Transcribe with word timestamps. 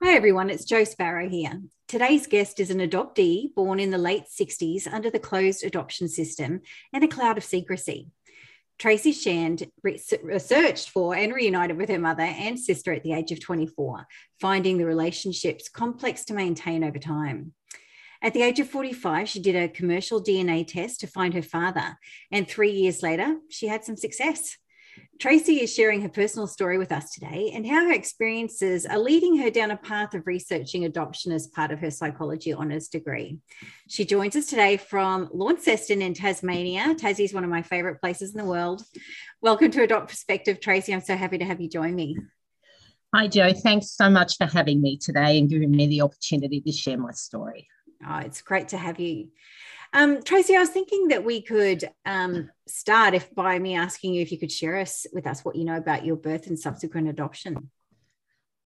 Hi 0.00 0.14
everyone, 0.14 0.48
it's 0.48 0.64
Jo 0.64 0.84
Sparrow 0.84 1.28
here. 1.28 1.60
Today's 1.88 2.28
guest 2.28 2.60
is 2.60 2.70
an 2.70 2.78
adoptee 2.78 3.52
born 3.56 3.80
in 3.80 3.90
the 3.90 3.98
late 3.98 4.26
60s 4.26 4.86
under 4.86 5.10
the 5.10 5.18
closed 5.18 5.64
adoption 5.64 6.08
system 6.08 6.60
and 6.92 7.02
a 7.02 7.08
cloud 7.08 7.36
of 7.36 7.42
secrecy. 7.42 8.06
Tracy 8.78 9.10
Shand 9.10 9.68
researched 9.82 10.90
for 10.90 11.16
and 11.16 11.34
reunited 11.34 11.76
with 11.76 11.88
her 11.88 11.98
mother 11.98 12.22
and 12.22 12.60
sister 12.60 12.92
at 12.92 13.02
the 13.02 13.12
age 13.12 13.32
of 13.32 13.40
24, 13.40 14.06
finding 14.40 14.78
the 14.78 14.86
relationships 14.86 15.68
complex 15.68 16.24
to 16.26 16.34
maintain 16.34 16.84
over 16.84 17.00
time. 17.00 17.52
At 18.22 18.34
the 18.34 18.42
age 18.42 18.60
of 18.60 18.70
45, 18.70 19.28
she 19.28 19.40
did 19.40 19.56
a 19.56 19.68
commercial 19.68 20.22
DNA 20.22 20.64
test 20.64 21.00
to 21.00 21.08
find 21.08 21.34
her 21.34 21.42
father, 21.42 21.98
and 22.30 22.46
three 22.46 22.70
years 22.70 23.02
later, 23.02 23.38
she 23.48 23.66
had 23.66 23.84
some 23.84 23.96
success. 23.96 24.58
Tracy 25.18 25.60
is 25.60 25.74
sharing 25.74 26.00
her 26.02 26.08
personal 26.08 26.46
story 26.46 26.78
with 26.78 26.92
us 26.92 27.10
today 27.10 27.50
and 27.54 27.66
how 27.66 27.86
her 27.86 27.92
experiences 27.92 28.86
are 28.86 28.98
leading 28.98 29.36
her 29.38 29.50
down 29.50 29.72
a 29.72 29.76
path 29.76 30.14
of 30.14 30.26
researching 30.26 30.84
adoption 30.84 31.32
as 31.32 31.48
part 31.48 31.72
of 31.72 31.80
her 31.80 31.90
psychology 31.90 32.54
honours 32.54 32.88
degree. 32.88 33.38
She 33.88 34.04
joins 34.04 34.36
us 34.36 34.46
today 34.46 34.76
from 34.76 35.28
Launceston 35.32 36.02
in 36.02 36.14
Tasmania. 36.14 36.94
Tassie 36.94 37.24
is 37.24 37.34
one 37.34 37.42
of 37.44 37.50
my 37.50 37.62
favourite 37.62 38.00
places 38.00 38.32
in 38.32 38.38
the 38.38 38.48
world. 38.48 38.82
Welcome 39.42 39.70
to 39.72 39.82
Adopt 39.82 40.08
Perspective, 40.08 40.60
Tracy. 40.60 40.94
I'm 40.94 41.00
so 41.00 41.16
happy 41.16 41.38
to 41.38 41.44
have 41.44 41.60
you 41.60 41.68
join 41.68 41.94
me. 41.94 42.16
Hi, 43.14 43.26
Jo. 43.26 43.52
Thanks 43.52 43.90
so 43.90 44.08
much 44.08 44.36
for 44.36 44.46
having 44.46 44.80
me 44.80 44.98
today 44.98 45.38
and 45.38 45.48
giving 45.48 45.70
me 45.70 45.86
the 45.86 46.02
opportunity 46.02 46.60
to 46.60 46.70
share 46.70 46.98
my 46.98 47.12
story. 47.12 47.66
Oh, 48.06 48.18
it's 48.18 48.42
great 48.42 48.68
to 48.68 48.76
have 48.76 49.00
you. 49.00 49.28
Um, 49.92 50.22
Tracy, 50.22 50.54
I 50.54 50.60
was 50.60 50.68
thinking 50.68 51.08
that 51.08 51.24
we 51.24 51.40
could 51.40 51.88
um, 52.04 52.50
start 52.66 53.14
if 53.14 53.34
by 53.34 53.58
me 53.58 53.74
asking 53.74 54.14
you 54.14 54.22
if 54.22 54.30
you 54.30 54.38
could 54.38 54.52
share 54.52 54.78
us 54.78 55.06
with 55.12 55.26
us 55.26 55.44
what 55.44 55.56
you 55.56 55.64
know 55.64 55.76
about 55.76 56.04
your 56.04 56.16
birth 56.16 56.46
and 56.46 56.58
subsequent 56.58 57.08
adoption. 57.08 57.70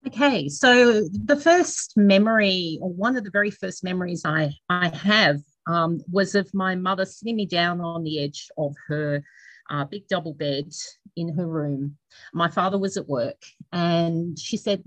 Okay, 0.05 0.49
so 0.49 1.05
the 1.09 1.37
first 1.37 1.97
memory, 1.97 2.79
or 2.83 2.91
one 2.91 3.17
of 3.17 3.23
the 3.23 3.31
very 3.31 3.53
first 3.53 3.85
memories 3.85 4.23
I 4.25 4.53
I 4.69 4.89
have, 4.89 5.39
um, 5.69 6.01
was 6.11 6.35
of 6.35 6.53
my 6.53 6.75
mother 6.75 7.05
sitting 7.05 7.37
me 7.37 7.47
down 7.47 7.81
on 7.81 8.03
the 8.03 8.19
edge 8.19 8.49
of 8.59 8.75
her 8.89 9.23
uh, 9.71 9.85
big 9.85 10.09
double 10.09 10.35
bed 10.35 10.73
in 11.15 11.37
her 11.37 11.47
room. 11.47 11.99
My 12.35 12.49
father 12.49 12.79
was 12.79 12.97
at 12.97 13.09
work, 13.09 13.41
and 13.71 14.37
she 14.37 14.57
said, 14.57 14.83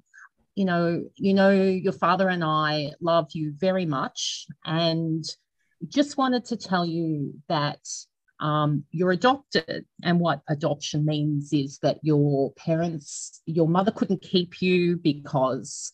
you 0.55 0.65
know, 0.65 1.05
you 1.15 1.33
know, 1.33 1.51
your 1.51 1.93
father 1.93 2.27
and 2.27 2.43
I 2.43 2.91
love 2.99 3.29
you 3.31 3.53
very 3.57 3.85
much, 3.85 4.47
and 4.65 5.23
just 5.89 6.17
wanted 6.17 6.45
to 6.45 6.57
tell 6.57 6.85
you 6.85 7.33
that 7.47 7.79
um, 8.39 8.83
you're 8.91 9.11
adopted, 9.11 9.85
and 10.03 10.19
what 10.19 10.41
adoption 10.49 11.05
means 11.05 11.53
is 11.53 11.79
that 11.79 11.99
your 12.01 12.51
parents, 12.53 13.41
your 13.45 13.67
mother 13.67 13.91
couldn't 13.91 14.21
keep 14.21 14.61
you 14.61 14.97
because 14.97 15.91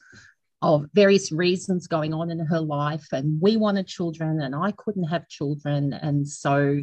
of 0.63 0.85
various 0.94 1.31
reasons 1.31 1.88
going 1.88 2.13
on 2.13 2.31
in 2.31 2.40
her 2.40 2.59
life, 2.59 3.07
and 3.12 3.40
we 3.41 3.57
wanted 3.57 3.88
children, 3.88 4.41
and 4.41 4.56
I 4.56 4.72
couldn't 4.72 5.06
have 5.06 5.28
children, 5.28 5.94
and 5.94 6.28
so 6.28 6.80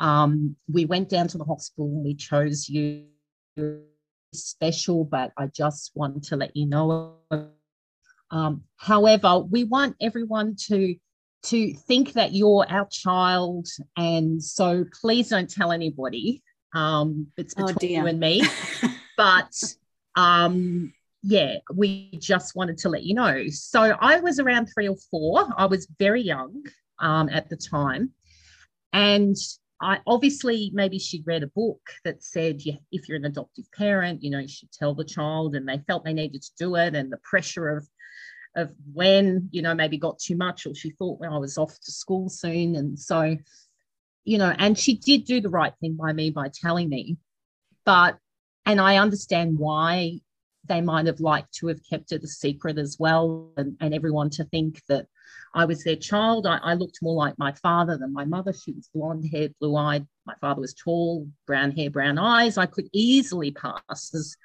um, 0.00 0.56
we 0.70 0.84
went 0.86 1.08
down 1.08 1.28
to 1.28 1.38
the 1.38 1.44
hospital 1.44 1.86
and 1.86 2.04
we 2.04 2.14
chose 2.14 2.68
you 2.68 3.04
special, 4.32 5.04
but 5.04 5.32
I 5.36 5.46
just 5.46 5.92
want 5.94 6.24
to 6.24 6.36
let 6.36 6.56
you 6.56 6.66
know. 6.66 7.16
Um, 8.30 8.64
however, 8.76 9.40
we 9.40 9.64
want 9.64 9.96
everyone 10.00 10.56
to 10.68 10.96
to 11.44 11.74
think 11.74 12.12
that 12.12 12.32
you're 12.32 12.66
our 12.68 12.86
child, 12.90 13.68
and 13.96 14.42
so 14.42 14.84
please 15.00 15.28
don't 15.28 15.50
tell 15.50 15.72
anybody. 15.72 16.42
Um, 16.74 17.26
it's 17.36 17.54
oh, 17.56 17.66
between 17.66 17.98
oh 17.98 18.02
you 18.02 18.06
and 18.06 18.20
me. 18.20 18.42
but 19.16 19.52
um, 20.14 20.92
yeah, 21.22 21.56
we 21.74 22.10
just 22.18 22.54
wanted 22.54 22.78
to 22.78 22.88
let 22.88 23.02
you 23.02 23.14
know. 23.14 23.46
So 23.48 23.96
I 24.00 24.20
was 24.20 24.38
around 24.38 24.66
three 24.66 24.88
or 24.88 24.96
four. 25.10 25.48
I 25.56 25.66
was 25.66 25.88
very 25.98 26.22
young 26.22 26.62
um, 26.98 27.28
at 27.28 27.48
the 27.48 27.56
time, 27.56 28.10
and 28.92 29.36
I 29.80 29.98
obviously 30.06 30.70
maybe 30.72 30.98
she'd 30.98 31.26
read 31.26 31.42
a 31.42 31.48
book 31.48 31.80
that 32.04 32.22
said 32.22 32.62
yeah, 32.64 32.76
if 32.92 33.08
you're 33.08 33.18
an 33.18 33.24
adoptive 33.24 33.70
parent, 33.72 34.22
you 34.22 34.30
know, 34.30 34.38
you 34.38 34.48
should 34.48 34.72
tell 34.72 34.94
the 34.94 35.04
child, 35.04 35.56
and 35.56 35.68
they 35.68 35.78
felt 35.86 36.04
they 36.04 36.12
needed 36.12 36.42
to 36.42 36.50
do 36.56 36.76
it, 36.76 36.94
and 36.94 37.10
the 37.10 37.18
pressure 37.18 37.68
of 37.68 37.86
of 38.54 38.70
when 38.92 39.48
you 39.50 39.62
know 39.62 39.74
maybe 39.74 39.98
got 39.98 40.18
too 40.18 40.36
much, 40.36 40.66
or 40.66 40.74
she 40.74 40.90
thought 40.90 41.20
when 41.20 41.32
I 41.32 41.38
was 41.38 41.58
off 41.58 41.78
to 41.80 41.92
school 41.92 42.28
soon, 42.28 42.76
and 42.76 42.98
so 42.98 43.36
you 44.24 44.38
know, 44.38 44.54
and 44.58 44.78
she 44.78 44.96
did 44.96 45.24
do 45.24 45.40
the 45.40 45.48
right 45.48 45.72
thing 45.80 45.96
by 45.96 46.12
me 46.12 46.30
by 46.30 46.48
telling 46.48 46.88
me, 46.88 47.16
but 47.84 48.18
and 48.64 48.80
I 48.80 48.96
understand 48.96 49.58
why 49.58 50.20
they 50.68 50.80
might 50.80 51.06
have 51.06 51.20
liked 51.20 51.52
to 51.54 51.66
have 51.66 51.80
kept 51.88 52.12
it 52.12 52.22
a 52.22 52.28
secret 52.28 52.78
as 52.78 52.96
well, 52.98 53.50
and, 53.56 53.76
and 53.80 53.92
everyone 53.94 54.30
to 54.30 54.44
think 54.44 54.80
that 54.88 55.06
I 55.54 55.64
was 55.64 55.82
their 55.82 55.96
child. 55.96 56.46
I, 56.46 56.58
I, 56.58 56.74
looked 56.74 57.00
more 57.02 57.14
like 57.14 57.38
my 57.38 57.52
father 57.52 57.98
than 57.98 58.12
my 58.12 58.24
mother. 58.24 58.52
She 58.52 58.72
was 58.72 58.88
blonde 58.94 59.28
hair, 59.30 59.48
blue 59.60 59.76
eyed. 59.76 60.06
My 60.24 60.34
father 60.40 60.60
was 60.60 60.74
tall, 60.74 61.28
brown 61.46 61.72
hair, 61.72 61.90
brown 61.90 62.18
eyes. 62.18 62.56
I 62.56 62.66
could 62.66 62.88
easily 62.92 63.50
pass 63.50 64.14
as, 64.14 64.36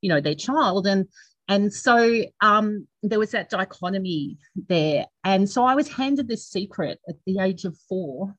you 0.00 0.08
know, 0.08 0.20
their 0.20 0.34
child. 0.34 0.86
And 0.86 1.08
and 1.48 1.72
so 1.72 2.24
um, 2.40 2.86
there 3.02 3.18
was 3.18 3.32
that 3.32 3.50
dichotomy 3.50 4.38
there. 4.68 5.06
And 5.24 5.48
so 5.48 5.64
I 5.64 5.74
was 5.74 5.88
handed 5.88 6.28
this 6.28 6.48
secret 6.48 7.00
at 7.08 7.16
the 7.26 7.38
age 7.38 7.64
of 7.64 7.76
four 7.88 8.34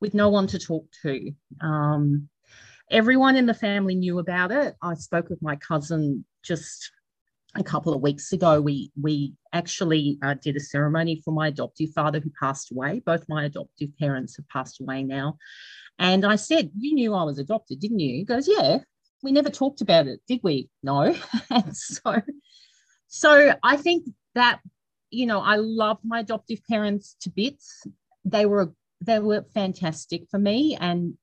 with 0.00 0.14
no 0.14 0.28
one 0.28 0.46
to 0.48 0.58
talk 0.58 0.86
to. 1.02 1.32
Um, 1.60 2.28
everyone 2.90 3.36
in 3.36 3.46
the 3.46 3.54
family 3.54 3.94
knew 3.94 4.18
about 4.18 4.52
it. 4.52 4.74
I 4.82 4.94
spoke 4.94 5.30
with 5.30 5.42
my 5.42 5.56
cousin 5.56 6.24
just 6.42 6.92
a 7.56 7.62
couple 7.62 7.94
of 7.94 8.02
weeks 8.02 8.32
ago, 8.32 8.60
we 8.60 8.90
we 9.00 9.34
actually 9.52 10.18
uh, 10.22 10.34
did 10.34 10.56
a 10.56 10.60
ceremony 10.60 11.20
for 11.24 11.32
my 11.32 11.48
adoptive 11.48 11.90
father 11.94 12.20
who 12.20 12.30
passed 12.38 12.72
away. 12.72 13.00
Both 13.04 13.28
my 13.28 13.44
adoptive 13.44 13.96
parents 13.98 14.36
have 14.36 14.48
passed 14.48 14.80
away 14.80 15.02
now, 15.02 15.38
and 15.98 16.24
I 16.24 16.36
said, 16.36 16.70
"You 16.76 16.94
knew 16.94 17.14
I 17.14 17.22
was 17.22 17.38
adopted, 17.38 17.80
didn't 17.80 18.00
you?" 18.00 18.16
He 18.16 18.24
goes, 18.24 18.48
"Yeah." 18.48 18.78
We 19.24 19.32
never 19.32 19.48
talked 19.48 19.80
about 19.80 20.06
it, 20.06 20.20
did 20.28 20.40
we? 20.42 20.68
No. 20.82 21.16
and 21.50 21.76
so, 21.76 22.20
so 23.08 23.54
I 23.62 23.76
think 23.78 24.06
that 24.34 24.60
you 25.10 25.26
know 25.26 25.40
I 25.40 25.56
love 25.56 25.98
my 26.04 26.20
adoptive 26.20 26.60
parents 26.68 27.16
to 27.22 27.30
bits. 27.30 27.84
They 28.24 28.44
were 28.46 28.72
they 29.00 29.18
were 29.18 29.44
fantastic 29.54 30.28
for 30.30 30.38
me, 30.38 30.76
and 30.78 31.16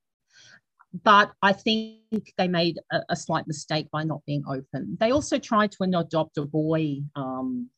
but 1.04 1.32
I 1.42 1.54
think 1.54 2.34
they 2.38 2.48
made 2.48 2.80
a, 2.92 3.02
a, 3.10 3.16
slight 3.16 3.48
mistake 3.48 3.90
by 3.92 4.04
not 4.04 4.26
being 4.26 4.44
open. 4.48 4.98
They 5.00 5.12
also 5.12 5.40
tried 5.40 5.72
to 5.74 5.84
adopt 5.84 6.38
a 6.38 6.46
boy 6.46 6.98
um, 7.16 7.70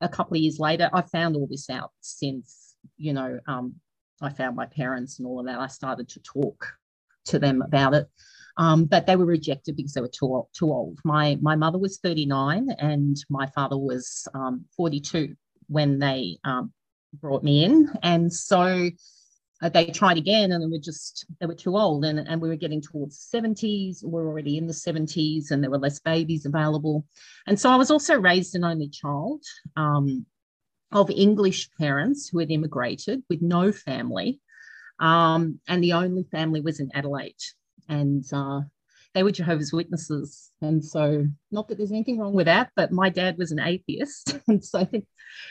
a 0.00 0.08
couple 0.08 0.36
of 0.36 0.42
years 0.42 0.58
later. 0.58 0.88
I 0.92 1.02
found 1.02 1.36
all 1.36 1.46
this 1.46 1.68
out 1.68 1.90
since, 2.00 2.74
you 2.96 3.12
know, 3.12 3.38
um, 3.46 3.74
I 4.22 4.30
found 4.30 4.56
my 4.56 4.64
parents 4.64 5.18
and 5.18 5.26
all 5.26 5.40
of 5.40 5.46
that. 5.46 5.60
I 5.60 5.66
started 5.66 6.08
to 6.10 6.20
talk 6.20 6.72
to 7.26 7.38
them 7.38 7.60
about 7.60 7.92
it. 7.92 8.08
Um, 8.58 8.86
but 8.86 9.06
they 9.06 9.16
were 9.16 9.26
rejected 9.26 9.76
because 9.76 9.92
they 9.92 10.00
were 10.00 10.08
too, 10.08 10.46
too 10.52 10.72
old. 10.72 10.98
My, 11.04 11.38
my 11.42 11.56
mother 11.56 11.78
was 11.78 11.98
39 11.98 12.70
and 12.78 13.16
my 13.28 13.46
father 13.46 13.76
was 13.76 14.26
um, 14.34 14.64
42 14.76 15.34
when 15.68 15.98
they 15.98 16.38
um, 16.44 16.72
brought 17.20 17.42
me 17.42 17.64
in. 17.64 17.90
And 18.02 18.32
so 18.32 18.88
uh, 19.62 19.68
they 19.68 19.86
tried 19.86 20.18
again 20.18 20.52
and 20.52 20.62
they 20.62 20.66
were 20.66 20.82
just 20.82 21.26
they 21.40 21.46
were 21.46 21.54
too 21.54 21.76
old 21.76 22.04
and, 22.04 22.18
and 22.18 22.40
we 22.40 22.48
were 22.48 22.56
getting 22.56 22.82
towards 22.82 23.28
70s 23.34 24.02
we 24.02 24.10
we're 24.10 24.26
already 24.26 24.58
in 24.58 24.66
the 24.66 24.72
70s 24.72 25.50
and 25.50 25.62
there 25.62 25.70
were 25.70 25.78
less 25.78 25.98
babies 25.98 26.44
available 26.44 27.04
and 27.46 27.58
so 27.58 27.70
i 27.70 27.76
was 27.76 27.90
also 27.90 28.18
raised 28.20 28.54
an 28.54 28.64
only 28.64 28.88
child 28.88 29.42
um, 29.76 30.26
of 30.92 31.10
english 31.10 31.70
parents 31.78 32.28
who 32.28 32.38
had 32.38 32.50
immigrated 32.50 33.22
with 33.30 33.40
no 33.40 33.72
family 33.72 34.40
um, 34.98 35.58
and 35.68 35.82
the 35.82 35.92
only 35.94 36.24
family 36.24 36.60
was 36.60 36.80
in 36.80 36.90
adelaide 36.94 37.34
and 37.88 38.24
uh, 38.32 38.60
they 39.14 39.22
were 39.22 39.30
jehovah's 39.30 39.72
witnesses 39.72 40.50
and 40.60 40.84
so 40.84 41.24
not 41.50 41.68
that 41.68 41.78
there's 41.78 41.92
anything 41.92 42.18
wrong 42.18 42.34
with 42.34 42.46
that 42.46 42.70
but 42.76 42.92
my 42.92 43.08
dad 43.08 43.36
was 43.38 43.52
an 43.52 43.60
atheist 43.60 44.38
and 44.48 44.64
so 44.64 44.86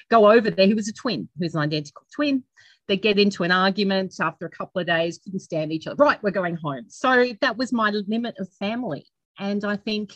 go 0.09 0.31
over 0.31 0.49
there 0.49 0.67
he 0.67 0.73
was 0.73 0.87
a 0.87 0.93
twin 0.93 1.27
who's 1.39 1.55
an 1.55 1.61
identical 1.61 2.05
twin 2.13 2.43
they 2.87 2.97
get 2.97 3.17
into 3.17 3.43
an 3.43 3.51
argument 3.51 4.15
after 4.21 4.45
a 4.45 4.49
couple 4.49 4.79
of 4.79 4.87
days, 4.87 5.17
couldn't 5.17 5.39
stand 5.39 5.71
each 5.71 5.87
other. 5.87 5.95
Right, 5.95 6.21
we're 6.21 6.31
going 6.31 6.55
home. 6.55 6.85
So 6.87 7.33
that 7.41 7.57
was 7.57 7.73
my 7.73 7.89
limit 7.89 8.35
of 8.39 8.51
family. 8.59 9.07
And 9.39 9.63
I 9.65 9.75
think, 9.77 10.13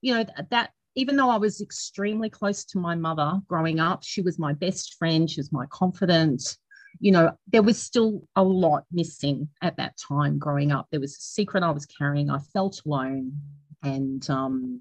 you 0.00 0.14
know, 0.14 0.24
that 0.50 0.70
even 0.94 1.16
though 1.16 1.30
I 1.30 1.36
was 1.36 1.60
extremely 1.60 2.30
close 2.30 2.64
to 2.66 2.78
my 2.78 2.94
mother 2.94 3.40
growing 3.46 3.80
up, 3.80 4.04
she 4.04 4.22
was 4.22 4.38
my 4.38 4.52
best 4.52 4.94
friend, 4.98 5.28
she 5.28 5.40
was 5.40 5.52
my 5.52 5.66
confidant. 5.70 6.56
You 7.00 7.12
know, 7.12 7.32
there 7.46 7.62
was 7.62 7.80
still 7.80 8.22
a 8.34 8.42
lot 8.42 8.84
missing 8.90 9.48
at 9.62 9.76
that 9.76 9.96
time 9.96 10.38
growing 10.38 10.72
up. 10.72 10.88
There 10.90 11.00
was 11.00 11.16
a 11.16 11.20
secret 11.20 11.62
I 11.62 11.70
was 11.70 11.86
carrying. 11.86 12.30
I 12.30 12.38
felt 12.38 12.82
alone 12.84 13.32
and 13.82 14.28
um, 14.28 14.80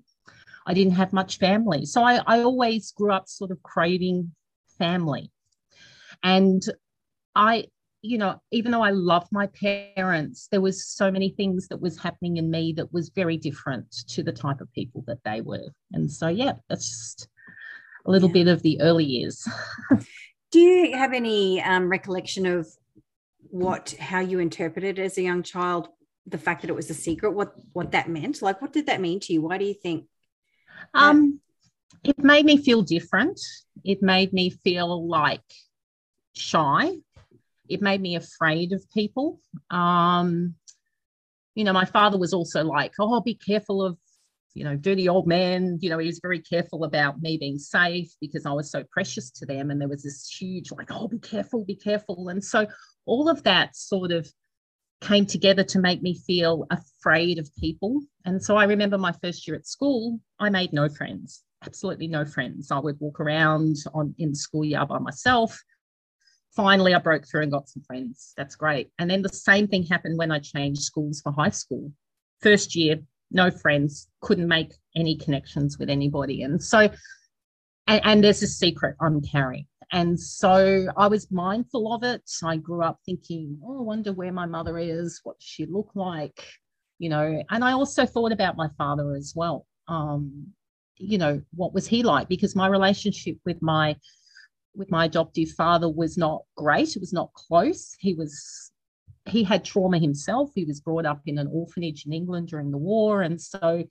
I 0.66 0.74
didn't 0.74 0.94
have 0.94 1.14
much 1.14 1.38
family. 1.38 1.86
So 1.86 2.04
I, 2.04 2.22
I 2.26 2.42
always 2.42 2.92
grew 2.92 3.12
up 3.12 3.28
sort 3.28 3.52
of 3.52 3.62
craving 3.64 4.32
family. 4.78 5.32
And 6.24 6.64
I, 7.36 7.68
you 8.02 8.18
know, 8.18 8.42
even 8.52 8.72
though 8.72 8.84
I 8.84 8.92
love 8.92 9.28
my 9.32 9.48
parents, 9.48 10.48
there 10.52 10.62
was 10.62 10.86
so 10.88 11.12
many 11.12 11.30
things 11.30 11.68
that 11.68 11.82
was 11.82 11.98
happening 11.98 12.38
in 12.38 12.50
me 12.50 12.74
that 12.78 12.92
was 12.92 13.10
very 13.10 13.38
different 13.38 13.92
to 14.10 14.24
the 14.24 14.32
type 14.32 14.62
of 14.62 14.72
people 14.74 15.04
that 15.08 15.24
they 15.24 15.42
were. 15.42 15.70
And 15.94 16.12
so, 16.12 16.28
yeah, 16.28 16.54
that's 16.70 16.90
just 16.90 17.28
a 18.06 18.12
little 18.12 18.30
yeah. 18.30 18.34
bit 18.34 18.48
of 18.48 18.62
the 18.62 18.82
early 18.82 19.06
years. 19.06 19.48
Do 20.52 20.60
you 20.60 20.96
have 20.98 21.14
any 21.14 21.62
um, 21.62 21.90
recollection 21.90 22.46
of 22.46 22.68
what, 23.50 23.96
how 24.00 24.20
you 24.20 24.40
interpreted 24.40 25.00
as 25.00 25.18
a 25.18 25.22
young 25.22 25.44
child 25.44 25.90
the 26.26 26.38
fact 26.38 26.62
that 26.62 26.70
it 26.70 26.76
was 26.76 26.90
a 26.90 26.94
secret? 26.94 27.32
What, 27.32 27.54
what 27.74 27.92
that 27.92 28.10
meant? 28.10 28.42
Like, 28.42 28.62
what 28.62 28.74
did 28.74 28.88
that 28.88 29.02
mean 29.02 29.20
to 29.22 29.34
you? 29.34 29.42
Why 29.42 29.58
do 29.58 29.66
you 29.66 29.74
think? 29.74 30.06
That- 30.94 31.02
um, 31.02 31.40
it 32.04 32.18
made 32.20 32.46
me 32.46 32.58
feel 32.58 32.82
different. 32.82 33.40
It 33.84 34.02
made 34.02 34.32
me 34.32 34.50
feel 34.50 35.08
like 35.08 35.42
shy 36.34 36.98
it 37.70 37.82
made 37.82 38.02
me 38.02 38.16
afraid 38.16 38.74
of 38.74 38.90
people. 38.92 39.40
Um, 39.70 40.56
you 41.56 41.64
know, 41.64 41.74
my 41.74 41.86
father 41.86 42.18
was 42.18 42.34
also 42.34 42.64
like, 42.64 42.94
oh, 43.00 43.14
I'll 43.14 43.22
be 43.22 43.36
careful 43.36 43.84
of, 43.84 43.98
you 44.58 44.64
know, 44.64 44.76
dirty 44.76 45.08
old 45.08 45.28
man. 45.28 45.78
You 45.82 45.92
know, 45.92 46.00
he 46.00 46.08
was 46.08 46.20
very 46.20 46.40
careful 46.40 46.84
about 46.84 47.22
me 47.22 47.38
being 47.38 47.60
safe 47.60 48.10
because 48.20 48.46
I 48.48 48.52
was 48.52 48.72
so 48.72 48.84
precious 48.92 49.30
to 49.32 49.46
them. 49.46 49.70
And 49.70 49.80
there 49.80 49.88
was 49.88 50.02
this 50.02 50.28
huge, 50.28 50.72
like, 50.72 50.90
oh, 50.92 51.08
be 51.08 51.20
careful, 51.20 51.64
be 51.64 51.76
careful. 51.76 52.30
And 52.30 52.44
so 52.44 52.66
all 53.06 53.30
of 53.30 53.44
that 53.44 53.76
sort 53.76 54.12
of 54.12 54.28
came 55.00 55.28
together 55.28 55.64
to 55.64 55.80
make 55.80 56.02
me 56.02 56.18
feel 56.26 56.66
afraid 56.72 57.38
of 57.38 57.56
people. 57.56 58.02
And 58.26 58.44
so 58.44 58.58
I 58.58 58.64
remember 58.64 58.98
my 58.98 59.12
first 59.22 59.48
year 59.48 59.56
at 59.56 59.68
school, 59.68 60.20
I 60.40 60.50
made 60.50 60.74
no 60.74 60.90
friends, 60.90 61.44
absolutely 61.64 62.08
no 62.08 62.26
friends. 62.26 62.72
I 62.72 62.80
would 62.80 63.00
walk 63.00 63.20
around 63.20 63.76
on 63.94 64.16
in 64.18 64.32
the 64.32 64.36
schoolyard 64.36 64.90
by 64.90 64.98
myself 64.98 65.62
finally 66.56 66.96
I 66.96 67.00
broke 67.00 67.28
through 67.28 67.44
and 67.44 67.52
got 67.52 67.70
some 67.70 67.84
friends. 67.84 68.34
That's 68.36 68.56
great. 68.56 68.90
And 68.98 69.08
then 69.08 69.22
the 69.22 69.30
same 69.30 69.68
thing 69.68 69.84
happened 69.84 70.18
when 70.18 70.32
I 70.32 70.40
changed 70.40 70.82
schools 70.82 71.22
for 71.22 71.32
high 71.32 71.52
school. 71.52 71.92
First 72.42 72.76
year, 72.76 72.98
no 73.32 73.52
friends, 73.52 74.08
couldn't 74.22 74.48
make 74.48 74.74
any 74.96 75.18
connections 75.18 75.78
with 75.78 75.90
anybody. 75.90 76.44
And 76.44 76.62
so, 76.62 76.90
and, 77.88 78.02
and 78.04 78.24
there's 78.24 78.44
a 78.44 78.48
secret 78.48 78.96
I'm 79.02 79.22
carrying. 79.22 79.68
And 79.92 80.20
so 80.20 80.88
I 80.98 81.08
was 81.08 81.32
mindful 81.32 81.94
of 81.94 82.04
it. 82.04 82.22
I 82.44 82.58
grew 82.58 82.84
up 82.84 83.00
thinking, 83.06 83.60
oh, 83.64 83.80
I 83.80 83.82
wonder 83.82 84.12
where 84.12 84.34
my 84.34 84.46
mother 84.46 84.78
is. 84.78 85.22
What 85.24 85.38
she 85.40 85.66
look 85.66 85.92
like? 85.96 86.46
You 87.00 87.10
know, 87.10 87.44
and 87.50 87.64
I 87.64 87.72
also 87.74 88.06
thought 88.06 88.32
about 88.32 88.58
my 88.58 88.68
father 88.78 89.16
as 89.16 89.34
well. 89.36 89.66
Um, 89.88 90.48
you 90.98 91.18
know, 91.18 91.42
what 91.54 91.74
was 91.74 91.88
he 91.88 92.04
like? 92.04 92.28
Because 92.28 92.56
my 92.56 92.68
relationship 92.68 93.38
with 93.46 93.62
my 93.62 93.96
with 94.76 94.92
my 94.92 95.06
adoptive 95.06 95.50
father 95.52 95.90
was 95.90 96.18
not 96.18 96.44
great. 96.56 96.96
It 96.96 97.00
was 97.00 97.14
not 97.14 97.34
close. 97.34 97.96
He 98.00 98.14
was 98.14 98.72
he 99.28 99.44
had 99.44 99.64
trauma 99.64 100.00
himself. 100.00 100.52
He 100.56 100.66
was 100.66 100.82
brought 100.82 101.06
up 101.06 101.22
in 101.26 101.38
an 101.38 101.48
orphanage 101.52 102.06
in 102.06 102.14
England 102.14 102.50
during 102.50 102.72
the 102.72 102.78
war, 102.78 103.22
and 103.22 103.40
so 103.42 103.84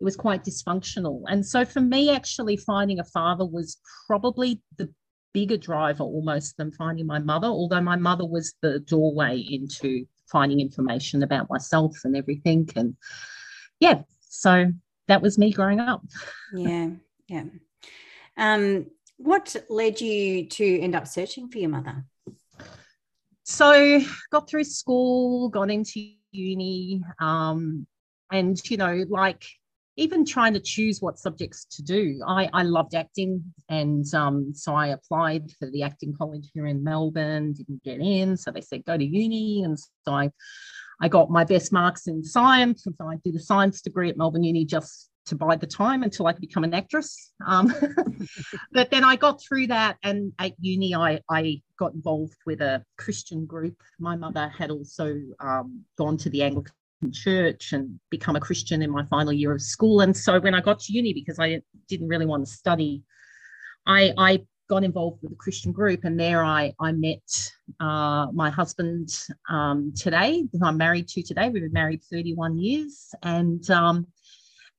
it 0.00 0.04
was 0.04 0.16
quite 0.16 0.44
dysfunctional. 0.44 1.22
And 1.28 1.44
so 1.44 1.64
for 1.64 1.80
me, 1.80 2.10
actually 2.10 2.56
finding 2.56 2.98
a 2.98 3.04
father 3.04 3.44
was 3.44 3.78
probably 4.06 4.60
the 4.76 4.92
bigger 5.32 5.56
driver 5.56 6.04
almost 6.04 6.56
than 6.56 6.72
finding 6.72 7.06
my 7.06 7.18
mother, 7.18 7.48
although 7.48 7.80
my 7.80 7.96
mother 7.96 8.24
was 8.24 8.54
the 8.62 8.80
doorway 8.80 9.38
into 9.38 10.06
finding 10.30 10.60
information 10.60 11.22
about 11.22 11.50
myself 11.50 11.96
and 12.04 12.16
everything. 12.16 12.68
And 12.76 12.96
yeah, 13.80 14.02
so 14.20 14.66
that 15.08 15.22
was 15.22 15.38
me 15.38 15.52
growing 15.52 15.80
up. 15.80 16.02
Yeah, 16.54 16.90
yeah. 17.28 17.44
Um, 18.36 18.86
what 19.16 19.54
led 19.68 20.00
you 20.00 20.46
to 20.46 20.80
end 20.80 20.94
up 20.94 21.06
searching 21.06 21.48
for 21.48 21.58
your 21.58 21.70
mother? 21.70 22.04
So, 23.44 24.00
got 24.32 24.48
through 24.48 24.64
school, 24.64 25.50
got 25.50 25.70
into 25.70 26.12
uni, 26.32 27.02
um, 27.20 27.86
and 28.32 28.58
you 28.70 28.78
know, 28.78 29.04
like 29.08 29.44
even 29.96 30.24
trying 30.24 30.54
to 30.54 30.60
choose 30.60 31.00
what 31.00 31.18
subjects 31.18 31.66
to 31.66 31.82
do. 31.82 32.20
I, 32.26 32.48
I 32.52 32.62
loved 32.62 32.94
acting, 32.94 33.44
and 33.68 34.12
um, 34.14 34.52
so 34.54 34.74
I 34.74 34.88
applied 34.88 35.52
for 35.58 35.70
the 35.70 35.82
acting 35.82 36.14
college 36.16 36.50
here 36.54 36.66
in 36.66 36.82
Melbourne. 36.82 37.52
Didn't 37.52 37.84
get 37.84 38.00
in, 38.00 38.36
so 38.36 38.50
they 38.50 38.62
said 38.62 38.84
go 38.86 38.96
to 38.96 39.04
uni, 39.04 39.62
and 39.62 39.78
so 39.78 40.12
I, 40.12 40.30
I 41.00 41.08
got 41.08 41.30
my 41.30 41.44
best 41.44 41.70
marks 41.70 42.06
in 42.06 42.24
science, 42.24 42.86
and 42.86 42.94
so 42.98 43.06
I 43.06 43.16
did 43.22 43.36
a 43.36 43.40
science 43.40 43.82
degree 43.82 44.08
at 44.08 44.16
Melbourne 44.16 44.44
Uni 44.44 44.64
just 44.64 45.10
to 45.26 45.34
bide 45.34 45.60
the 45.60 45.66
time 45.66 46.02
until 46.02 46.26
I 46.26 46.32
could 46.32 46.40
become 46.40 46.64
an 46.64 46.74
actress. 46.74 47.32
Um, 47.46 47.74
but 48.72 48.90
then 48.90 49.04
I 49.04 49.16
got 49.16 49.40
through 49.42 49.68
that, 49.68 49.96
and 50.02 50.32
at 50.38 50.52
uni, 50.60 50.94
I, 50.94 51.20
I 51.30 51.62
got 51.78 51.94
involved 51.94 52.36
with 52.46 52.60
a 52.60 52.84
Christian 52.98 53.46
group. 53.46 53.76
My 53.98 54.16
mother 54.16 54.48
had 54.48 54.70
also 54.70 55.20
um, 55.40 55.84
gone 55.96 56.16
to 56.18 56.30
the 56.30 56.42
Anglican 56.42 56.72
church 57.12 57.72
and 57.72 57.98
become 58.10 58.36
a 58.36 58.40
Christian 58.40 58.82
in 58.82 58.90
my 58.90 59.04
final 59.06 59.32
year 59.32 59.52
of 59.52 59.62
school. 59.62 60.00
And 60.00 60.16
so 60.16 60.40
when 60.40 60.54
I 60.54 60.60
got 60.60 60.80
to 60.80 60.92
uni, 60.92 61.12
because 61.12 61.38
I 61.38 61.60
didn't 61.88 62.08
really 62.08 62.26
want 62.26 62.46
to 62.46 62.52
study, 62.52 63.02
I, 63.86 64.12
I 64.16 64.44
got 64.68 64.84
involved 64.84 65.22
with 65.22 65.32
a 65.32 65.36
Christian 65.36 65.72
group, 65.72 66.04
and 66.04 66.18
there 66.18 66.44
I 66.44 66.72
I 66.80 66.92
met 66.92 67.52
uh, 67.80 68.26
my 68.32 68.50
husband 68.50 69.08
um, 69.48 69.92
today, 69.96 70.44
who 70.52 70.64
I'm 70.64 70.76
married 70.76 71.08
to 71.08 71.22
today. 71.22 71.48
We've 71.48 71.62
been 71.62 71.72
married 71.72 72.02
31 72.02 72.58
years, 72.58 73.14
and 73.22 73.68
um, 73.70 74.06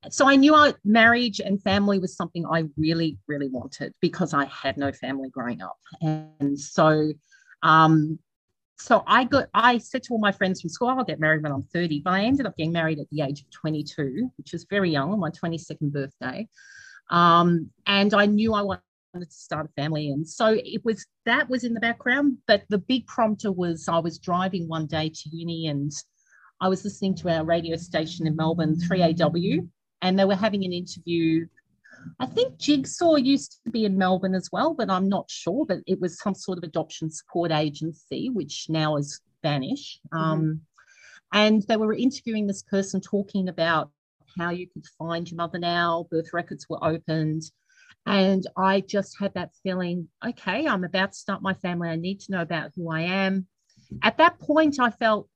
so 0.10 0.28
I 0.28 0.36
knew 0.36 0.54
I, 0.54 0.74
marriage 0.84 1.40
and 1.40 1.62
family 1.62 2.00
was 2.00 2.16
something 2.16 2.46
I 2.46 2.66
really, 2.78 3.18
really 3.28 3.50
wanted 3.50 3.94
because 4.02 4.34
I 4.34 4.46
had 4.46 4.78
no 4.78 4.92
family 4.92 5.30
growing 5.30 5.62
up. 5.62 5.78
And 6.02 6.60
so, 6.60 7.12
um, 7.64 8.20
so 8.78 9.04
I 9.08 9.24
got, 9.24 9.48
I 9.54 9.78
said 9.78 10.04
to 10.04 10.14
all 10.14 10.20
my 10.20 10.32
friends 10.32 10.62
from 10.62 10.70
school, 10.70 10.90
I'll 10.90 11.04
get 11.04 11.20
married 11.20 11.44
when 11.44 11.52
I'm 11.52 11.64
30, 11.64 12.02
but 12.02 12.14
I 12.14 12.24
ended 12.24 12.46
up 12.46 12.58
getting 12.58 12.74
married 12.74 13.00
at 13.00 13.10
the 13.10 13.22
age 13.22 13.42
of 13.42 13.50
22, 13.52 14.30
which 14.38 14.52
was 14.52 14.66
very 14.70 14.92
young 14.92 15.12
on 15.12 15.20
my 15.20 15.30
22nd 15.32 15.92
birthday. 15.92 16.48
Um, 17.10 17.72
and 17.88 18.14
I 18.14 18.26
knew 18.26 18.54
I 18.54 18.62
wanted 18.62 18.82
to 19.22 19.26
start 19.30 19.66
a 19.66 19.82
family. 19.82 20.10
And 20.10 20.28
so 20.28 20.58
it 20.64 20.84
was, 20.84 21.06
that 21.26 21.50
was 21.50 21.64
in 21.64 21.74
the 21.74 21.80
background, 21.80 22.38
but 22.48 22.64
the 22.70 22.78
big 22.78 23.08
prompter 23.08 23.52
was 23.52 23.88
I 23.88 24.00
was 24.00 24.20
driving 24.20 24.68
one 24.68 24.88
day 24.88 25.10
to 25.10 25.30
uni 25.30 25.68
and 25.68 25.92
I 26.62 26.68
was 26.68 26.84
listening 26.84 27.16
to 27.16 27.30
our 27.30 27.46
radio 27.46 27.76
station 27.78 28.28
in 28.28 28.36
Melbourne, 28.36 28.76
3AW, 28.76 29.68
and 30.06 30.20
they 30.20 30.26
were 30.26 30.36
having 30.36 30.64
an 30.64 30.72
interview. 30.72 31.48
I 32.20 32.28
think 32.28 32.60
Jigsaw 32.60 33.16
used 33.16 33.60
to 33.66 33.72
be 33.72 33.86
in 33.86 33.98
Melbourne 33.98 34.36
as 34.36 34.50
well, 34.52 34.76
but 34.76 34.92
I'm 34.92 35.10
not 35.10 35.32
sure. 35.32 35.66
But 35.66 35.80
it 35.88 36.00
was 36.00 36.20
some 36.20 36.36
sort 36.36 36.60
of 36.60 36.64
adoption 36.64 37.10
support 37.10 37.52
agency, 37.52 38.30
which 38.30 38.68
now 38.70 38.98
has 38.98 39.20
vanished. 39.42 40.02
Mm-hmm. 40.14 40.24
Um, 40.24 40.62
and 41.34 41.64
they 41.64 41.76
were 41.76 41.94
interviewing 41.94 42.46
this 42.46 42.62
person 42.62 43.02
talking 43.02 43.50
about 43.50 43.90
how 44.38 44.52
you 44.52 44.68
could 44.68 44.86
find 45.00 45.30
your 45.30 45.38
mother 45.38 45.58
now, 45.58 46.08
birth 46.12 46.34
records 46.34 46.68
were 46.70 46.84
opened. 46.84 47.42
And 48.06 48.46
I 48.56 48.82
just 48.82 49.18
had 49.20 49.34
that 49.34 49.56
feeling 49.64 50.08
okay, 50.24 50.68
I'm 50.68 50.84
about 50.84 51.14
to 51.14 51.18
start 51.18 51.42
my 51.42 51.56
family. 51.56 51.90
I 51.90 51.96
need 51.96 52.20
to 52.22 52.32
know 52.32 52.42
about 52.42 52.74
who 52.76 52.92
I 52.92 53.02
am. 53.02 53.48
At 54.04 54.20
that 54.20 54.38
point, 54.38 54.80
I 54.80 54.92
felt 54.92 55.28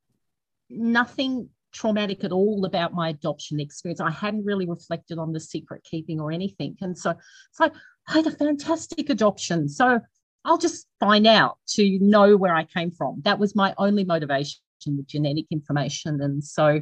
nothing 0.69 1.49
traumatic 1.71 2.23
at 2.23 2.31
all 2.31 2.65
about 2.65 2.93
my 2.93 3.09
adoption 3.09 3.59
experience. 3.59 4.01
I 4.01 4.11
hadn't 4.11 4.45
really 4.45 4.65
reflected 4.65 5.17
on 5.17 5.33
the 5.33 5.39
secret 5.39 5.83
keeping 5.83 6.19
or 6.19 6.31
anything. 6.31 6.75
And 6.81 6.97
so 6.97 7.11
it's 7.11 7.59
like, 7.59 7.73
I 8.07 8.13
had 8.13 8.27
a 8.27 8.31
fantastic 8.31 9.09
adoption. 9.09 9.69
So 9.69 9.99
I'll 10.45 10.57
just 10.57 10.87
find 10.99 11.27
out 11.27 11.57
to 11.75 11.99
know 11.99 12.37
where 12.37 12.55
I 12.55 12.63
came 12.63 12.91
from. 12.91 13.21
That 13.23 13.39
was 13.39 13.55
my 13.55 13.73
only 13.77 14.03
motivation 14.03 14.59
with 14.87 15.07
genetic 15.07 15.45
information. 15.51 16.21
And 16.21 16.43
so 16.43 16.81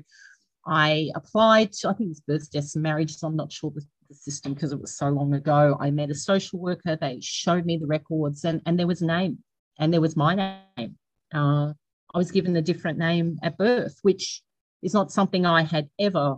I 0.66 1.12
applied 1.16 1.74
to, 1.74 1.90
I 1.90 1.94
think 1.94 2.12
it's 2.12 2.20
births, 2.20 2.48
deaths, 2.48 2.76
and 2.76 2.84
marriages. 2.84 3.24
I'm 3.24 3.36
not 3.36 3.52
sure 3.52 3.72
the, 3.72 3.86
the 4.10 4.16
system 4.16 4.54
because 4.54 4.72
it 4.72 4.80
was 4.80 4.96
so 4.96 5.10
long 5.10 5.34
ago. 5.34 5.78
I 5.80 5.92
met 5.92 6.12
a 6.12 6.16
social 6.16 6.60
worker. 6.60 6.96
They 6.96 7.20
showed 7.22 7.66
me 7.66 7.78
the 7.78 7.88
records 7.88 8.44
and, 8.44 8.62
and 8.66 8.78
there 8.78 8.88
was 8.88 9.02
a 9.02 9.08
name 9.08 9.40
and 9.80 9.94
there 9.94 10.02
was 10.02 10.16
my 10.16 10.36
name. 10.36 10.98
Uh, 11.34 11.74
I 12.14 12.18
was 12.18 12.32
given 12.32 12.56
a 12.56 12.62
different 12.62 12.98
name 12.98 13.38
at 13.44 13.58
birth, 13.58 13.98
which 14.02 14.42
is 14.82 14.94
not 14.94 15.12
something 15.12 15.46
I 15.46 15.64
had 15.64 15.90
ever 16.00 16.38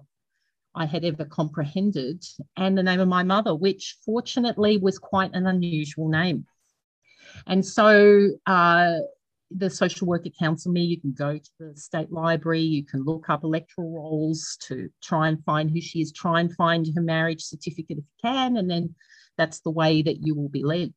I 0.75 0.86
had 0.86 1.03
ever 1.03 1.25
comprehended, 1.25 2.24
and 2.55 2.77
the 2.77 2.84
name 2.84 3.00
of 3.00 3.08
my 3.08 3.24
mother, 3.24 3.55
which 3.55 3.98
fortunately 4.05 4.77
was 4.77 5.00
quite 5.00 5.31
an 5.34 5.48
unusual 5.48 6.08
name. 6.10 6.46
And 7.48 7.65
so 7.65 8.29
uh, 8.46 9.00
the 9.51 9.69
social 9.69 10.08
worker 10.08 10.29
counselled 10.38 10.74
me. 10.74 10.84
You 10.84 11.01
can 11.01 11.13
go 11.13 11.38
to 11.38 11.50
the 11.60 11.75
state 11.75 12.12
library, 12.12 12.62
you 12.62 12.86
can 12.86 13.03
look 13.03 13.29
up 13.29 13.43
electoral 13.43 13.91
rolls 13.91 14.58
to 14.67 14.89
try 15.01 15.27
and 15.27 15.43
find 15.43 15.72
who 15.72 15.81
she 15.81 16.01
is, 16.01 16.12
try 16.12 16.39
and 16.39 16.55
find 16.55 16.88
her 16.96 17.01
marriage 17.01 17.41
certificate 17.41 17.98
if 17.98 18.03
you 18.03 18.29
can, 18.29 18.58
and 18.58 18.69
then 18.69 18.96
that's 19.38 19.62
the 19.62 19.72
way 19.72 20.01
that 20.01 20.25
you 20.25 20.36
will 20.36 20.50
be 20.50 20.63
led. 20.63 20.93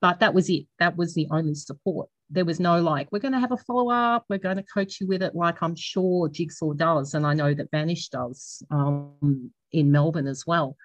But 0.00 0.20
that 0.20 0.34
was 0.34 0.48
it. 0.48 0.66
That 0.78 0.96
was 0.96 1.14
the 1.14 1.28
only 1.30 1.54
support. 1.54 2.08
There 2.32 2.44
was 2.44 2.58
no 2.58 2.80
like, 2.80 3.12
we're 3.12 3.18
going 3.18 3.32
to 3.32 3.40
have 3.40 3.52
a 3.52 3.56
follow 3.56 3.90
up, 3.90 4.24
we're 4.28 4.38
going 4.38 4.56
to 4.56 4.62
coach 4.62 5.00
you 5.00 5.06
with 5.06 5.22
it, 5.22 5.34
like 5.34 5.62
I'm 5.62 5.76
sure 5.76 6.28
Jigsaw 6.28 6.72
does. 6.72 7.14
And 7.14 7.26
I 7.26 7.34
know 7.34 7.54
that 7.54 7.70
Vanish 7.70 8.08
does 8.08 8.62
um, 8.70 9.50
in 9.70 9.92
Melbourne 9.92 10.26
as 10.26 10.44
well 10.46 10.76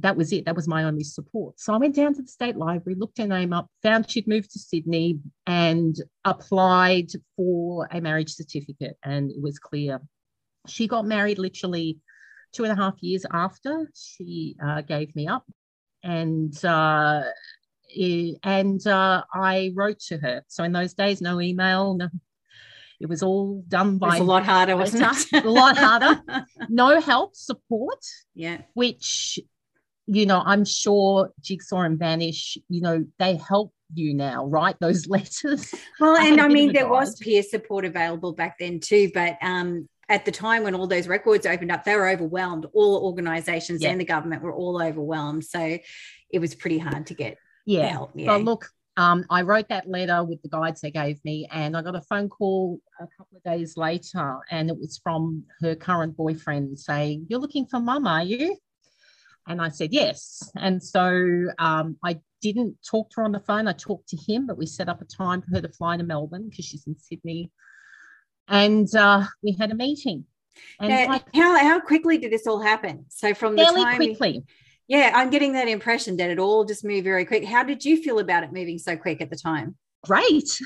that 0.00 0.16
was 0.16 0.32
it. 0.32 0.44
That 0.44 0.56
was 0.56 0.68
my 0.68 0.84
only 0.84 1.04
support. 1.04 1.58
So 1.60 1.74
I 1.74 1.76
went 1.76 1.94
down 1.94 2.14
to 2.14 2.22
the 2.22 2.28
state 2.28 2.56
library, 2.56 2.96
looked 2.98 3.18
her 3.18 3.26
name 3.26 3.52
up, 3.52 3.68
found 3.82 4.10
she'd 4.10 4.28
moved 4.28 4.52
to 4.52 4.58
Sydney, 4.58 5.20
and 5.46 5.96
applied 6.24 7.08
for 7.36 7.88
a 7.90 8.00
marriage 8.00 8.34
certificate. 8.34 8.96
And 9.02 9.30
it 9.30 9.40
was 9.40 9.58
clear. 9.58 10.00
She 10.66 10.86
got 10.86 11.06
married 11.06 11.38
literally 11.38 11.98
two 12.52 12.64
and 12.64 12.72
a 12.72 12.76
half 12.76 13.02
years 13.02 13.24
after 13.30 13.90
she 13.94 14.56
uh, 14.62 14.82
gave 14.82 15.14
me 15.14 15.26
up. 15.26 15.44
And 16.02 16.52
uh, 16.64 17.22
and 18.42 18.86
uh, 18.86 19.24
I 19.32 19.72
wrote 19.74 20.00
to 20.08 20.18
her. 20.18 20.42
So 20.48 20.64
in 20.64 20.72
those 20.72 20.94
days, 20.94 21.20
no 21.20 21.40
email, 21.40 21.94
no, 21.94 22.08
it 23.00 23.08
was 23.08 23.22
all 23.22 23.64
done 23.66 23.98
by. 23.98 24.08
It 24.08 24.10
was 24.10 24.20
a 24.20 24.24
lot 24.24 24.44
harder, 24.44 24.76
wasn't 24.76 25.32
it? 25.32 25.44
a 25.44 25.50
lot 25.50 25.76
harder. 25.76 26.22
No 26.68 27.00
help, 27.00 27.34
support. 27.34 28.04
Yeah. 28.34 28.62
Which 28.74 29.38
you 30.12 30.26
know, 30.26 30.42
I'm 30.44 30.64
sure 30.64 31.30
Jigsaw 31.40 31.82
and 31.82 31.96
Vanish, 31.96 32.58
you 32.68 32.80
know, 32.80 33.04
they 33.20 33.36
help 33.36 33.72
you 33.94 34.12
now, 34.12 34.44
write 34.44 34.76
Those 34.80 35.06
letters. 35.08 35.72
Well, 36.00 36.16
and 36.16 36.40
I 36.40 36.48
mean, 36.48 36.72
there 36.72 36.88
was 36.88 37.16
peer 37.16 37.42
support 37.42 37.84
available 37.84 38.32
back 38.32 38.58
then 38.58 38.80
too, 38.80 39.10
but 39.14 39.36
um, 39.40 39.88
at 40.08 40.24
the 40.24 40.32
time 40.32 40.64
when 40.64 40.74
all 40.74 40.88
those 40.88 41.06
records 41.06 41.46
opened 41.46 41.70
up, 41.70 41.84
they 41.84 41.94
were 41.94 42.08
overwhelmed. 42.08 42.66
All 42.72 43.04
organizations 43.06 43.82
yeah. 43.82 43.90
and 43.90 44.00
the 44.00 44.04
government 44.04 44.42
were 44.42 44.52
all 44.52 44.82
overwhelmed. 44.82 45.44
So 45.44 45.78
it 46.28 46.38
was 46.40 46.56
pretty 46.56 46.78
hard 46.78 47.06
to 47.06 47.14
get 47.14 47.38
yeah. 47.66 47.88
help. 47.88 48.10
Yeah. 48.14 48.26
But 48.26 48.44
look, 48.44 48.68
um, 48.96 49.24
I 49.30 49.42
wrote 49.42 49.68
that 49.68 49.88
letter 49.88 50.24
with 50.24 50.42
the 50.42 50.48
guides 50.48 50.80
they 50.80 50.90
gave 50.90 51.24
me, 51.24 51.48
and 51.50 51.76
I 51.76 51.82
got 51.82 51.96
a 51.96 52.02
phone 52.02 52.28
call 52.28 52.80
a 53.00 53.06
couple 53.16 53.36
of 53.36 53.42
days 53.42 53.76
later, 53.76 54.40
and 54.50 54.68
it 54.68 54.78
was 54.78 54.98
from 55.02 55.44
her 55.60 55.74
current 55.74 56.16
boyfriend 56.16 56.78
saying, 56.78 57.26
You're 57.28 57.40
looking 57.40 57.66
for 57.66 57.80
mum, 57.80 58.06
are 58.06 58.24
you? 58.24 58.56
And 59.50 59.60
I 59.60 59.68
said, 59.68 59.92
yes. 59.92 60.50
And 60.56 60.82
so 60.82 61.46
um, 61.58 61.96
I 62.04 62.20
didn't 62.40 62.76
talk 62.88 63.10
to 63.10 63.16
her 63.16 63.24
on 63.24 63.32
the 63.32 63.40
phone. 63.40 63.66
I 63.66 63.72
talked 63.72 64.08
to 64.10 64.16
him, 64.16 64.46
but 64.46 64.56
we 64.56 64.66
set 64.66 64.88
up 64.88 65.02
a 65.02 65.04
time 65.04 65.42
for 65.42 65.56
her 65.56 65.60
to 65.60 65.68
fly 65.68 65.96
to 65.96 66.04
Melbourne 66.04 66.48
because 66.48 66.64
she's 66.64 66.86
in 66.86 66.96
Sydney. 66.96 67.50
And 68.48 68.92
uh, 68.94 69.24
we 69.42 69.56
had 69.58 69.72
a 69.72 69.74
meeting. 69.74 70.24
And 70.78 70.90
now, 70.90 71.08
like, 71.08 71.24
how, 71.34 71.58
how 71.58 71.80
quickly 71.80 72.18
did 72.18 72.32
this 72.32 72.46
all 72.46 72.60
happen? 72.60 73.06
So 73.08 73.34
from 73.34 73.56
the 73.56 73.64
time 73.64 73.96
quickly. 73.96 74.44
Yeah, 74.90 75.12
I'm 75.14 75.30
getting 75.30 75.52
that 75.52 75.68
impression 75.68 76.16
that 76.16 76.30
it 76.30 76.40
all 76.40 76.64
just 76.64 76.84
moved 76.84 77.04
very 77.04 77.24
quick. 77.24 77.44
How 77.44 77.62
did 77.62 77.84
you 77.84 78.02
feel 78.02 78.18
about 78.18 78.42
it 78.42 78.52
moving 78.52 78.76
so 78.76 78.96
quick 78.96 79.20
at 79.20 79.30
the 79.30 79.36
time? 79.36 79.76
Great. 80.04 80.58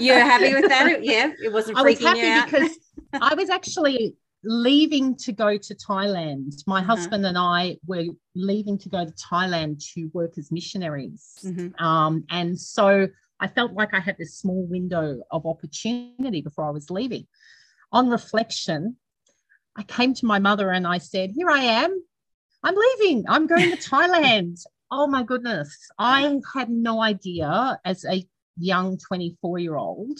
You're 0.00 0.18
happy 0.18 0.52
with 0.52 0.68
that? 0.68 1.04
Yeah, 1.04 1.30
it 1.40 1.52
wasn't. 1.52 1.78
I 1.78 1.82
was 1.82 2.00
happy 2.00 2.50
because 2.50 2.76
I 3.12 3.32
was 3.34 3.48
actually 3.48 4.16
leaving 4.42 5.14
to 5.18 5.30
go 5.30 5.56
to 5.56 5.74
Thailand. 5.76 6.54
My 6.66 6.80
uh-huh. 6.80 6.96
husband 6.96 7.24
and 7.24 7.38
I 7.38 7.76
were 7.86 8.06
leaving 8.34 8.76
to 8.78 8.88
go 8.88 9.04
to 9.04 9.12
Thailand 9.12 9.84
to 9.94 10.10
work 10.12 10.32
as 10.36 10.50
missionaries. 10.50 11.38
Mm-hmm. 11.44 11.80
Um, 11.80 12.24
and 12.28 12.58
so 12.58 13.06
I 13.38 13.46
felt 13.46 13.74
like 13.74 13.94
I 13.94 14.00
had 14.00 14.18
this 14.18 14.34
small 14.34 14.66
window 14.66 15.20
of 15.30 15.46
opportunity 15.46 16.40
before 16.40 16.64
I 16.64 16.70
was 16.70 16.90
leaving. 16.90 17.28
On 17.92 18.10
reflection, 18.10 18.96
I 19.76 19.84
came 19.84 20.12
to 20.14 20.26
my 20.26 20.40
mother 20.40 20.70
and 20.70 20.88
I 20.88 20.98
said, 20.98 21.30
Here 21.30 21.50
I 21.50 21.60
am. 21.60 22.02
I'm 22.62 22.74
leaving. 22.76 23.24
I'm 23.28 23.46
going 23.46 23.70
to 23.70 23.76
Thailand. 23.76 24.58
oh 24.90 25.06
my 25.06 25.22
goodness. 25.22 25.76
I 25.98 26.38
had 26.54 26.68
no 26.68 27.02
idea 27.02 27.78
as 27.84 28.04
a 28.04 28.26
young 28.58 28.98
24 28.98 29.58
year 29.58 29.76
old 29.76 30.18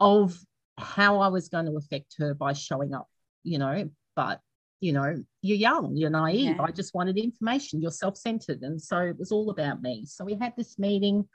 of 0.00 0.38
how 0.78 1.20
I 1.20 1.28
was 1.28 1.48
going 1.48 1.66
to 1.66 1.76
affect 1.76 2.16
her 2.18 2.34
by 2.34 2.52
showing 2.52 2.94
up 2.94 3.08
you 3.44 3.58
know, 3.58 3.90
but 4.14 4.40
you 4.80 4.92
know, 4.92 5.22
you're 5.42 5.56
young, 5.56 5.96
you're 5.96 6.10
naive. 6.10 6.56
Yeah. 6.56 6.62
I 6.62 6.72
just 6.72 6.94
wanted 6.94 7.16
information. 7.16 7.80
You're 7.80 7.92
self-centered, 7.92 8.62
and 8.62 8.82
so 8.82 8.98
it 8.98 9.18
was 9.18 9.30
all 9.30 9.50
about 9.50 9.80
me. 9.80 10.04
So 10.06 10.24
we 10.24 10.34
had 10.34 10.54
this 10.56 10.78
meeting. 10.78 11.28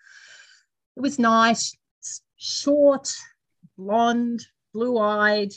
It 0.97 1.01
was 1.01 1.17
nice, 1.17 1.77
short, 2.35 3.13
blonde, 3.77 4.41
blue-eyed, 4.73 5.51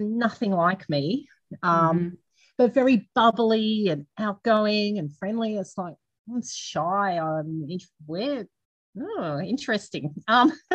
nothing 0.00 0.52
like 0.52 0.88
me, 0.88 1.28
um, 1.62 1.98
mm-hmm. 1.98 2.08
But 2.58 2.74
very 2.74 3.08
bubbly 3.14 3.88
and 3.88 4.04
outgoing 4.18 4.98
and 4.98 5.16
friendly. 5.16 5.56
It's 5.56 5.78
like 5.78 5.94
I'm 6.30 6.42
shy. 6.42 7.18
I'm 7.18 7.66
weird. 8.06 8.48
Oh, 9.00 9.40
interesting. 9.40 10.14
Um, 10.26 10.52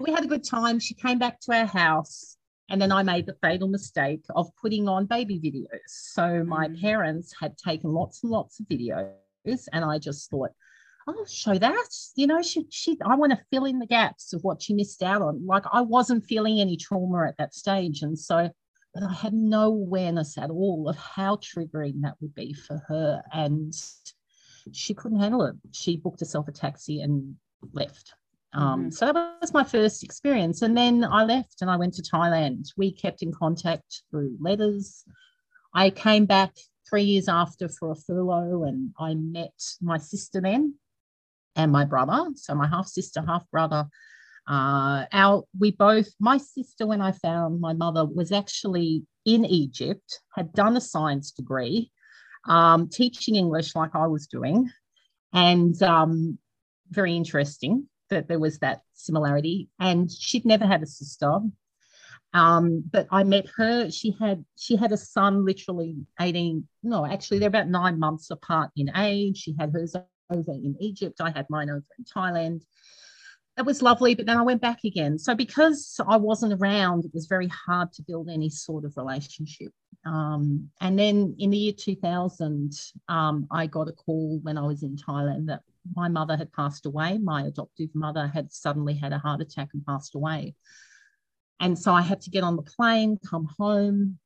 we 0.00 0.12
had 0.12 0.24
a 0.24 0.28
good 0.28 0.44
time. 0.44 0.80
She 0.80 0.94
came 0.94 1.18
back 1.18 1.40
to 1.40 1.52
our 1.52 1.66
house 1.66 2.36
and 2.68 2.80
then 2.80 2.92
I 2.92 3.02
made 3.02 3.26
the 3.26 3.36
fatal 3.40 3.68
mistake 3.68 4.22
of 4.34 4.50
putting 4.60 4.88
on 4.88 5.06
baby 5.06 5.40
videos. 5.40 5.80
So 5.86 6.44
my 6.44 6.68
mm. 6.68 6.80
parents 6.80 7.34
had 7.38 7.56
taken 7.56 7.92
lots 7.92 8.22
and 8.22 8.30
lots 8.30 8.60
of 8.60 8.66
videos, 8.66 9.14
and 9.72 9.84
I 9.84 9.98
just 9.98 10.30
thought, 10.30 10.50
I'll 11.06 11.24
show 11.24 11.56
that. 11.56 11.88
You 12.16 12.26
know, 12.26 12.42
she, 12.42 12.66
she, 12.68 12.98
I 13.02 13.14
want 13.14 13.32
to 13.32 13.40
fill 13.50 13.64
in 13.64 13.78
the 13.78 13.86
gaps 13.86 14.34
of 14.34 14.44
what 14.44 14.60
she 14.60 14.74
missed 14.74 15.02
out 15.02 15.22
on. 15.22 15.46
Like 15.46 15.64
I 15.72 15.80
wasn't 15.80 16.26
feeling 16.26 16.60
any 16.60 16.76
trauma 16.76 17.26
at 17.26 17.38
that 17.38 17.54
stage. 17.54 18.02
And 18.02 18.18
so, 18.18 18.50
but 18.94 19.02
I 19.02 19.12
had 19.12 19.34
no 19.34 19.64
awareness 19.64 20.38
at 20.38 20.50
all 20.50 20.88
of 20.88 20.96
how 20.96 21.36
triggering 21.36 22.02
that 22.02 22.14
would 22.20 22.34
be 22.34 22.52
for 22.52 22.82
her. 22.88 23.22
And 23.32 23.74
she 24.72 24.94
couldn't 24.94 25.20
handle 25.20 25.44
it. 25.44 25.56
She 25.72 25.96
booked 25.96 26.20
herself 26.20 26.48
a 26.48 26.52
taxi 26.52 27.00
and 27.00 27.36
left. 27.72 28.14
Um, 28.52 28.80
mm-hmm. 28.80 28.90
So 28.90 29.12
that 29.12 29.36
was 29.40 29.52
my 29.52 29.64
first 29.64 30.02
experience. 30.02 30.62
And 30.62 30.76
then 30.76 31.04
I 31.04 31.24
left 31.24 31.60
and 31.60 31.70
I 31.70 31.76
went 31.76 31.94
to 31.94 32.02
Thailand. 32.02 32.68
We 32.76 32.92
kept 32.92 33.22
in 33.22 33.32
contact 33.32 34.02
through 34.10 34.36
letters. 34.40 35.04
I 35.74 35.90
came 35.90 36.26
back 36.26 36.52
three 36.88 37.02
years 37.02 37.28
after 37.28 37.68
for 37.68 37.92
a 37.92 37.96
furlough 37.96 38.64
and 38.64 38.90
I 38.98 39.14
met 39.14 39.60
my 39.82 39.98
sister 39.98 40.40
then 40.40 40.74
and 41.54 41.70
my 41.70 41.84
brother. 41.84 42.30
So 42.36 42.54
my 42.54 42.66
half 42.66 42.86
sister, 42.86 43.22
half 43.26 43.48
brother. 43.50 43.86
Uh, 44.48 45.04
our 45.12 45.44
we 45.58 45.70
both 45.72 46.08
my 46.18 46.38
sister 46.38 46.86
when 46.86 47.02
I 47.02 47.12
found 47.12 47.60
my 47.60 47.74
mother 47.74 48.06
was 48.06 48.32
actually 48.32 49.04
in 49.26 49.44
Egypt, 49.44 50.20
had 50.34 50.52
done 50.54 50.74
a 50.76 50.80
science 50.80 51.32
degree, 51.32 51.90
um, 52.46 52.88
teaching 52.88 53.36
English 53.36 53.76
like 53.76 53.94
I 53.94 54.06
was 54.06 54.26
doing, 54.26 54.70
and 55.34 55.80
um, 55.82 56.38
very 56.90 57.14
interesting 57.14 57.88
that 58.08 58.26
there 58.26 58.38
was 58.38 58.58
that 58.60 58.80
similarity. 58.94 59.68
And 59.78 60.10
she'd 60.10 60.46
never 60.46 60.66
had 60.66 60.82
a 60.82 60.86
sister. 60.86 61.40
Um, 62.32 62.84
but 62.90 63.06
I 63.10 63.24
met 63.24 63.46
her. 63.56 63.90
She 63.90 64.16
had 64.18 64.44
she 64.56 64.76
had 64.76 64.92
a 64.92 64.96
son, 64.96 65.44
literally 65.44 65.96
eighteen. 66.20 66.66
No, 66.82 67.04
actually, 67.04 67.38
they're 67.38 67.48
about 67.48 67.68
nine 67.68 67.98
months 67.98 68.30
apart 68.30 68.70
in 68.76 68.90
age. 68.96 69.38
She 69.38 69.54
had 69.58 69.72
hers 69.72 69.94
over 70.30 70.52
in 70.52 70.76
Egypt. 70.80 71.20
I 71.20 71.30
had 71.30 71.46
mine 71.50 71.68
over 71.68 71.84
in 71.98 72.04
Thailand. 72.04 72.62
It 73.58 73.66
was 73.66 73.82
lovely, 73.82 74.14
but 74.14 74.24
then 74.24 74.36
I 74.36 74.42
went 74.42 74.62
back 74.62 74.84
again. 74.84 75.18
So 75.18 75.34
because 75.34 76.00
I 76.06 76.16
wasn't 76.16 76.52
around, 76.52 77.04
it 77.04 77.12
was 77.12 77.26
very 77.26 77.48
hard 77.48 77.92
to 77.94 78.02
build 78.02 78.28
any 78.28 78.50
sort 78.50 78.84
of 78.84 78.96
relationship. 78.96 79.72
Um, 80.06 80.70
and 80.80 80.96
then 80.96 81.34
in 81.40 81.50
the 81.50 81.58
year 81.58 81.72
2000, 81.72 82.72
um, 83.08 83.48
I 83.50 83.66
got 83.66 83.88
a 83.88 83.92
call 83.92 84.38
when 84.44 84.56
I 84.56 84.64
was 84.64 84.84
in 84.84 84.96
Thailand 84.96 85.46
that 85.46 85.62
my 85.96 86.08
mother 86.08 86.36
had 86.36 86.52
passed 86.52 86.86
away. 86.86 87.18
My 87.18 87.46
adoptive 87.46 87.90
mother 87.94 88.28
had 88.28 88.52
suddenly 88.52 88.94
had 88.94 89.12
a 89.12 89.18
heart 89.18 89.40
attack 89.40 89.70
and 89.74 89.84
passed 89.84 90.14
away. 90.14 90.54
And 91.58 91.76
so 91.76 91.92
I 91.92 92.02
had 92.02 92.20
to 92.22 92.30
get 92.30 92.44
on 92.44 92.54
the 92.54 92.62
plane, 92.62 93.18
come 93.28 93.48
home. 93.58 94.18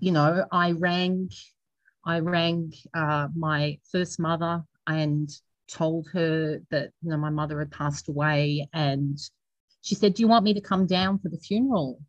You 0.00 0.12
know, 0.12 0.46
I 0.50 0.72
rang, 0.72 1.30
I 2.06 2.20
rang 2.20 2.72
uh, 2.94 3.28
my 3.36 3.78
first 3.92 4.18
mother 4.18 4.64
and 4.86 5.30
told 5.68 6.08
her 6.12 6.60
that 6.70 6.90
you 7.02 7.10
know 7.10 7.16
my 7.16 7.30
mother 7.30 7.58
had 7.58 7.70
passed 7.70 8.08
away 8.08 8.68
and 8.72 9.18
she 9.82 9.94
said 9.94 10.14
do 10.14 10.22
you 10.22 10.28
want 10.28 10.44
me 10.44 10.54
to 10.54 10.60
come 10.60 10.86
down 10.86 11.18
for 11.18 11.28
the 11.28 11.38
funeral? 11.38 12.00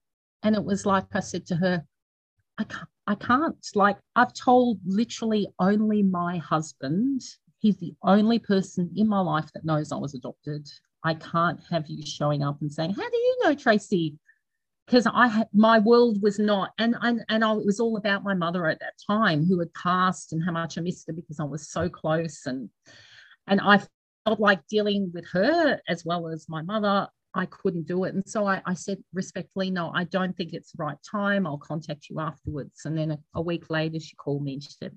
And 0.44 0.56
it 0.56 0.64
was 0.64 0.86
like 0.86 1.06
i 1.14 1.20
said 1.20 1.46
to 1.48 1.56
her 1.56 1.84
i 2.58 2.64
can't 2.64 2.90
i 3.08 3.16
can't 3.16 3.56
like 3.76 3.98
i've 4.16 4.34
told 4.34 4.80
literally 4.86 5.48
only 5.60 6.04
my 6.04 6.38
husband. 6.38 7.22
He's 7.60 7.78
the 7.78 7.96
only 8.04 8.38
person 8.38 8.92
in 8.96 9.08
my 9.08 9.20
life 9.20 9.52
that 9.54 9.66
knows 9.66 9.92
i 9.92 9.98
was 9.98 10.14
adopted. 10.14 10.68
I 11.04 11.14
can't 11.16 11.60
have 11.70 11.88
you 11.88 12.06
showing 12.06 12.44
up 12.44 12.62
and 12.62 12.72
saying 12.72 12.92
how 12.92 13.10
do 13.10 13.18
you 13.18 13.38
know 13.44 13.56
tracy 13.56 14.18
because 14.88 15.06
I 15.06 15.28
had 15.28 15.50
my 15.54 15.80
world 15.80 16.22
was 16.22 16.40
not, 16.40 16.72
and 16.78 16.96
and 17.02 17.24
and 17.28 17.44
I, 17.44 17.52
it 17.52 17.66
was 17.66 17.80
all 17.80 17.98
about 17.98 18.24
my 18.24 18.34
mother 18.34 18.68
at 18.68 18.80
that 18.80 18.94
time 19.06 19.46
who 19.46 19.60
had 19.60 19.74
passed 19.74 20.32
and 20.32 20.44
how 20.44 20.54
much 20.54 20.78
I 20.78 20.82
missed 20.82 21.08
her 21.08 21.14
because 21.14 21.40
I 21.40 21.44
was 21.44 21.70
so 21.70 21.90
close 21.90 22.46
and 22.46 22.70
and 23.48 23.62
I 23.62 23.82
felt 24.26 24.40
like 24.40 24.68
dealing 24.68 25.12
with 25.14 25.26
her 25.32 25.80
as 25.88 26.06
well 26.06 26.28
as 26.28 26.50
my 26.50 26.62
mother. 26.62 27.08
I 27.34 27.46
couldn't 27.46 27.88
do 27.88 28.04
it, 28.06 28.16
and 28.16 28.28
so 28.28 28.48
I, 28.48 28.62
I 28.66 28.74
said 28.74 28.98
respectfully, 29.14 29.70
no, 29.70 29.92
I 29.94 30.06
don't 30.06 30.36
think 30.36 30.54
it's 30.54 30.72
the 30.72 30.84
right 30.84 30.98
time. 31.10 31.46
I'll 31.46 31.60
contact 31.60 32.10
you 32.10 32.20
afterwards. 32.20 32.82
And 32.86 32.98
then 32.98 33.12
a, 33.12 33.20
a 33.36 33.42
week 33.42 33.70
later, 33.70 34.00
she 34.00 34.16
called 34.16 34.44
me 34.44 34.54
and 34.54 34.64
she 34.64 34.72
said, 34.72 34.96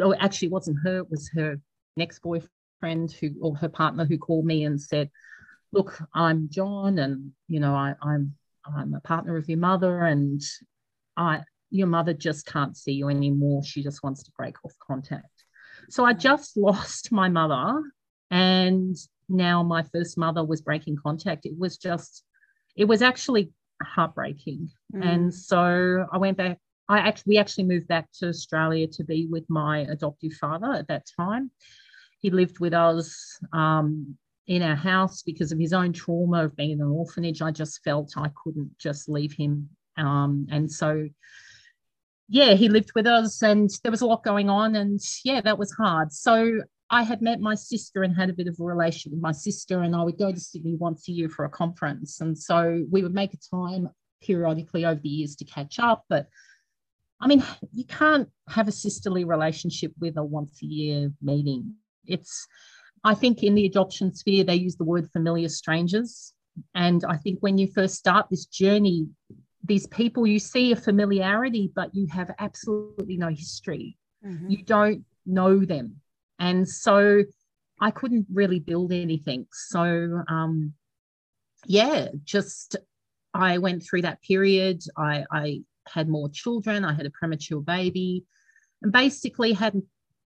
"Oh, 0.00 0.14
actually, 0.14 0.46
it 0.46 0.52
wasn't 0.52 0.78
her; 0.82 0.98
it 0.98 1.10
was 1.10 1.30
her 1.34 1.60
next 1.96 2.20
boyfriend 2.20 3.12
who 3.12 3.30
or 3.40 3.56
her 3.56 3.68
partner 3.68 4.04
who 4.04 4.18
called 4.18 4.46
me 4.46 4.64
and 4.64 4.80
said." 4.80 5.10
Look, 5.72 6.00
I'm 6.14 6.48
John, 6.50 6.98
and 6.98 7.32
you 7.48 7.60
know 7.60 7.74
I, 7.74 7.94
I'm 8.02 8.34
I'm 8.64 8.94
a 8.94 9.00
partner 9.00 9.36
of 9.36 9.48
your 9.48 9.58
mother 9.58 10.04
and 10.04 10.40
I 11.16 11.42
your 11.70 11.86
mother 11.86 12.14
just 12.14 12.46
can't 12.46 12.76
see 12.76 12.92
you 12.92 13.08
anymore. 13.08 13.62
She 13.64 13.82
just 13.82 14.02
wants 14.02 14.22
to 14.24 14.32
break 14.36 14.56
off 14.64 14.72
contact. 14.86 15.33
So 15.90 16.04
I 16.04 16.12
just 16.12 16.56
lost 16.56 17.12
my 17.12 17.28
mother 17.28 17.82
and 18.30 18.96
now 19.28 19.62
my 19.62 19.82
first 19.92 20.18
mother 20.18 20.44
was 20.44 20.60
breaking 20.60 20.96
contact. 21.02 21.46
It 21.46 21.58
was 21.58 21.78
just 21.78 22.24
it 22.76 22.86
was 22.86 23.02
actually 23.02 23.52
heartbreaking. 23.82 24.70
Mm. 24.94 25.06
And 25.06 25.34
so 25.34 26.06
I 26.12 26.18
went 26.18 26.36
back 26.36 26.58
I 26.88 26.98
actually 26.98 27.34
we 27.34 27.38
actually 27.38 27.64
moved 27.64 27.88
back 27.88 28.08
to 28.18 28.28
Australia 28.28 28.86
to 28.88 29.04
be 29.04 29.26
with 29.30 29.48
my 29.48 29.80
adoptive 29.80 30.34
father 30.34 30.72
at 30.72 30.88
that 30.88 31.06
time. 31.18 31.50
He 32.20 32.30
lived 32.30 32.58
with 32.60 32.74
us 32.74 33.38
um, 33.52 34.16
in 34.46 34.62
our 34.62 34.76
house 34.76 35.22
because 35.22 35.52
of 35.52 35.58
his 35.58 35.72
own 35.72 35.92
trauma 35.92 36.44
of 36.44 36.56
being 36.56 36.72
in 36.72 36.80
an 36.80 36.88
orphanage. 36.88 37.42
I 37.42 37.50
just 37.50 37.82
felt 37.82 38.12
I 38.16 38.30
couldn't 38.42 38.78
just 38.78 39.08
leave 39.08 39.32
him. 39.32 39.68
Um, 39.96 40.46
and 40.50 40.70
so, 40.70 41.08
yeah, 42.28 42.54
he 42.54 42.68
lived 42.68 42.92
with 42.94 43.06
us 43.06 43.42
and 43.42 43.70
there 43.82 43.90
was 43.90 44.00
a 44.00 44.06
lot 44.06 44.24
going 44.24 44.48
on. 44.48 44.76
And 44.76 45.00
yeah, 45.24 45.40
that 45.42 45.58
was 45.58 45.72
hard. 45.72 46.12
So 46.12 46.62
I 46.90 47.02
had 47.02 47.22
met 47.22 47.40
my 47.40 47.54
sister 47.54 48.02
and 48.02 48.14
had 48.14 48.30
a 48.30 48.34
bit 48.34 48.46
of 48.46 48.56
a 48.60 48.64
relation 48.64 49.10
with 49.10 49.20
my 49.20 49.32
sister, 49.32 49.82
and 49.82 49.96
I 49.96 50.02
would 50.02 50.18
go 50.18 50.30
to 50.30 50.40
Sydney 50.40 50.76
once 50.76 51.08
a 51.08 51.12
year 51.12 51.28
for 51.28 51.44
a 51.44 51.50
conference. 51.50 52.20
And 52.20 52.36
so 52.36 52.84
we 52.90 53.02
would 53.02 53.14
make 53.14 53.34
a 53.34 53.56
time 53.56 53.88
periodically 54.22 54.84
over 54.84 55.00
the 55.00 55.08
years 55.08 55.36
to 55.36 55.44
catch 55.44 55.78
up. 55.78 56.04
But 56.08 56.28
I 57.20 57.26
mean, 57.26 57.42
you 57.72 57.84
can't 57.84 58.28
have 58.48 58.68
a 58.68 58.72
sisterly 58.72 59.24
relationship 59.24 59.92
with 59.98 60.16
a 60.16 60.24
once 60.24 60.62
a 60.62 60.66
year 60.66 61.12
meeting. 61.22 61.74
It's 62.06 62.46
I 63.02 63.14
think 63.14 63.42
in 63.42 63.54
the 63.54 63.66
adoption 63.66 64.14
sphere, 64.14 64.44
they 64.44 64.54
use 64.54 64.76
the 64.76 64.84
word 64.84 65.10
familiar 65.10 65.48
strangers. 65.48 66.32
And 66.74 67.04
I 67.08 67.16
think 67.16 67.40
when 67.40 67.58
you 67.58 67.66
first 67.66 67.96
start 67.96 68.26
this 68.30 68.46
journey, 68.46 69.08
these 69.64 69.86
people 69.86 70.26
you 70.26 70.38
see 70.38 70.72
a 70.72 70.76
familiarity, 70.76 71.72
but 71.74 71.94
you 71.94 72.06
have 72.08 72.30
absolutely 72.38 73.16
no 73.16 73.28
history. 73.28 73.96
Mm-hmm. 74.24 74.50
You 74.50 74.62
don't 74.62 75.04
know 75.26 75.64
them. 75.64 75.96
And 76.38 76.68
so 76.68 77.22
I 77.80 77.90
couldn't 77.90 78.26
really 78.32 78.60
build 78.60 78.92
anything. 78.92 79.46
So, 79.52 80.22
um, 80.28 80.74
yeah, 81.66 82.08
just 82.24 82.76
I 83.32 83.58
went 83.58 83.82
through 83.82 84.02
that 84.02 84.22
period. 84.22 84.82
I, 84.96 85.24
I 85.32 85.62
had 85.88 86.08
more 86.08 86.28
children, 86.28 86.84
I 86.84 86.92
had 86.92 87.06
a 87.06 87.10
premature 87.10 87.60
baby, 87.60 88.24
and 88.82 88.92
basically 88.92 89.52
had 89.52 89.80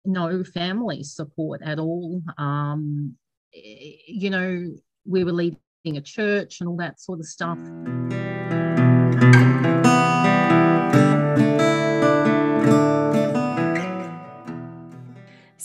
no 0.06 0.44
family 0.44 1.04
support 1.04 1.62
at 1.63 1.80
all. 1.80 2.22
Um, 2.38 3.15
you 3.54 4.30
know, 4.30 4.70
we 5.06 5.24
were 5.24 5.32
leaving 5.32 5.58
a 5.86 6.02
church 6.02 6.60
and 6.60 6.70
all 6.70 6.78
that 6.78 7.00
sort 7.00 7.20
of 7.20 7.26
stuff. 7.26 7.58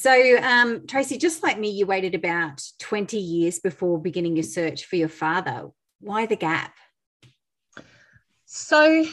So, 0.04 0.36
um, 0.42 0.86
Tracy, 0.86 1.16
just 1.16 1.42
like 1.42 1.58
me, 1.58 1.70
you 1.70 1.86
waited 1.86 2.14
about 2.14 2.62
20 2.78 3.16
years 3.16 3.58
before 3.58 3.98
beginning 3.98 4.36
your 4.36 4.42
search 4.42 4.84
for 4.84 4.96
your 4.96 5.08
father. 5.08 5.70
Why 5.98 6.26
the 6.26 6.36
gap? 6.36 6.74
So, 8.44 9.06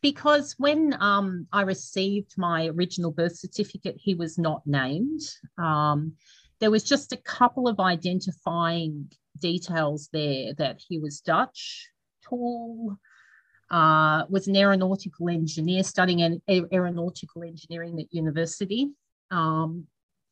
because 0.00 0.54
when 0.56 0.96
um, 1.00 1.46
I 1.52 1.60
received 1.64 2.32
my 2.38 2.68
original 2.68 3.10
birth 3.10 3.36
certificate, 3.36 3.96
he 3.98 4.14
was 4.14 4.38
not 4.38 4.66
named. 4.66 5.20
Um, 5.58 6.14
there 6.60 6.70
was 6.70 6.84
just 6.84 7.12
a 7.12 7.18
couple 7.18 7.68
of 7.68 7.78
identifying 7.78 9.12
details 9.38 10.08
there 10.14 10.54
that 10.54 10.80
he 10.88 10.98
was 10.98 11.20
Dutch, 11.20 11.90
tall, 12.26 12.96
uh, 13.70 14.24
was 14.30 14.48
an 14.48 14.56
aeronautical 14.56 15.28
engineer 15.28 15.82
studying 15.82 16.22
an 16.22 16.40
aeronautical 16.48 17.42
engineering 17.42 18.00
at 18.00 18.14
university, 18.14 18.88
um, 19.30 19.86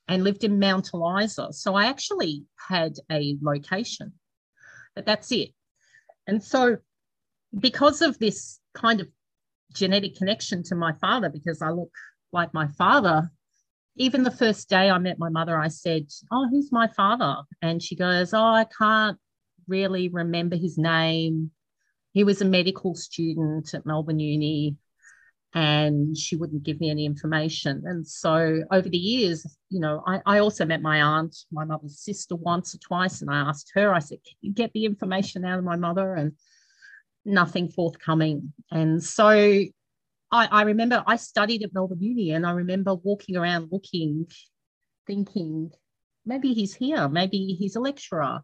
and 0.09 0.25
lived 0.25 0.45
in 0.45 0.59
Mount 0.59 0.91
Eliza. 0.93 1.53
So 1.53 1.75
I 1.75 1.87
actually 1.87 2.45
had 2.69 2.97
a 3.11 3.37
location, 3.41 4.13
but 4.95 5.07
that's 5.07 5.33
it. 5.33 5.51
And 6.27 6.43
so, 6.43 6.79
because 7.59 8.03
of 8.03 8.19
this 8.19 8.61
kind 8.75 9.01
of 9.01 9.09
genetic 9.73 10.17
connection 10.17 10.63
to 10.65 10.75
my 10.75 10.93
father 10.95 11.29
because 11.29 11.63
I 11.63 11.71
look 11.71 11.93
like 12.33 12.55
my 12.55 12.69
father. 12.79 13.31
Even 13.97 14.23
the 14.23 14.31
first 14.31 14.71
day 14.71 14.91
I 14.91 14.99
met 14.99 15.19
my 15.19 15.29
mother, 15.29 15.59
I 15.59 15.69
said, 15.69 16.07
Oh, 16.31 16.49
who's 16.49 16.73
my 16.73 16.89
father? 16.89 17.37
And 17.61 17.83
she 17.83 17.95
goes, 17.95 18.33
Oh, 18.33 18.43
I 18.43 18.65
can't 18.65 19.19
really 19.69 20.09
remember 20.09 20.57
his 20.57 20.79
name. 20.79 21.51
He 22.13 22.25
was 22.25 22.41
a 22.41 22.47
medical 22.47 22.95
student 22.95 23.75
at 23.75 23.87
Melbourne 23.87 24.21
Uni 24.21 24.77
and 25.55 26.17
she 26.17 26.37
wouldn't 26.37 26.63
give 26.63 26.81
me 26.81 26.91
any 26.91 27.05
information. 27.05 27.83
And 27.85 28.07
so 28.07 28.63
over 28.71 28.89
the 28.89 28.97
years, 28.97 29.47
you 29.69 29.81
know, 29.81 30.03
I, 30.07 30.21
I, 30.25 30.39
also 30.39 30.65
met 30.65 30.81
my 30.81 31.03
aunt, 31.03 31.37
my 31.51 31.65
mother's 31.65 32.01
sister 32.01 32.37
once 32.37 32.75
or 32.75 32.79
twice, 32.79 33.21
and 33.21 33.31
I 33.31 33.41
asked 33.41 33.71
her, 33.75 33.93
I 33.93 33.99
said, 33.99 34.19
Can 34.25 34.37
you 34.41 34.53
get 34.53 34.73
the 34.73 34.87
information 34.87 35.45
out 35.45 35.59
of 35.59 35.65
my 35.65 35.77
mother? 35.77 36.15
And 36.15 36.33
nothing 37.25 37.69
forthcoming. 37.69 38.53
And 38.71 39.03
so 39.03 39.29
I, 39.29 39.71
I 40.31 40.63
remember 40.63 41.05
I 41.07 41.17
studied 41.17 41.63
at 41.63 41.75
Melbourne 41.75 42.01
Uni 42.01 42.33
and 42.33 42.47
I 42.47 42.53
remember 42.53 42.95
walking 42.95 43.37
around 43.37 43.69
looking, 43.71 44.27
thinking, 45.07 45.71
maybe 46.25 46.53
he's 46.53 46.75
here, 46.75 47.09
maybe 47.09 47.57
he's 47.59 47.77
a 47.77 47.81
lecturer. 47.81 48.41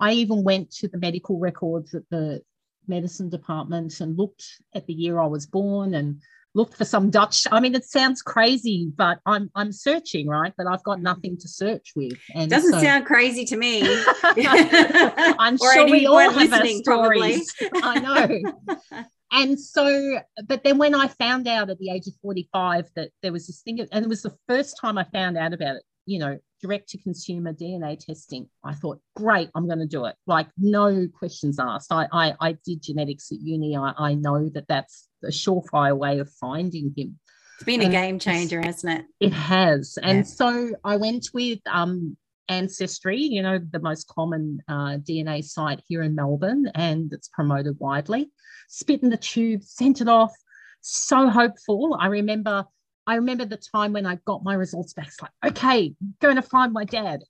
I 0.00 0.12
even 0.12 0.44
went 0.44 0.70
to 0.72 0.88
the 0.88 0.98
medical 0.98 1.38
records 1.38 1.94
at 1.94 2.02
the 2.10 2.42
medicine 2.86 3.28
department 3.28 4.00
and 4.00 4.16
looked 4.16 4.44
at 4.74 4.86
the 4.86 4.94
year 4.94 5.18
I 5.18 5.26
was 5.26 5.46
born 5.46 5.94
and 5.94 6.20
looked 6.54 6.76
for 6.76 6.84
some 6.84 7.10
Dutch. 7.10 7.46
I 7.50 7.60
mean, 7.60 7.74
it 7.74 7.84
sounds 7.84 8.22
crazy, 8.22 8.90
but 8.96 9.20
I'm 9.26 9.50
I'm 9.54 9.72
searching, 9.72 10.26
right? 10.26 10.52
But 10.56 10.66
I've 10.66 10.82
got 10.82 11.00
nothing 11.00 11.36
to 11.38 11.48
search 11.48 11.92
with. 11.94 12.18
And 12.34 12.50
doesn't 12.50 12.72
so, 12.72 12.80
sound 12.80 13.06
crazy 13.06 13.44
to 13.46 13.56
me. 13.56 13.82
I'm 14.22 15.58
sure 15.72 15.90
we 15.90 16.06
all 16.06 16.30
have 16.30 16.52
our 16.52 16.66
stories. 16.66 17.54
I 17.74 18.00
know. 18.00 19.02
and 19.32 19.60
so, 19.60 20.20
but 20.46 20.64
then 20.64 20.78
when 20.78 20.94
I 20.94 21.08
found 21.08 21.46
out 21.48 21.70
at 21.70 21.78
the 21.78 21.90
age 21.90 22.06
of 22.06 22.14
45 22.22 22.86
that 22.96 23.10
there 23.22 23.32
was 23.32 23.46
this 23.46 23.62
thing, 23.62 23.80
and 23.92 24.04
it 24.04 24.08
was 24.08 24.22
the 24.22 24.36
first 24.48 24.76
time 24.80 24.98
I 24.98 25.04
found 25.04 25.36
out 25.36 25.52
about 25.52 25.76
it, 25.76 25.82
you 26.08 26.18
know, 26.18 26.38
direct 26.62 26.88
to 26.88 26.98
consumer 26.98 27.52
DNA 27.52 27.98
testing. 27.98 28.48
I 28.64 28.72
thought, 28.72 28.98
great, 29.14 29.50
I'm 29.54 29.66
going 29.66 29.78
to 29.78 29.86
do 29.86 30.06
it. 30.06 30.16
Like, 30.26 30.48
no 30.56 31.06
questions 31.06 31.58
asked. 31.60 31.92
I, 31.92 32.08
I, 32.10 32.34
I 32.40 32.52
did 32.64 32.82
genetics 32.82 33.30
at 33.30 33.38
uni. 33.40 33.76
I, 33.76 33.92
I 33.96 34.14
know 34.14 34.48
that 34.54 34.66
that's 34.68 35.06
a 35.22 35.28
surefire 35.28 35.96
way 35.96 36.18
of 36.18 36.30
finding 36.32 36.94
him. 36.96 37.18
It's 37.56 37.64
been 37.64 37.82
and 37.82 37.90
a 37.90 37.92
game 37.92 38.18
changer, 38.18 38.62
hasn't 38.62 39.00
it? 39.00 39.06
It 39.20 39.34
has. 39.34 39.98
And 40.02 40.18
yeah. 40.18 40.24
so 40.24 40.70
I 40.82 40.96
went 40.96 41.28
with 41.34 41.58
um, 41.70 42.16
Ancestry, 42.48 43.20
you 43.20 43.42
know, 43.42 43.58
the 43.58 43.80
most 43.80 44.08
common 44.08 44.62
uh, 44.66 44.96
DNA 44.96 45.44
site 45.44 45.82
here 45.88 46.02
in 46.02 46.14
Melbourne, 46.14 46.70
and 46.74 47.12
it's 47.12 47.28
promoted 47.28 47.76
widely. 47.78 48.30
Spit 48.68 49.02
in 49.02 49.10
the 49.10 49.18
tube, 49.18 49.62
sent 49.62 50.00
it 50.00 50.08
off. 50.08 50.32
So 50.80 51.28
hopeful. 51.28 51.98
I 52.00 52.06
remember 52.06 52.64
I 53.08 53.14
remember 53.14 53.46
the 53.46 53.56
time 53.56 53.94
when 53.94 54.04
I 54.04 54.16
got 54.26 54.44
my 54.44 54.52
results 54.52 54.92
back. 54.92 55.06
It's 55.06 55.22
like, 55.22 55.30
okay, 55.46 55.94
going 56.20 56.36
to 56.36 56.42
find 56.42 56.74
my 56.74 56.84
dad. 56.84 57.22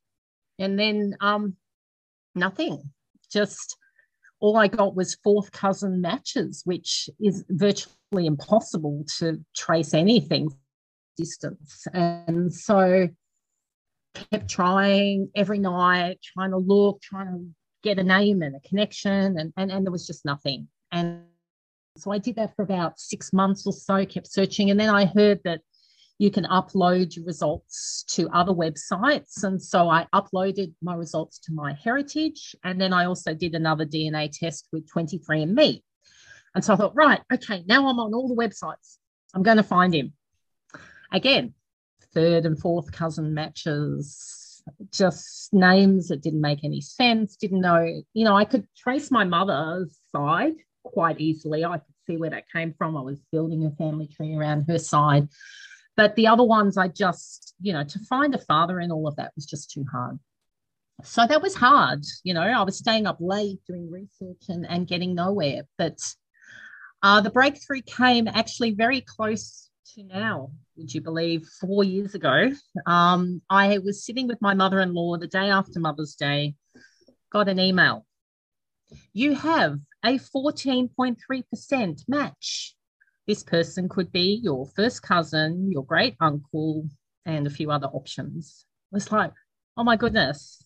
And 0.59 0.77
then 0.77 1.17
um, 1.21 1.55
nothing. 2.35 2.91
Just 3.31 3.77
all 4.41 4.57
I 4.57 4.67
got 4.67 4.97
was 4.97 5.15
fourth 5.23 5.53
cousin 5.53 6.01
matches, 6.01 6.63
which 6.65 7.09
is 7.21 7.45
virtually 7.49 8.27
impossible 8.27 9.05
to 9.19 9.45
trace 9.57 9.95
anything 9.95 10.51
distance. 11.17 11.87
And 11.93 12.53
so 12.53 13.09
kept 14.33 14.51
trying 14.51 15.31
every 15.37 15.61
night, 15.61 16.19
trying 16.35 16.51
to 16.51 16.59
look, 16.59 17.01
trying 17.03 17.27
to 17.27 17.47
get 17.85 18.01
a 18.01 18.03
name 18.03 18.43
and 18.43 18.57
a 18.57 18.69
connection, 18.69 19.39
and, 19.39 19.53
and, 19.57 19.71
and 19.71 19.87
there 19.87 19.93
was 19.93 20.09
just 20.09 20.25
nothing. 20.25 20.67
And 20.91 21.23
so 21.99 22.13
I 22.13 22.19
did 22.19 22.37
that 22.37 22.55
for 22.55 22.63
about 22.63 22.99
six 22.99 23.33
months 23.33 23.67
or 23.67 23.73
so, 23.73 24.05
kept 24.07 24.31
searching. 24.31 24.71
And 24.71 24.79
then 24.79 24.91
I 24.91 25.07
heard 25.07 25.41
that 25.45 25.61
you 26.19 26.31
can 26.31 26.45
upload 26.45 27.15
your 27.15 27.25
results 27.25 28.05
to 28.09 28.29
other 28.31 28.53
websites. 28.53 29.45
And 29.45 29.63
so 29.63 29.89
I 29.89 30.07
uploaded 30.13 30.75
my 30.83 30.95
results 30.95 31.39
to 31.41 31.53
MyHeritage. 31.53 32.55
And 32.65 32.81
then 32.81 32.93
I 32.93 33.05
also 33.05 33.35
did 33.35 33.55
another 33.55 33.87
DNA 33.87 34.31
test 34.31 34.69
with 34.73 34.89
23andMe. 34.91 35.83
And 36.55 36.65
so 36.65 36.73
I 36.73 36.77
thought, 36.77 36.97
right, 36.97 37.21
okay, 37.33 37.63
now 37.69 37.89
I'm 37.89 38.01
on 38.01 38.15
all 38.15 38.29
the 38.29 38.35
websites. 38.35 38.97
I'm 39.35 39.45
going 39.45 39.59
to 39.59 39.63
find 39.63 39.95
him. 39.95 40.13
Again, 41.13 41.55
third 42.13 42.47
and 42.47 42.59
fourth 42.59 42.91
cousin 42.91 43.33
matches, 43.33 44.63
just 44.93 45.53
names 45.53 46.09
that 46.09 46.23
didn't 46.23 46.41
make 46.41 46.65
any 46.65 46.81
sense, 46.81 47.37
didn't 47.37 47.61
know, 47.61 48.03
you 48.13 48.25
know, 48.25 48.35
I 48.35 48.45
could 48.45 48.67
trace 48.77 49.11
my 49.11 49.25
mother's 49.25 49.97
side 50.11 50.55
quite 50.85 51.21
easily. 51.21 51.65
I 51.65 51.79
could 51.79 51.95
see 52.07 52.17
where 52.17 52.31
that 52.31 52.51
came 52.51 52.75
from. 52.77 52.97
I 52.97 53.03
was 53.03 53.21
building 53.33 53.65
a 53.65 53.71
family 53.73 54.09
tree 54.09 54.35
around 54.35 54.67
her 54.69 54.79
side. 54.79 55.29
But 55.97 56.15
the 56.17 56.29
other 56.29 56.45
ones, 56.45 56.77
I 56.77 56.89
just, 56.89 57.55
you 57.61 57.73
know, 57.73 57.85
to 57.85 57.99
find 58.01 58.35
a 58.35 58.39
father 58.39 58.79
in 58.81 58.93
all 58.93 59.09
of 59.09 59.17
that 59.17 59.33
was 59.35 59.47
just 59.47 59.71
too 59.71 59.85
hard. 59.91 60.19
So 61.05 61.27
that 61.27 61.43
was 61.43 61.55
hard. 61.55 62.05
You 62.25 62.35
know, 62.35 62.43
I 62.43 62.63
was 62.63 62.79
staying 62.79 63.07
up 63.07 63.19
late 63.21 63.61
doing 63.67 63.91
research 63.91 64.49
and, 64.49 64.67
and 64.69 64.87
getting 64.87 65.15
nowhere. 65.15 65.63
But 65.77 65.99
uh, 67.03 67.21
the 67.21 67.31
breakthrough 67.31 67.83
came 67.83 68.29
actually 68.29 68.73
very 68.73 69.01
close 69.01 69.71
to 69.95 70.03
now, 70.05 70.51
would 70.77 70.93
you 70.93 71.01
believe, 71.01 71.47
four 71.61 71.85
years 71.85 72.15
ago. 72.15 72.53
Um, 72.87 73.43
I 73.49 73.79
was 73.79 74.05
sitting 74.05 74.27
with 74.27 74.41
my 74.41 74.55
mother 74.55 74.81
in 74.81 74.95
law 74.95 75.17
the 75.17 75.27
day 75.27 75.51
after 75.51 75.81
Mother's 75.81 76.15
Day, 76.15 76.55
got 77.31 77.49
an 77.49 77.61
email. 77.61 78.05
You 79.13 79.35
have 79.35 79.79
a 80.05 80.19
14.3% 80.19 82.09
match. 82.09 82.75
This 83.27 83.43
person 83.43 83.89
could 83.89 84.11
be 84.11 84.41
your 84.43 84.67
first 84.75 85.03
cousin, 85.03 85.71
your 85.71 85.85
great 85.85 86.17
uncle, 86.21 86.89
and 87.27 87.47
a 87.47 87.51
few 87.51 87.71
other 87.71 87.89
options. 87.89 88.65
It's 88.93 89.13
like, 89.13 89.33
oh 89.77 89.85
my 89.85 89.97
goodness, 89.97 90.65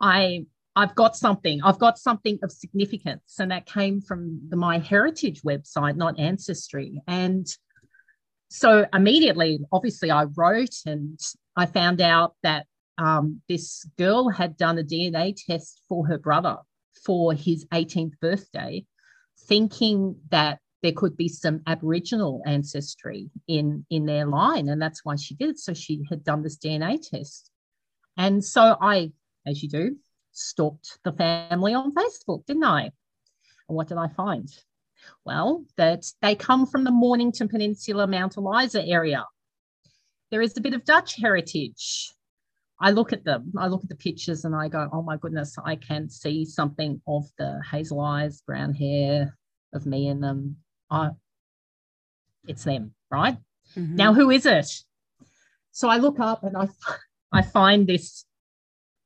I 0.00 0.46
I've 0.74 0.94
got 0.94 1.16
something. 1.16 1.62
I've 1.62 1.78
got 1.78 1.98
something 1.98 2.38
of 2.42 2.52
significance, 2.52 3.36
and 3.38 3.50
that 3.50 3.66
came 3.66 4.00
from 4.00 4.40
the 4.48 4.56
MyHeritage 4.56 5.42
website, 5.42 5.96
not 5.96 6.18
Ancestry. 6.18 7.00
And 7.06 7.46
so 8.50 8.86
immediately, 8.92 9.60
obviously, 9.72 10.10
I 10.10 10.24
wrote 10.24 10.76
and 10.84 11.18
I 11.56 11.66
found 11.66 12.00
out 12.00 12.34
that 12.42 12.66
um, 12.98 13.42
this 13.48 13.84
girl 13.98 14.28
had 14.28 14.56
done 14.56 14.78
a 14.78 14.82
DNA 14.82 15.34
test 15.36 15.80
for 15.88 16.06
her 16.06 16.18
brother 16.18 16.58
for 17.04 17.32
his 17.32 17.66
18th 17.66 18.18
birthday, 18.20 18.84
thinking 19.48 20.16
that 20.30 20.60
there 20.82 20.92
could 20.92 21.16
be 21.16 21.28
some 21.28 21.62
Aboriginal 21.66 22.42
ancestry 22.46 23.30
in, 23.48 23.84
in 23.90 24.06
their 24.06 24.26
line. 24.26 24.68
And 24.68 24.80
that's 24.80 25.04
why 25.04 25.16
she 25.16 25.34
did 25.34 25.50
it. 25.50 25.58
So 25.58 25.74
she 25.74 26.04
had 26.08 26.24
done 26.24 26.42
this 26.42 26.58
DNA 26.58 27.00
test. 27.00 27.50
And 28.16 28.44
so 28.44 28.76
I, 28.80 29.12
as 29.46 29.62
you 29.62 29.68
do, 29.68 29.96
stalked 30.32 30.98
the 31.02 31.12
family 31.12 31.74
on 31.74 31.94
Facebook, 31.94 32.46
didn't 32.46 32.64
I? 32.64 32.82
And 33.68 33.76
what 33.76 33.88
did 33.88 33.98
I 33.98 34.08
find? 34.08 34.48
Well, 35.24 35.64
that 35.76 36.04
they 36.22 36.34
come 36.34 36.66
from 36.66 36.84
the 36.84 36.90
Mornington 36.90 37.48
Peninsula, 37.48 38.06
Mount 38.06 38.36
Eliza 38.36 38.84
area. 38.84 39.24
There 40.30 40.42
is 40.42 40.56
a 40.56 40.60
bit 40.60 40.74
of 40.74 40.84
Dutch 40.84 41.16
heritage. 41.16 42.12
I 42.80 42.90
look 42.90 43.12
at 43.12 43.24
them, 43.24 43.52
I 43.56 43.68
look 43.68 43.82
at 43.82 43.88
the 43.88 43.96
pictures 43.96 44.44
and 44.44 44.54
I 44.54 44.68
go, 44.68 44.88
oh 44.92 45.02
my 45.02 45.16
goodness, 45.16 45.56
I 45.64 45.76
can 45.76 46.10
see 46.10 46.44
something 46.44 47.00
of 47.06 47.24
the 47.38 47.62
hazel 47.70 48.00
eyes, 48.00 48.42
brown 48.42 48.74
hair 48.74 49.36
of 49.72 49.86
me 49.86 50.08
in 50.08 50.20
them. 50.20 50.56
I, 50.90 51.10
it's 52.46 52.64
them, 52.64 52.94
right? 53.10 53.36
Mm-hmm. 53.76 53.96
Now, 53.96 54.12
who 54.12 54.30
is 54.30 54.46
it? 54.46 54.70
So 55.72 55.88
I 55.88 55.96
look 55.96 56.20
up 56.20 56.44
and 56.44 56.56
I, 56.56 56.68
I 57.32 57.42
find 57.42 57.86
this 57.86 58.24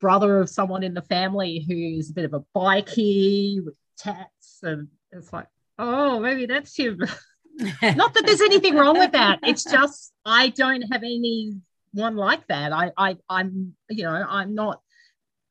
brother 0.01 0.41
of 0.41 0.49
someone 0.49 0.83
in 0.83 0.95
the 0.95 1.03
family 1.03 1.65
who's 1.69 2.11
a 2.11 2.15
bit 2.15 2.25
of 2.25 2.35
a 2.35 2.45
bikie 2.57 3.65
with 3.65 3.77
tats. 3.99 4.59
And 4.63 4.89
it's 5.13 5.33
like, 5.33 5.47
oh, 5.79 6.19
maybe 6.19 6.47
that's 6.47 6.77
him. 6.77 6.99
Not 7.83 8.15
that 8.15 8.23
there's 8.27 8.41
anything 8.41 8.75
wrong 8.75 8.99
with 8.99 9.13
that. 9.13 9.41
It's 9.43 9.65
just 9.65 10.13
I 10.25 10.49
don't 10.49 10.83
have 10.83 11.03
any 11.03 11.61
one 11.93 12.17
like 12.17 12.47
that. 12.49 12.73
I, 12.73 12.93
I 12.97 13.17
I'm 13.29 13.75
you 13.89 14.05
know 14.05 14.13
I'm 14.29 14.55
not 14.55 14.81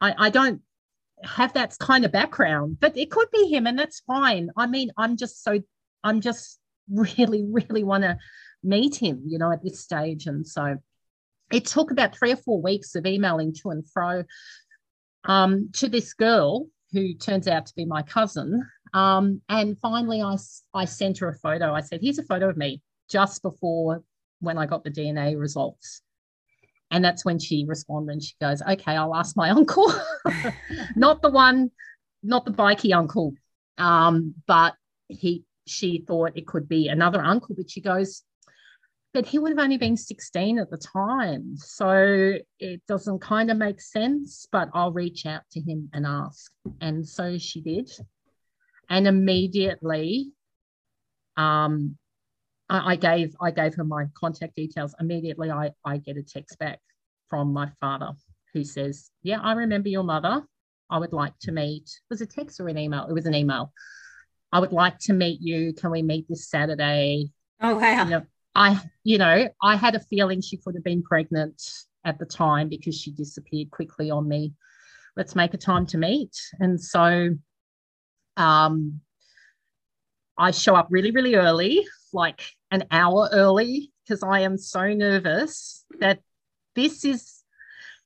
I, 0.01 0.15
I 0.17 0.29
don't 0.29 0.61
have 1.23 1.53
that 1.53 1.77
kind 1.79 2.05
of 2.05 2.11
background, 2.11 2.77
but 2.79 2.95
it 2.97 3.11
could 3.11 3.29
be 3.31 3.47
him, 3.47 3.67
and 3.67 3.77
that's 3.77 4.01
fine. 4.01 4.49
I 4.55 4.67
mean, 4.67 4.91
I'm 4.97 5.17
just 5.17 5.43
so 5.43 5.59
I'm 6.03 6.21
just 6.21 6.59
really 6.89 7.45
really 7.45 7.83
want 7.83 8.03
to 8.03 8.17
meet 8.63 8.95
him, 8.95 9.23
you 9.25 9.37
know, 9.37 9.51
at 9.51 9.63
this 9.63 9.79
stage, 9.79 10.27
and 10.27 10.45
so 10.45 10.77
it 11.51 11.65
took 11.65 11.91
about 11.91 12.15
three 12.15 12.31
or 12.31 12.37
four 12.37 12.61
weeks 12.61 12.95
of 12.95 13.05
emailing 13.05 13.53
to 13.53 13.71
and 13.71 13.87
fro 13.89 14.23
um, 15.25 15.69
to 15.73 15.89
this 15.89 16.13
girl 16.13 16.67
who 16.91 17.13
turns 17.13 17.47
out 17.47 17.65
to 17.67 17.75
be 17.75 17.85
my 17.85 18.01
cousin. 18.01 18.63
Um, 18.93 19.41
and 19.49 19.77
finally, 19.79 20.21
I, 20.21 20.35
I 20.73 20.85
sent 20.85 21.19
her 21.19 21.29
a 21.29 21.35
photo. 21.35 21.73
I 21.73 21.81
said, 21.81 21.99
Here's 22.01 22.19
a 22.19 22.23
photo 22.23 22.49
of 22.49 22.57
me 22.57 22.81
just 23.09 23.41
before 23.41 24.03
when 24.39 24.57
I 24.57 24.65
got 24.65 24.83
the 24.83 24.91
DNA 24.91 25.37
results. 25.37 26.01
And 26.91 27.03
that's 27.03 27.23
when 27.23 27.39
she 27.39 27.65
responded 27.67 28.13
and 28.13 28.23
she 28.23 28.33
goes, 28.41 28.61
Okay, 28.61 28.95
I'll 28.95 29.15
ask 29.15 29.35
my 29.37 29.49
uncle. 29.59 29.93
not 30.95 31.21
the 31.21 31.29
one, 31.29 31.71
not 32.23 32.45
the 32.45 32.51
bikey 32.51 32.93
uncle. 32.93 33.33
Um, 33.77 34.35
but 34.47 34.75
he 35.07 35.43
she 35.69 36.03
thought 36.05 36.31
it 36.35 36.47
could 36.47 36.67
be 36.67 36.87
another 36.87 37.21
uncle, 37.21 37.55
but 37.55 37.69
she 37.69 37.79
goes, 37.79 38.23
but 39.13 39.25
he 39.25 39.39
would 39.39 39.51
have 39.51 39.59
only 39.59 39.77
been 39.77 39.97
16 39.97 40.59
at 40.59 40.69
the 40.69 40.77
time. 40.77 41.55
So 41.57 42.33
it 42.59 42.81
doesn't 42.87 43.19
kind 43.19 43.49
of 43.49 43.57
make 43.57 43.81
sense, 43.81 44.47
but 44.51 44.69
I'll 44.73 44.91
reach 44.91 45.25
out 45.25 45.43
to 45.51 45.61
him 45.61 45.89
and 45.93 46.05
ask. 46.05 46.51
And 46.81 47.07
so 47.07 47.37
she 47.37 47.61
did. 47.61 47.89
And 48.89 49.07
immediately, 49.07 50.31
um, 51.37 51.97
I, 52.69 52.91
I 52.91 52.95
gave 52.95 53.35
I 53.41 53.51
gave 53.51 53.75
her 53.75 53.83
my 53.83 54.05
contact 54.13 54.55
details. 54.55 54.95
Immediately, 54.99 55.51
I, 55.51 55.71
I 55.85 55.97
get 55.97 56.17
a 56.17 56.23
text 56.23 56.59
back 56.59 56.79
from 57.29 57.53
my 57.53 57.69
father 57.79 58.11
who 58.53 58.63
says, 58.63 59.11
Yeah, 59.23 59.39
I 59.41 59.53
remember 59.53 59.89
your 59.89 60.03
mother. 60.03 60.43
I 60.89 60.97
would 60.97 61.13
like 61.13 61.37
to 61.41 61.51
meet. 61.51 61.83
It 61.83 62.09
was 62.09 62.21
a 62.21 62.25
text 62.25 62.59
or 62.59 62.67
an 62.67 62.77
email? 62.77 63.05
It 63.07 63.13
was 63.13 63.27
an 63.27 63.35
email. 63.35 63.71
I 64.51 64.59
would 64.59 64.71
like 64.71 64.97
to 65.01 65.13
meet 65.13 65.39
you. 65.39 65.73
Can 65.73 65.91
we 65.91 66.01
meet 66.01 66.27
this 66.27 66.49
Saturday? 66.49 67.31
Oh 67.61 67.75
wow. 67.75 68.03
You 68.03 68.09
know, 68.09 68.21
I, 68.55 68.81
you 69.03 69.17
know, 69.19 69.47
I 69.61 69.75
had 69.75 69.95
a 69.95 69.99
feeling 69.99 70.41
she 70.41 70.57
could 70.57 70.75
have 70.75 70.83
been 70.83 71.03
pregnant 71.03 71.61
at 72.03 72.17
the 72.17 72.25
time 72.25 72.69
because 72.69 72.99
she 72.99 73.11
disappeared 73.11 73.69
quickly 73.69 74.09
on 74.09 74.27
me. 74.27 74.53
Let's 75.15 75.35
make 75.35 75.53
a 75.53 75.57
time 75.57 75.85
to 75.87 75.97
meet. 75.97 76.35
And 76.59 76.81
so 76.81 77.35
um, 78.37 79.01
I 80.37 80.51
show 80.51 80.75
up 80.75 80.87
really, 80.89 81.11
really 81.11 81.35
early, 81.35 81.85
like 82.13 82.41
an 82.71 82.85
hour 82.91 83.29
early, 83.31 83.91
because 84.03 84.23
I 84.23 84.41
am 84.41 84.57
so 84.57 84.93
nervous 84.93 85.85
that 85.99 86.19
this 86.75 87.05
is, 87.05 87.43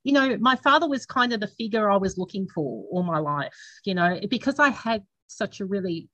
you 0.03 0.13
know, 0.13 0.37
my 0.37 0.55
father 0.55 0.87
was 0.87 1.05
kind 1.05 1.33
of 1.33 1.39
the 1.39 1.47
figure 1.47 1.89
I 1.89 1.97
was 1.97 2.17
looking 2.17 2.47
for 2.47 2.85
all 2.91 3.03
my 3.03 3.19
life, 3.19 3.53
you 3.85 3.95
know, 3.95 4.19
because 4.29 4.59
I 4.59 4.69
had 4.69 5.03
such 5.27 5.59
a 5.59 5.65
really 5.65 6.09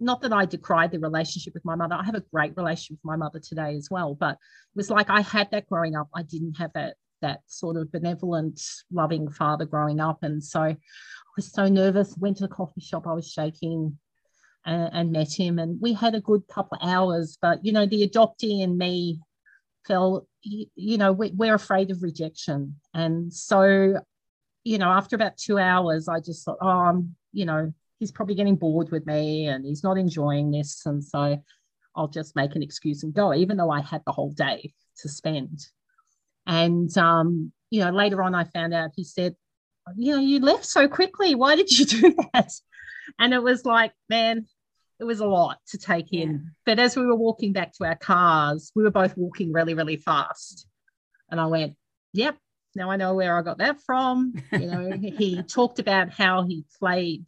not 0.00 0.20
that 0.22 0.32
I 0.32 0.44
decried 0.44 0.90
the 0.90 0.98
relationship 0.98 1.54
with 1.54 1.64
my 1.64 1.76
mother. 1.76 1.94
I 1.94 2.04
have 2.04 2.16
a 2.16 2.24
great 2.32 2.56
relationship 2.56 2.98
with 3.02 3.04
my 3.04 3.16
mother 3.16 3.38
today 3.38 3.76
as 3.76 3.88
well. 3.88 4.14
But 4.14 4.32
it 4.32 4.76
was 4.76 4.90
like 4.90 5.08
I 5.08 5.20
had 5.20 5.50
that 5.52 5.68
growing 5.68 5.94
up. 5.94 6.08
I 6.12 6.22
didn't 6.24 6.58
have 6.58 6.72
that 6.74 6.96
that 7.20 7.40
sort 7.46 7.76
of 7.76 7.90
benevolent, 7.92 8.60
loving 8.90 9.30
father 9.30 9.64
growing 9.64 10.00
up. 10.00 10.22
And 10.22 10.42
so 10.42 10.60
I 10.60 10.76
was 11.36 11.52
so 11.52 11.68
nervous, 11.68 12.16
went 12.18 12.38
to 12.38 12.42
the 12.42 12.48
coffee 12.48 12.80
shop, 12.80 13.06
I 13.06 13.14
was 13.14 13.30
shaking 13.30 13.96
and, 14.64 14.90
and 14.92 15.12
met 15.12 15.32
him. 15.32 15.58
And 15.58 15.80
we 15.80 15.92
had 15.92 16.14
a 16.14 16.20
good 16.20 16.46
couple 16.48 16.78
of 16.80 16.88
hours. 16.88 17.38
But, 17.40 17.64
you 17.64 17.72
know, 17.72 17.86
the 17.86 18.06
adoptee 18.06 18.62
and 18.62 18.78
me 18.78 19.20
felt, 19.86 20.26
you 20.42 20.98
know, 20.98 21.12
we, 21.12 21.32
we're 21.32 21.54
afraid 21.54 21.90
of 21.90 22.02
rejection. 22.02 22.76
And 22.94 23.32
so, 23.32 24.00
you 24.64 24.78
know, 24.78 24.88
after 24.88 25.16
about 25.16 25.36
two 25.36 25.58
hours, 25.58 26.08
I 26.08 26.20
just 26.20 26.44
thought, 26.44 26.58
oh, 26.60 26.68
I'm, 26.68 27.16
you 27.32 27.44
know, 27.44 27.72
he's 27.98 28.12
probably 28.12 28.34
getting 28.34 28.56
bored 28.56 28.90
with 28.90 29.06
me 29.06 29.46
and 29.46 29.64
he's 29.64 29.84
not 29.84 29.98
enjoying 29.98 30.50
this. 30.50 30.84
And 30.86 31.02
so 31.02 31.42
I'll 31.94 32.08
just 32.08 32.36
make 32.36 32.54
an 32.54 32.62
excuse 32.62 33.02
and 33.02 33.14
go, 33.14 33.34
even 33.34 33.56
though 33.56 33.70
I 33.70 33.80
had 33.80 34.02
the 34.04 34.12
whole 34.12 34.32
day 34.32 34.72
to 34.98 35.08
spend. 35.08 35.66
And, 36.46 36.96
um, 36.98 37.52
you 37.70 37.80
know, 37.84 37.90
later 37.90 38.22
on, 38.22 38.34
I 38.34 38.44
found 38.44 38.74
out 38.74 38.90
he 38.96 39.04
said, 39.04 39.36
you 39.96 40.12
know, 40.12 40.20
you 40.20 40.40
left 40.40 40.64
so 40.64 40.88
quickly. 40.88 41.34
Why 41.34 41.56
did 41.56 41.76
you 41.76 41.86
do 41.86 42.16
that? 42.34 42.52
And 43.18 43.32
it 43.34 43.42
was 43.42 43.64
like, 43.64 43.92
man, 44.08 44.46
it 45.00 45.04
was 45.04 45.20
a 45.20 45.26
lot 45.26 45.58
to 45.68 45.78
take 45.78 46.12
in. 46.12 46.30
Yeah. 46.30 46.38
But 46.64 46.78
as 46.78 46.96
we 46.96 47.04
were 47.04 47.16
walking 47.16 47.52
back 47.52 47.72
to 47.74 47.84
our 47.84 47.96
cars, 47.96 48.70
we 48.74 48.82
were 48.82 48.90
both 48.90 49.16
walking 49.16 49.52
really, 49.52 49.74
really 49.74 49.96
fast. 49.96 50.66
And 51.30 51.40
I 51.40 51.46
went, 51.46 51.74
yep, 52.12 52.36
now 52.74 52.90
I 52.90 52.96
know 52.96 53.14
where 53.14 53.36
I 53.36 53.42
got 53.42 53.58
that 53.58 53.80
from. 53.80 54.34
You 54.52 54.66
know, 54.66 54.90
he 54.92 55.42
talked 55.42 55.78
about 55.78 56.10
how 56.10 56.44
he 56.44 56.64
played 56.78 57.26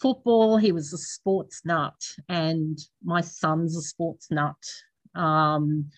football. 0.00 0.56
He 0.56 0.72
was 0.72 0.92
a 0.92 0.98
sports 0.98 1.62
nut, 1.64 1.94
and 2.28 2.78
my 3.02 3.20
son's 3.20 3.76
a 3.76 3.82
sports 3.82 4.30
nut. 4.30 4.56
Um, 5.14 5.90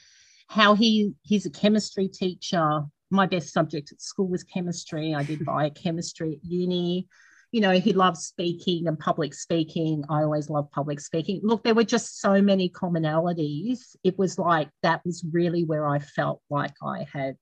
how 0.49 0.75
he 0.75 1.13
he's 1.23 1.47
a 1.47 1.51
chemistry 1.51 2.09
teacher. 2.09 2.83
My 3.11 3.27
best 3.27 3.53
subject 3.53 3.93
at 3.93 4.01
school 4.01 4.29
was 4.29 4.45
chemistry. 4.45 5.15
I 5.15 5.23
did 5.23 5.45
biochemistry 5.47 6.35
at 6.35 6.45
uni. 6.45 7.07
You 7.53 7.61
know, 7.61 7.73
he 7.73 7.93
loves 7.93 8.25
speaking 8.25 8.87
and 8.87 8.99
public 8.99 9.33
speaking. 9.33 10.05
I 10.09 10.23
always 10.23 10.51
love 10.51 10.71
public 10.71 11.01
speaking. 11.01 11.41
Look, 11.43 11.63
there 11.63 11.75
were 11.75 11.85
just 11.85 12.21
so 12.21 12.43
many 12.43 12.69
commonalities. 12.69 13.97
It 14.05 14.19
was 14.19 14.39
like 14.39 14.69
that 14.83 15.03
was 15.05 15.25
really 15.33 15.65
where 15.65 15.87
I 15.87 16.01
felt 16.01 16.43
like 16.51 16.75
I 16.83 17.07
had 17.13 17.37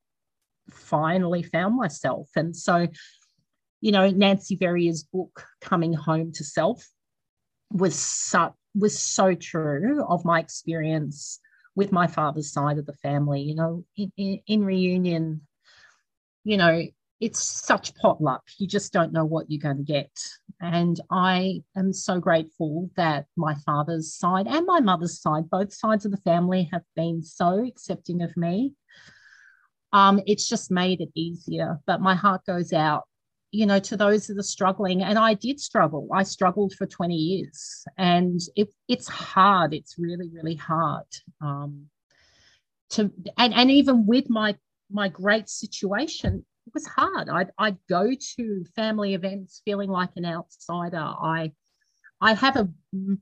finally 0.71 1.43
found 1.43 1.77
myself. 1.77 2.29
And 2.37 2.57
so, 2.57 2.89
you 3.81 3.93
know, 3.93 4.11
Nancy 4.11 4.57
Verrier's 4.57 5.03
book, 5.05 5.47
Coming 5.61 5.93
Home 5.93 6.33
to 6.33 6.45
Self, 6.45 6.87
was 7.71 7.95
such 7.95 8.53
was 8.77 8.99
so 8.99 9.35
true 9.35 10.05
of 10.05 10.25
my 10.25 10.41
experience 10.41 11.39
with 11.77 11.93
my 11.93 12.09
father's 12.09 12.53
side 12.53 12.79
of 12.79 12.87
the 12.87 12.93
family. 12.95 13.43
You 13.43 13.55
know, 13.55 13.85
in, 13.97 14.13
in, 14.17 14.41
in 14.47 14.65
reunion, 14.65 15.43
you 16.45 16.57
know, 16.57 16.83
it's 17.25 17.43
such 17.43 17.95
potluck. 17.95 18.43
You 18.59 18.67
just 18.67 18.93
don't 18.93 19.15
know 19.15 19.25
what 19.25 19.51
you're 19.51 19.63
going 19.63 19.79
to 19.79 19.93
get. 19.93 20.11
And 20.61 21.01
I 21.11 21.63
am 21.75 21.95
so 21.95 22.21
grateful 22.21 22.91
that 22.97 23.25
my 23.35 23.55
father's 23.65 24.13
side 24.13 24.47
and 24.47 24.67
my 24.67 24.81
mother's 24.81 25.23
side, 25.23 25.49
both 25.49 25.73
sides 25.73 26.05
of 26.05 26.11
the 26.11 26.19
family, 26.19 26.69
have 26.71 26.83
been 26.95 27.23
so 27.23 27.65
accepting 27.65 28.21
of 28.21 28.37
me. 28.37 28.75
Um, 29.95 30.21
it's 30.27 30.47
just 30.47 30.71
made 30.71 31.01
it 31.01 31.09
easier. 31.15 31.81
But 31.87 32.03
my 32.03 32.15
heart 32.15 32.43
goes 32.47 32.75
out, 32.75 33.05
you 33.53 33.65
know, 33.65 33.79
to 33.79 33.97
those 33.97 34.27
that 34.27 34.39
are 34.39 34.43
struggling. 34.43 35.03
And 35.03 35.19
I 35.19 35.33
did 35.33 35.59
struggle. 35.61 36.11
I 36.13 36.25
struggled 36.25 36.75
for 36.75 36.87
20 36.87 37.15
years, 37.15 37.87
and 37.97 38.39
it, 38.55 38.69
it's 38.87 39.09
hard. 39.09 39.73
It's 39.73 39.95
really, 39.97 40.29
really 40.29 40.57
hard. 40.57 41.07
Um, 41.41 41.87
to 42.91 43.11
and 43.39 43.55
and 43.55 43.71
even 43.71 44.05
with 44.07 44.29
my 44.29 44.57
my 44.91 45.09
great 45.09 45.49
situation, 45.49 46.45
it 46.67 46.73
was 46.75 46.87
hard. 46.87 47.29
I'd, 47.29 47.51
I'd 47.59 47.79
go 47.89 48.11
to 48.37 48.65
family 48.75 49.15
events 49.15 49.63
feeling 49.65 49.91
like 49.91 50.11
an 50.17 50.25
outsider. 50.25 50.97
I 50.99 51.53
I 52.21 52.33
have 52.35 52.57
a, 52.57 52.69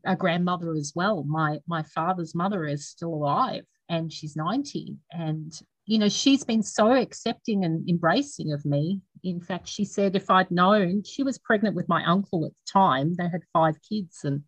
a 0.05 0.15
grandmother 0.15 0.75
as 0.75 0.93
well. 0.95 1.25
My 1.25 1.59
my 1.67 1.83
father's 1.83 2.35
mother 2.35 2.65
is 2.67 2.89
still 2.89 3.13
alive 3.13 3.65
and 3.89 4.13
she's 4.13 4.37
90. 4.37 4.97
And 5.11 5.53
you 5.87 5.99
know, 5.99 6.09
she's 6.09 6.45
been 6.45 6.63
so 6.63 6.93
accepting 6.93 7.65
and 7.65 7.89
embracing 7.89 8.53
of 8.53 8.65
me. 8.65 9.01
In 9.25 9.41
fact, 9.41 9.69
she 9.69 9.85
said 9.85 10.15
if 10.15 10.31
I'd 10.31 10.51
known, 10.51 11.03
she 11.03 11.25
was 11.25 11.39
pregnant 11.39 11.75
with 11.75 11.89
my 11.89 12.05
uncle 12.05 12.47
at 12.47 12.53
the 12.53 12.73
time, 12.73 13.15
they 13.15 13.29
had 13.29 13.43
five 13.53 13.77
kids. 13.89 14.21
And 14.23 14.43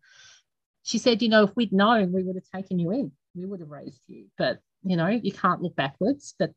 she 0.83 0.97
said, 0.97 1.21
you 1.21 1.29
know, 1.29 1.43
if 1.43 1.55
we'd 1.55 1.73
known, 1.73 2.13
we 2.13 2.23
would 2.23 2.35
have 2.35 2.61
taken 2.61 2.79
you 2.79 2.91
in, 2.91 3.11
we 3.35 3.45
would 3.45 3.59
have 3.59 3.69
raised 3.69 4.01
you. 4.07 4.27
But, 4.37 4.59
you 4.83 4.95
know, 4.95 5.07
you 5.07 5.33
can't 5.33 5.61
look 5.61 5.75
backwards. 5.75 6.33
But 6.39 6.51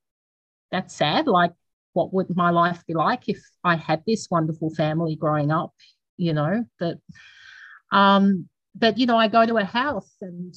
that's 0.70 0.94
sad. 0.94 1.26
Like, 1.26 1.52
what 1.98 2.14
would 2.14 2.36
my 2.36 2.50
life 2.50 2.86
be 2.86 2.94
like 2.94 3.28
if 3.28 3.40
I 3.64 3.74
had 3.74 4.04
this 4.06 4.28
wonderful 4.30 4.70
family 4.70 5.16
growing 5.16 5.50
up, 5.50 5.72
you 6.16 6.32
know? 6.32 6.64
But, 6.78 6.98
um, 7.90 8.48
but, 8.76 8.98
you 8.98 9.06
know, 9.06 9.16
I 9.16 9.26
go 9.26 9.44
to 9.44 9.56
a 9.56 9.64
house 9.64 10.14
and, 10.20 10.54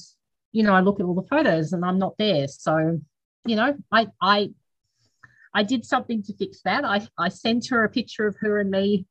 you 0.52 0.62
know, 0.62 0.72
I 0.72 0.80
look 0.80 1.00
at 1.00 1.06
all 1.06 1.14
the 1.14 1.28
photos 1.28 1.72
and 1.72 1.84
I'm 1.84 1.98
not 1.98 2.16
there. 2.16 2.46
So, 2.46 3.00
you 3.44 3.56
know, 3.56 3.74
I 3.90 4.06
I 4.20 4.50
I 5.52 5.64
did 5.64 5.84
something 5.84 6.22
to 6.22 6.36
fix 6.36 6.62
that. 6.62 6.84
I, 6.84 7.06
I 7.18 7.28
sent 7.28 7.68
her 7.70 7.82
a 7.82 7.88
picture 7.88 8.28
of 8.28 8.36
her 8.40 8.60
and 8.60 8.70
me 8.70 9.06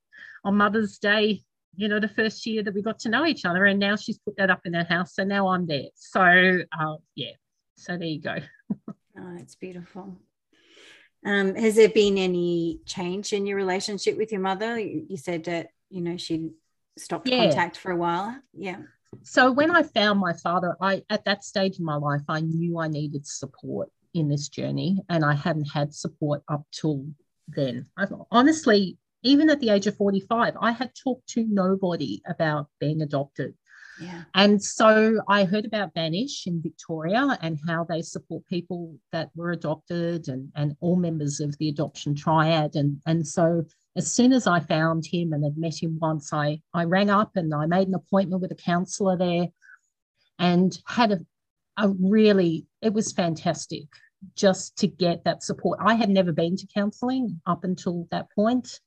on 0.45 0.55
Mother's 0.55 0.97
Day, 0.99 1.43
you 1.75 1.89
know, 1.89 1.99
the 1.99 2.07
first 2.07 2.45
year 2.45 2.63
that 2.63 2.73
we 2.73 2.81
got 2.81 2.99
to 2.99 3.09
know 3.09 3.25
each 3.25 3.43
other. 3.43 3.65
And 3.65 3.79
now 3.79 3.97
she's 3.97 4.19
put 4.19 4.37
that 4.37 4.49
up 4.49 4.61
in 4.65 4.73
her 4.73 4.85
house. 4.85 5.15
So 5.15 5.25
now 5.25 5.49
I'm 5.49 5.67
there. 5.67 5.89
So, 5.95 6.21
uh, 6.21 6.95
yeah. 7.15 7.33
So 7.75 7.97
there 7.97 8.07
you 8.07 8.21
go. 8.21 8.37
oh, 8.89 9.35
it's 9.37 9.55
beautiful. 9.55 10.17
Um, 11.25 11.55
has 11.55 11.75
there 11.75 11.89
been 11.89 12.17
any 12.17 12.79
change 12.85 13.33
in 13.33 13.45
your 13.45 13.57
relationship 13.57 14.17
with 14.17 14.31
your 14.31 14.41
mother? 14.41 14.79
You, 14.79 15.17
said 15.17 15.43
that, 15.45 15.69
you 15.89 16.01
know, 16.01 16.17
she 16.17 16.49
stopped 16.97 17.27
yeah. 17.27 17.45
contact 17.45 17.77
for 17.77 17.91
a 17.91 17.95
while. 17.95 18.35
Yeah. 18.53 18.77
So 19.23 19.51
when 19.51 19.71
I 19.71 19.83
found 19.83 20.19
my 20.19 20.33
father, 20.33 20.75
I 20.79 21.03
at 21.09 21.25
that 21.25 21.43
stage 21.43 21.79
in 21.79 21.85
my 21.85 21.97
life, 21.97 22.21
I 22.27 22.39
knew 22.39 22.79
I 22.79 22.87
needed 22.87 23.27
support 23.27 23.91
in 24.13 24.29
this 24.29 24.49
journey, 24.49 24.99
and 25.09 25.23
I 25.23 25.33
hadn't 25.33 25.65
had 25.65 25.93
support 25.93 26.43
up 26.47 26.63
till 26.71 27.05
then. 27.47 27.87
I, 27.97 28.07
honestly, 28.31 28.97
even 29.23 29.49
at 29.49 29.59
the 29.59 29.69
age 29.69 29.87
of 29.87 29.97
45, 29.97 30.55
I 30.59 30.71
had 30.71 30.91
talked 30.95 31.27
to 31.29 31.45
nobody 31.47 32.21
about 32.25 32.67
being 32.79 33.01
adopted. 33.01 33.53
Yeah. 34.01 34.23
And 34.33 34.61
so 34.61 35.21
I 35.27 35.43
heard 35.43 35.65
about 35.65 35.93
Vanish 35.93 36.47
in 36.47 36.61
Victoria 36.61 37.37
and 37.41 37.59
how 37.67 37.83
they 37.83 38.01
support 38.01 38.45
people 38.47 38.95
that 39.11 39.29
were 39.35 39.51
adopted 39.51 40.27
and, 40.27 40.51
and 40.55 40.75
all 40.79 40.95
members 40.95 41.39
of 41.39 41.57
the 41.59 41.69
adoption 41.69 42.15
triad. 42.15 42.75
And, 42.75 42.99
and 43.05 43.27
so 43.27 43.63
as 43.95 44.11
soon 44.11 44.33
as 44.33 44.47
I 44.47 44.59
found 44.59 45.05
him 45.05 45.33
and 45.33 45.43
had 45.43 45.57
met 45.57 45.81
him 45.81 45.99
once, 45.99 46.33
I, 46.33 46.61
I 46.73 46.85
rang 46.85 47.09
up 47.09 47.31
and 47.35 47.53
I 47.53 47.65
made 47.65 47.87
an 47.87 47.95
appointment 47.95 48.41
with 48.41 48.51
a 48.51 48.55
counsellor 48.55 49.17
there 49.17 49.47
and 50.39 50.77
had 50.87 51.11
a, 51.11 51.19
a 51.77 51.89
really, 51.89 52.65
it 52.81 52.93
was 52.93 53.11
fantastic 53.13 53.85
just 54.35 54.77
to 54.77 54.87
get 54.87 55.23
that 55.23 55.43
support. 55.43 55.79
I 55.81 55.95
had 55.95 56.09
never 56.09 56.31
been 56.31 56.55
to 56.57 56.67
counselling 56.73 57.41
up 57.45 57.63
until 57.63 58.07
that 58.11 58.31
point, 58.31 58.79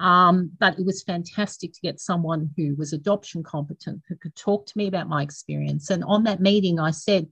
um, 0.00 0.50
but 0.58 0.78
it 0.78 0.86
was 0.86 1.02
fantastic 1.02 1.74
to 1.74 1.80
get 1.80 2.00
someone 2.00 2.50
who 2.56 2.74
was 2.76 2.92
adoption 2.94 3.42
competent 3.42 4.02
who 4.08 4.16
could 4.16 4.34
talk 4.34 4.66
to 4.66 4.78
me 4.78 4.86
about 4.86 5.08
my 5.08 5.22
experience. 5.22 5.90
And 5.90 6.02
on 6.04 6.24
that 6.24 6.40
meeting, 6.40 6.80
I 6.80 6.90
said, 6.90 7.28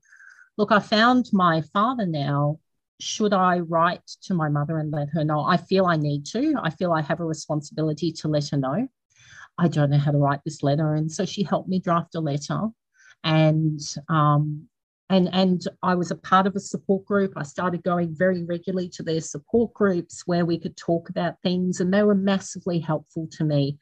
Look, 0.59 0.71
I 0.71 0.81
found 0.81 1.31
my 1.33 1.63
father 1.73 2.05
now. 2.05 2.59
Should 3.01 3.33
I 3.33 3.61
write 3.61 4.07
to 4.23 4.35
my 4.35 4.49
mother 4.49 4.79
and 4.79 4.91
let 4.91 5.09
her 5.11 5.25
know? 5.25 5.45
I 5.45 5.57
feel 5.57 5.87
I 5.87 5.97
need 5.97 6.27
to. 6.27 6.57
I 6.61 6.71
feel 6.71 6.93
I 6.93 7.01
have 7.01 7.21
a 7.21 7.25
responsibility 7.25 8.11
to 8.13 8.29
let 8.29 8.49
her 8.49 8.57
know. 8.57 8.89
I 9.57 9.69
don't 9.69 9.91
know 9.91 9.99
how 9.99 10.11
to 10.11 10.19
write 10.19 10.41
this 10.45 10.65
letter. 10.65 10.95
And 10.95 11.11
so 11.11 11.25
she 11.25 11.45
helped 11.45 11.69
me 11.69 11.79
draft 11.79 12.17
a 12.17 12.21
letter. 12.21 12.61
And 13.23 13.81
um, 14.09 14.69
and 15.11 15.29
and 15.33 15.63
I 15.83 15.95
was 15.95 16.11
a 16.11 16.17
part 16.17 16.47
of 16.47 16.57
a 16.57 16.61
support 16.61 17.05
group. 17.05 17.33
I 17.37 17.43
started 17.43 17.83
going 17.83 18.15
very 18.15 18.45
regularly 18.45 18.89
to 18.91 19.03
their 19.03 19.21
support 19.21 19.73
groups 19.75 20.23
where 20.27 20.45
we 20.45 20.59
could 20.59 20.77
talk 20.77 21.09
about 21.09 21.41
things, 21.43 21.81
and 21.81 21.93
they 21.93 22.03
were 22.03 22.15
massively 22.15 22.79
helpful 22.79 23.29
to 23.33 23.45
me. 23.45 23.79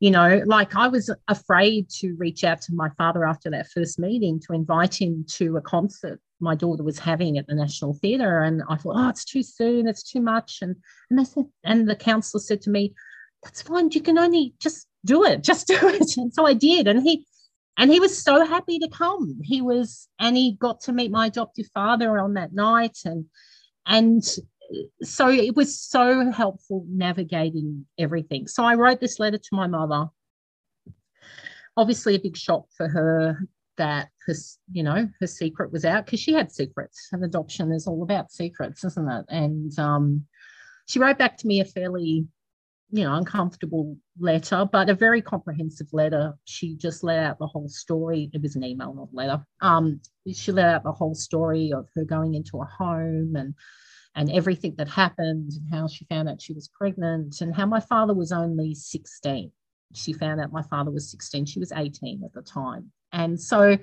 You 0.00 0.12
know, 0.12 0.42
like 0.46 0.76
I 0.76 0.88
was 0.88 1.10
afraid 1.26 1.90
to 1.98 2.14
reach 2.18 2.44
out 2.44 2.60
to 2.62 2.74
my 2.74 2.88
father 2.96 3.24
after 3.24 3.50
that 3.50 3.68
first 3.68 3.98
meeting 3.98 4.40
to 4.46 4.52
invite 4.52 5.00
him 5.00 5.24
to 5.36 5.56
a 5.56 5.60
concert 5.60 6.20
my 6.40 6.54
daughter 6.54 6.82
was 6.82 6.98
having 6.98 7.38
at 7.38 7.46
the 7.46 7.54
National 7.54 7.94
Theatre, 7.94 8.42
and 8.42 8.62
I 8.68 8.76
thought, 8.76 8.96
oh, 8.96 9.08
it's 9.08 9.24
too 9.24 9.42
soon, 9.42 9.88
it's 9.88 10.02
too 10.02 10.20
much, 10.20 10.58
and 10.62 10.76
and 11.10 11.18
they 11.18 11.24
said, 11.24 11.46
and 11.64 11.88
the 11.88 11.96
counsellor 11.96 12.40
said 12.40 12.60
to 12.62 12.70
me, 12.70 12.94
that's 13.42 13.62
fine, 13.62 13.90
you 13.90 14.00
can 14.00 14.18
only 14.18 14.54
just 14.60 14.86
do 15.04 15.24
it, 15.24 15.42
just 15.42 15.66
do 15.66 15.78
it, 15.88 16.04
and 16.16 16.32
so 16.32 16.46
I 16.46 16.54
did, 16.54 16.86
and 16.86 17.02
he 17.02 17.26
and 17.78 17.92
he 17.92 18.00
was 18.00 18.20
so 18.20 18.44
happy 18.44 18.80
to 18.80 18.88
come. 18.88 19.38
He 19.42 19.62
was 19.62 20.08
and 20.18 20.36
he 20.36 20.56
got 20.60 20.80
to 20.82 20.92
meet 20.92 21.12
my 21.12 21.26
adoptive 21.28 21.66
father 21.72 22.18
on 22.18 22.34
that 22.34 22.52
night. 22.52 22.98
And 23.04 23.26
and 23.86 24.22
so 25.00 25.30
it 25.30 25.54
was 25.54 25.80
so 25.80 26.30
helpful 26.32 26.84
navigating 26.88 27.86
everything. 27.96 28.48
So 28.48 28.64
i 28.64 28.74
wrote 28.74 29.00
this 29.00 29.20
letter 29.20 29.38
to 29.38 29.48
my 29.52 29.68
mother. 29.68 30.08
Obviously 31.76 32.16
a 32.16 32.20
big 32.20 32.36
shock 32.36 32.66
for 32.76 32.88
her 32.88 33.46
that 33.76 34.08
her 34.26 34.34
you 34.72 34.82
know 34.82 35.08
her 35.20 35.26
secret 35.28 35.70
was 35.70 35.84
out 35.84 36.04
because 36.04 36.18
she 36.18 36.32
had 36.32 36.50
secrets 36.50 37.10
and 37.12 37.24
adoption 37.24 37.70
is 37.70 37.86
all 37.86 38.02
about 38.02 38.32
secrets 38.32 38.82
isn't 38.82 39.08
it? 39.08 39.24
And 39.28 39.78
um, 39.78 40.26
she 40.86 40.98
wrote 40.98 41.18
back 41.18 41.36
to 41.38 41.46
me 41.46 41.60
a 41.60 41.64
fairly 41.64 42.26
you 42.90 43.04
know, 43.04 43.14
uncomfortable 43.14 43.96
letter, 44.18 44.66
but 44.70 44.88
a 44.88 44.94
very 44.94 45.20
comprehensive 45.20 45.88
letter. 45.92 46.34
She 46.44 46.74
just 46.74 47.04
let 47.04 47.18
out 47.18 47.38
the 47.38 47.46
whole 47.46 47.68
story. 47.68 48.30
It 48.32 48.40
was 48.40 48.56
an 48.56 48.64
email, 48.64 48.94
not 48.94 49.12
letter. 49.12 49.44
Um, 49.60 50.00
she 50.32 50.52
let 50.52 50.66
out 50.66 50.84
the 50.84 50.92
whole 50.92 51.14
story 51.14 51.72
of 51.72 51.86
her 51.94 52.04
going 52.04 52.34
into 52.34 52.60
a 52.60 52.64
home 52.64 53.36
and 53.36 53.54
and 54.14 54.32
everything 54.32 54.74
that 54.78 54.88
happened 54.88 55.52
and 55.52 55.72
how 55.72 55.86
she 55.86 56.04
found 56.06 56.28
out 56.28 56.42
she 56.42 56.52
was 56.52 56.68
pregnant 56.68 57.40
and 57.40 57.54
how 57.54 57.66
my 57.66 57.78
father 57.78 58.14
was 58.14 58.32
only 58.32 58.74
16. 58.74 59.52
She 59.94 60.12
found 60.12 60.40
out 60.40 60.50
my 60.50 60.62
father 60.62 60.90
was 60.90 61.10
16. 61.10 61.46
She 61.46 61.60
was 61.60 61.72
18 61.72 62.24
at 62.24 62.32
the 62.32 62.42
time. 62.42 62.90
And 63.12 63.40
so, 63.40 63.78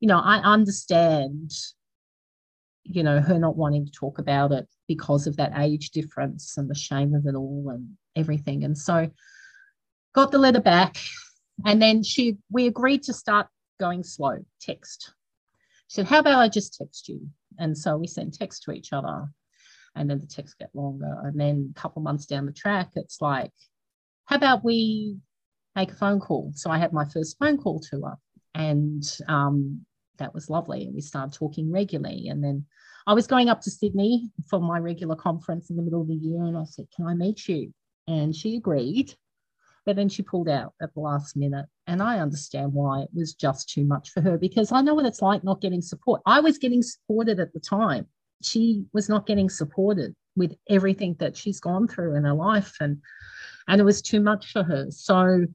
you 0.00 0.08
know, 0.08 0.18
I 0.18 0.38
understand 0.38 1.52
you 2.88 3.02
know, 3.02 3.20
her 3.20 3.38
not 3.38 3.56
wanting 3.56 3.86
to 3.86 3.92
talk 3.92 4.18
about 4.18 4.52
it 4.52 4.66
because 4.88 5.26
of 5.26 5.36
that 5.36 5.52
age 5.56 5.90
difference 5.90 6.56
and 6.56 6.70
the 6.70 6.74
shame 6.74 7.14
of 7.14 7.26
it 7.26 7.34
all 7.34 7.70
and 7.70 7.96
everything. 8.14 8.64
And 8.64 8.76
so 8.76 9.10
got 10.14 10.30
the 10.30 10.38
letter 10.38 10.60
back 10.60 10.96
and 11.64 11.80
then 11.80 12.02
she 12.02 12.36
we 12.50 12.66
agreed 12.66 13.02
to 13.04 13.12
start 13.12 13.48
going 13.80 14.02
slow, 14.02 14.44
text. 14.60 15.12
She 15.88 15.96
said, 15.96 16.06
How 16.06 16.18
about 16.18 16.38
I 16.38 16.48
just 16.48 16.74
text 16.74 17.08
you? 17.08 17.28
And 17.58 17.76
so 17.76 17.96
we 17.96 18.06
sent 18.06 18.34
text 18.34 18.62
to 18.64 18.72
each 18.72 18.92
other. 18.92 19.28
And 19.94 20.10
then 20.10 20.18
the 20.18 20.26
texts 20.26 20.56
get 20.58 20.74
longer. 20.74 21.20
And 21.24 21.40
then 21.40 21.72
a 21.74 21.80
couple 21.80 22.02
months 22.02 22.26
down 22.26 22.44
the 22.44 22.52
track, 22.52 22.90
it's 22.96 23.22
like, 23.22 23.52
how 24.26 24.36
about 24.36 24.62
we 24.62 25.16
make 25.74 25.90
a 25.90 25.94
phone 25.94 26.20
call? 26.20 26.52
So 26.54 26.70
I 26.70 26.76
had 26.76 26.92
my 26.92 27.06
first 27.06 27.38
phone 27.38 27.56
call 27.56 27.80
to 27.90 28.02
her. 28.02 28.16
And 28.54 29.02
um, 29.26 29.86
that 30.18 30.34
was 30.34 30.50
lovely. 30.50 30.84
And 30.84 30.94
we 30.94 31.00
started 31.00 31.36
talking 31.36 31.70
regularly. 31.70 32.28
And 32.28 32.42
then 32.42 32.66
I 33.06 33.14
was 33.14 33.26
going 33.26 33.48
up 33.48 33.60
to 33.62 33.70
Sydney 33.70 34.30
for 34.48 34.60
my 34.60 34.78
regular 34.78 35.16
conference 35.16 35.70
in 35.70 35.76
the 35.76 35.82
middle 35.82 36.02
of 36.02 36.08
the 36.08 36.14
year. 36.14 36.44
And 36.44 36.56
I 36.56 36.64
said, 36.64 36.86
Can 36.94 37.06
I 37.06 37.14
meet 37.14 37.48
you? 37.48 37.72
And 38.08 38.34
she 38.34 38.56
agreed. 38.56 39.14
But 39.84 39.94
then 39.94 40.08
she 40.08 40.22
pulled 40.22 40.48
out 40.48 40.74
at 40.82 40.92
the 40.94 41.00
last 41.00 41.36
minute. 41.36 41.66
And 41.86 42.02
I 42.02 42.18
understand 42.18 42.72
why 42.72 43.02
it 43.02 43.10
was 43.14 43.34
just 43.34 43.68
too 43.68 43.84
much 43.84 44.10
for 44.10 44.20
her 44.20 44.36
because 44.36 44.72
I 44.72 44.80
know 44.80 44.94
what 44.94 45.06
it's 45.06 45.22
like 45.22 45.44
not 45.44 45.60
getting 45.60 45.82
support. 45.82 46.22
I 46.26 46.40
was 46.40 46.58
getting 46.58 46.82
supported 46.82 47.38
at 47.38 47.52
the 47.52 47.60
time. 47.60 48.06
She 48.42 48.84
was 48.92 49.08
not 49.08 49.26
getting 49.26 49.48
supported 49.48 50.14
with 50.34 50.56
everything 50.68 51.16
that 51.20 51.36
she's 51.36 51.60
gone 51.60 51.86
through 51.86 52.16
in 52.16 52.24
her 52.24 52.34
life. 52.34 52.74
And 52.80 53.00
and 53.68 53.80
it 53.80 53.84
was 53.84 54.02
too 54.02 54.20
much 54.20 54.52
for 54.52 54.62
her. 54.62 54.90
So 54.90 55.46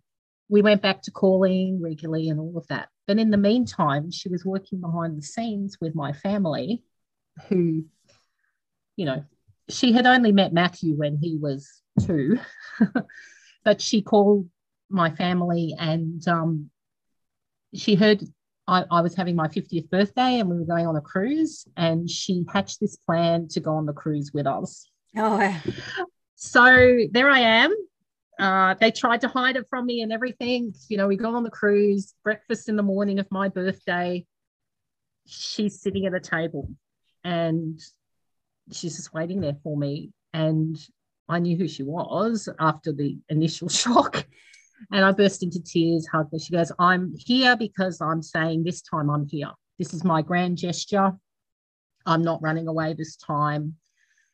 we 0.50 0.62
went 0.62 0.82
back 0.82 1.02
to 1.04 1.12
calling 1.12 1.82
regularly 1.82 2.30
and 2.30 2.40
all 2.40 2.58
of 2.58 2.68
that. 2.68 2.90
But 3.12 3.20
in 3.20 3.30
the 3.30 3.36
meantime, 3.36 4.10
she 4.10 4.30
was 4.30 4.46
working 4.46 4.80
behind 4.80 5.18
the 5.18 5.22
scenes 5.22 5.82
with 5.82 5.94
my 5.94 6.14
family, 6.14 6.82
who, 7.50 7.84
you 8.96 9.06
know, 9.06 9.26
she 9.68 9.92
had 9.92 10.06
only 10.06 10.32
met 10.32 10.54
Matthew 10.54 10.96
when 10.96 11.18
he 11.18 11.36
was 11.36 11.82
two. 12.00 12.40
but 13.66 13.82
she 13.82 14.02
called 14.02 14.48
my 14.90 15.14
family 15.14 15.76
and 15.78 16.26
um, 16.26 16.70
she 17.76 17.96
heard 17.96 18.24
I, 18.66 18.86
I, 18.90 19.02
was 19.02 19.14
having 19.14 19.36
my 19.36 19.50
50th 19.50 19.90
birthday 19.90 20.40
and 20.40 20.50
we 20.50 20.56
were 20.56 20.64
going 20.64 20.88
on 20.88 20.96
a 20.96 21.02
cruise 21.02 21.68
and 21.76 22.10
she 22.10 22.46
hatched 22.48 22.80
this 22.80 22.96
plan 22.96 23.50
to 23.50 23.60
go 23.60 23.74
on 23.74 23.88
the 23.88 23.92
cruise 23.92 24.32
with 24.34 24.48
us. 24.48 24.90
Oh, 25.18 25.62
so 26.36 27.00
there 27.12 27.30
I 27.30 27.40
am. 27.40 27.76
Uh, 28.42 28.74
they 28.80 28.90
tried 28.90 29.22
to 29.22 29.28
hide 29.28 29.56
it 29.56 29.68
from 29.70 29.86
me 29.86 30.02
and 30.02 30.12
everything. 30.12 30.74
You 30.90 30.98
know, 30.98 31.08
we 31.08 31.16
go 31.16 31.36
on 31.36 31.44
the 31.44 31.52
cruise, 31.52 32.16
breakfast 32.24 32.70
in 32.70 32.76
the 32.76 32.82
morning 32.82 33.20
of 33.20 33.30
my 33.30 33.50
birthday. 33.50 34.26
She's 35.28 35.80
sitting 35.80 36.08
at 36.08 36.16
a 36.16 36.20
table 36.20 36.68
and 37.24 37.80
she's 38.72 38.96
just 38.96 39.14
waiting 39.14 39.42
there 39.42 39.58
for 39.64 39.78
me. 39.78 40.12
And 40.34 40.76
I 41.30 41.38
knew 41.38 41.56
who 41.56 41.68
she 41.68 41.84
was 41.84 42.50
after 42.60 42.92
the 42.92 43.20
initial 43.30 43.70
shock. 43.70 44.26
And 44.92 45.06
I 45.06 45.12
burst 45.12 45.44
into 45.44 45.62
tears, 45.62 46.08
hugged 46.08 46.34
her. 46.34 46.40
She 46.40 46.52
goes, 46.52 46.72
I'm 46.80 47.14
here 47.16 47.56
because 47.56 48.02
I'm 48.02 48.24
saying 48.24 48.64
this 48.64 48.82
time 48.82 49.12
I'm 49.12 49.28
here. 49.28 49.52
This 49.78 49.94
is 49.94 50.04
my 50.04 50.24
grand 50.24 50.58
gesture. 50.58 51.14
I'm 52.08 52.24
not 52.24 52.42
running 52.42 52.68
away 52.68 52.96
this 52.96 53.18
time. 53.18 53.76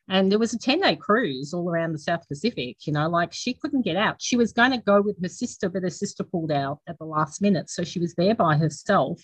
And 0.08 0.30
there 0.32 0.38
was 0.38 0.54
a 0.54 0.58
10 0.58 0.80
day 0.80 0.96
cruise 0.96 1.52
all 1.52 1.68
around 1.68 1.92
the 1.92 1.98
South 1.98 2.26
Pacific, 2.28 2.86
you 2.86 2.92
know, 2.92 3.08
like 3.08 3.32
she 3.32 3.52
couldn't 3.52 3.82
get 3.82 3.96
out. 3.96 4.20
She 4.20 4.36
was 4.36 4.52
going 4.52 4.70
to 4.70 4.78
go 4.78 5.02
with 5.02 5.20
her 5.22 5.28
sister, 5.28 5.68
but 5.68 5.82
her 5.82 5.90
sister 5.90 6.24
pulled 6.24 6.50
out 6.50 6.80
at 6.88 6.98
the 6.98 7.04
last 7.04 7.42
minute. 7.42 7.68
So 7.68 7.84
she 7.84 8.00
was 8.00 8.14
there 8.14 8.34
by 8.34 8.56
herself. 8.56 9.20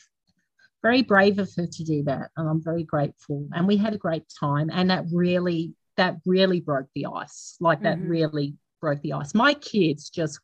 Very 0.82 1.02
brave 1.02 1.38
of 1.38 1.50
her 1.56 1.66
to 1.66 1.84
do 1.84 2.02
that. 2.04 2.30
And 2.36 2.48
I'm 2.48 2.62
very 2.62 2.84
grateful. 2.84 3.48
And 3.54 3.66
we 3.66 3.78
had 3.78 3.94
a 3.94 3.98
great 3.98 4.24
time. 4.38 4.68
And 4.70 4.90
that 4.90 5.04
really 5.10 5.72
that 5.96 6.16
really 6.26 6.60
broke 6.60 6.88
the 6.94 7.06
ice. 7.06 7.56
Like 7.60 7.82
that 7.82 7.98
mm-hmm. 7.98 8.08
really 8.08 8.54
broke 8.80 9.00
the 9.02 9.14
ice. 9.14 9.32
My 9.32 9.54
kids 9.54 10.10
just 10.10 10.40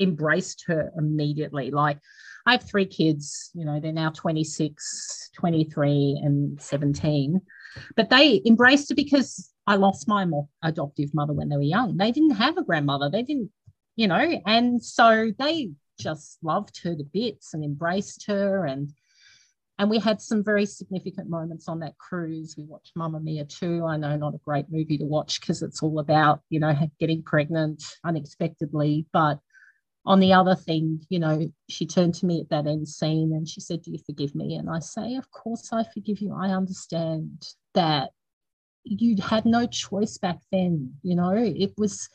embraced 0.00 0.64
her 0.68 0.92
immediately. 0.96 1.70
Like 1.70 1.98
I 2.46 2.52
have 2.52 2.62
three 2.62 2.86
kids, 2.86 3.50
you 3.54 3.64
know, 3.64 3.80
they're 3.80 3.92
now 3.92 4.10
26, 4.10 5.30
23, 5.34 6.20
and 6.22 6.60
17. 6.62 7.40
But 7.96 8.08
they 8.08 8.40
embraced 8.46 8.90
it 8.90 8.94
because 8.94 9.50
I 9.66 9.76
lost 9.76 10.08
my 10.08 10.26
adoptive 10.62 11.14
mother 11.14 11.32
when 11.32 11.48
they 11.48 11.56
were 11.56 11.62
young. 11.62 11.96
They 11.96 12.12
didn't 12.12 12.36
have 12.36 12.56
a 12.56 12.64
grandmother. 12.64 13.10
They 13.10 13.22
didn't, 13.22 13.50
you 13.96 14.06
know, 14.06 14.40
and 14.46 14.82
so 14.82 15.32
they 15.38 15.70
just 15.98 16.38
loved 16.42 16.80
her 16.84 16.94
to 16.94 17.04
bits 17.04 17.54
and 17.54 17.64
embraced 17.64 18.26
her 18.26 18.66
and 18.66 18.92
and 19.78 19.90
we 19.90 19.98
had 19.98 20.22
some 20.22 20.42
very 20.42 20.64
significant 20.64 21.28
moments 21.28 21.68
on 21.68 21.80
that 21.80 21.98
cruise. 21.98 22.54
We 22.56 22.64
watched 22.64 22.96
Mamma 22.96 23.20
Mia 23.20 23.44
2. 23.44 23.84
I 23.84 23.98
know 23.98 24.16
not 24.16 24.34
a 24.34 24.38
great 24.38 24.66
movie 24.70 24.96
to 24.98 25.04
watch 25.04 25.38
because 25.38 25.60
it's 25.60 25.82
all 25.82 25.98
about, 25.98 26.40
you 26.48 26.60
know, 26.60 26.74
getting 26.98 27.22
pregnant 27.22 27.82
unexpectedly. 28.02 29.06
But 29.12 29.38
on 30.06 30.20
the 30.20 30.32
other 30.32 30.54
thing, 30.54 31.02
you 31.10 31.18
know, 31.18 31.52
she 31.68 31.84
turned 31.84 32.14
to 32.14 32.26
me 32.26 32.40
at 32.40 32.48
that 32.48 32.66
end 32.66 32.88
scene 32.88 33.34
and 33.34 33.46
she 33.46 33.60
said, 33.60 33.82
Do 33.82 33.90
you 33.90 33.98
forgive 33.98 34.34
me? 34.34 34.54
And 34.54 34.70
I 34.70 34.78
say, 34.78 35.16
Of 35.16 35.30
course 35.30 35.70
I 35.72 35.84
forgive 35.84 36.20
you. 36.20 36.34
I 36.34 36.54
understand 36.54 37.46
that 37.74 38.10
you 38.86 39.16
had 39.22 39.44
no 39.44 39.66
choice 39.66 40.18
back 40.18 40.38
then. 40.52 40.94
You 41.02 41.16
know, 41.16 41.32
it 41.34 41.72
was 41.76 42.08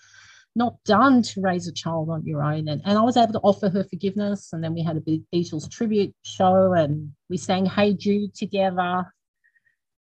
not 0.56 0.76
done 0.84 1.22
to 1.22 1.42
raise 1.42 1.68
a 1.68 1.72
child 1.72 2.10
on 2.10 2.26
your 2.26 2.44
own. 2.44 2.68
And, 2.68 2.82
and 2.86 2.98
I 2.98 3.02
was 3.02 3.18
able 3.18 3.34
to 3.34 3.40
offer 3.40 3.70
her 3.70 3.84
forgiveness. 3.84 4.52
And 4.54 4.64
then 4.64 4.74
we 4.74 4.84
had 4.84 4.98
a 4.98 5.02
big 5.02 5.24
Beatles 5.34 5.70
tribute 5.70 6.14
show 6.24 6.74
and 6.74 7.12
we 7.30 7.38
sang 7.38 7.66
Hey 7.66 7.94
Jude 7.94 8.36
together. 8.36 9.14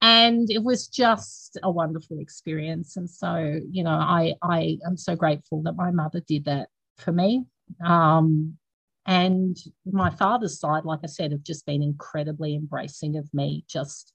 And 0.01 0.49
it 0.51 0.63
was 0.63 0.87
just 0.87 1.57
a 1.63 1.71
wonderful 1.71 2.19
experience. 2.19 2.97
And 2.97 3.09
so, 3.09 3.61
you 3.71 3.83
know, 3.83 3.91
I, 3.91 4.33
I 4.41 4.79
am 4.85 4.97
so 4.97 5.15
grateful 5.15 5.61
that 5.63 5.77
my 5.77 5.91
mother 5.91 6.21
did 6.27 6.45
that 6.45 6.67
for 6.97 7.11
me. 7.11 7.45
Um, 7.85 8.57
and 9.05 9.57
my 9.85 10.09
father's 10.09 10.59
side, 10.59 10.85
like 10.85 10.99
I 11.03 11.07
said, 11.07 11.31
have 11.31 11.43
just 11.43 11.65
been 11.65 11.83
incredibly 11.83 12.55
embracing 12.55 13.17
of 13.17 13.33
me. 13.33 13.65
Just 13.67 14.13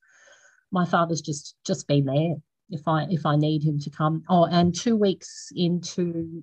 my 0.70 0.84
father's 0.84 1.20
just 1.20 1.56
just 1.66 1.86
been 1.86 2.04
there 2.04 2.34
if 2.70 2.86
I 2.86 3.06
if 3.10 3.24
I 3.26 3.36
need 3.36 3.64
him 3.64 3.78
to 3.80 3.90
come. 3.90 4.24
Oh, 4.28 4.44
and 4.44 4.74
two 4.74 4.96
weeks 4.96 5.50
into 5.54 6.42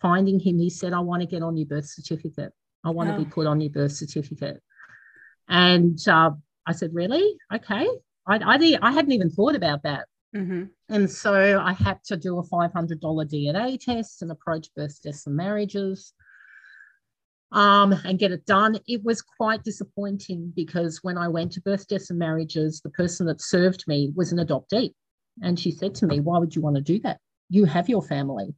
finding 0.00 0.38
him, 0.40 0.58
he 0.58 0.70
said, 0.70 0.92
"I 0.92 1.00
want 1.00 1.22
to 1.22 1.26
get 1.26 1.42
on 1.42 1.56
your 1.56 1.66
birth 1.66 1.86
certificate. 1.86 2.52
I 2.84 2.90
want 2.90 3.10
oh. 3.10 3.12
to 3.12 3.24
be 3.24 3.30
put 3.30 3.46
on 3.46 3.60
your 3.60 3.70
birth 3.70 3.92
certificate." 3.92 4.62
And 5.48 5.98
uh, 6.08 6.30
I 6.66 6.72
said, 6.72 6.94
"Really? 6.94 7.36
Okay." 7.52 7.86
I 8.26 8.38
I, 8.38 8.78
I 8.82 8.92
hadn't 8.92 9.12
even 9.12 9.30
thought 9.30 9.54
about 9.54 9.82
that. 9.84 10.06
Mm-hmm. 10.34 10.64
And 10.88 11.10
so 11.10 11.60
I 11.60 11.72
had 11.72 12.02
to 12.06 12.16
do 12.16 12.38
a 12.38 12.42
$500 12.42 13.00
DNA 13.00 13.80
test 13.80 14.22
and 14.22 14.30
approach 14.30 14.68
birth 14.74 15.00
deaths 15.02 15.26
and 15.26 15.36
marriages 15.36 16.12
um, 17.52 17.92
and 18.04 18.18
get 18.18 18.32
it 18.32 18.46
done. 18.46 18.78
It 18.86 19.04
was 19.04 19.22
quite 19.22 19.62
disappointing 19.62 20.52
because 20.54 21.00
when 21.02 21.16
I 21.16 21.28
went 21.28 21.52
to 21.52 21.60
birth 21.60 21.86
deaths 21.88 22.10
and 22.10 22.18
marriages, 22.18 22.80
the 22.80 22.90
person 22.90 23.26
that 23.26 23.40
served 23.40 23.84
me 23.86 24.12
was 24.14 24.32
an 24.32 24.38
adoptee. 24.38 24.94
And 25.42 25.58
she 25.58 25.70
said 25.70 25.94
to 25.96 26.06
me, 26.06 26.20
Why 26.20 26.38
would 26.38 26.56
you 26.56 26.62
want 26.62 26.76
to 26.76 26.82
do 26.82 26.98
that? 27.00 27.20
You 27.48 27.64
have 27.66 27.88
your 27.88 28.02
family. 28.02 28.54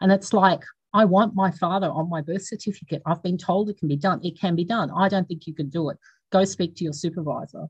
And 0.00 0.10
it's 0.10 0.32
like, 0.32 0.60
I 0.92 1.04
want 1.04 1.34
my 1.34 1.50
father 1.50 1.88
on 1.88 2.08
my 2.08 2.20
birth 2.20 2.44
certificate. 2.46 3.02
I've 3.04 3.22
been 3.22 3.38
told 3.38 3.68
it 3.68 3.78
can 3.78 3.88
be 3.88 3.96
done. 3.96 4.20
It 4.24 4.38
can 4.40 4.54
be 4.54 4.64
done. 4.64 4.90
I 4.96 5.08
don't 5.08 5.26
think 5.26 5.46
you 5.46 5.54
can 5.54 5.68
do 5.68 5.90
it. 5.90 5.98
Go 6.30 6.44
speak 6.44 6.76
to 6.76 6.84
your 6.84 6.92
supervisor. 6.92 7.66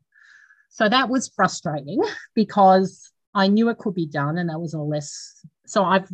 So 0.68 0.88
that 0.88 1.08
was 1.08 1.30
frustrating 1.34 2.02
because 2.34 3.10
I 3.34 3.48
knew 3.48 3.68
it 3.68 3.78
could 3.78 3.94
be 3.94 4.06
done, 4.06 4.38
and 4.38 4.50
that 4.50 4.60
was 4.60 4.74
a 4.74 4.78
less. 4.78 5.44
So 5.66 5.84
I've 5.84 6.08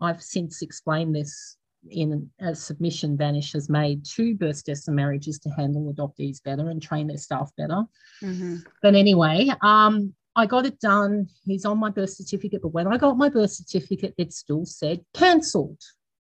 I've 0.00 0.22
since 0.22 0.62
explained 0.62 1.14
this 1.14 1.56
in 1.90 2.30
a 2.40 2.54
submission 2.54 3.16
Vanish 3.16 3.52
has 3.52 3.68
made 3.68 4.04
to 4.04 4.34
birth 4.34 4.64
deaths 4.64 4.86
and 4.88 4.96
marriages 4.96 5.38
to 5.40 5.50
handle 5.50 5.92
adoptees 5.92 6.42
better 6.42 6.70
and 6.70 6.82
train 6.82 7.06
their 7.06 7.18
staff 7.18 7.50
better. 7.56 7.84
Mm-hmm. 8.22 8.56
But 8.82 8.94
anyway, 8.94 9.50
um, 9.62 10.14
I 10.34 10.46
got 10.46 10.66
it 10.66 10.78
done. 10.80 11.28
He's 11.44 11.64
on 11.64 11.78
my 11.78 11.90
birth 11.90 12.10
certificate. 12.10 12.62
But 12.62 12.74
when 12.74 12.86
I 12.86 12.98
got 12.98 13.16
my 13.16 13.28
birth 13.28 13.52
certificate, 13.52 14.14
it 14.18 14.32
still 14.32 14.66
said 14.66 15.04
cancelled, 15.14 15.80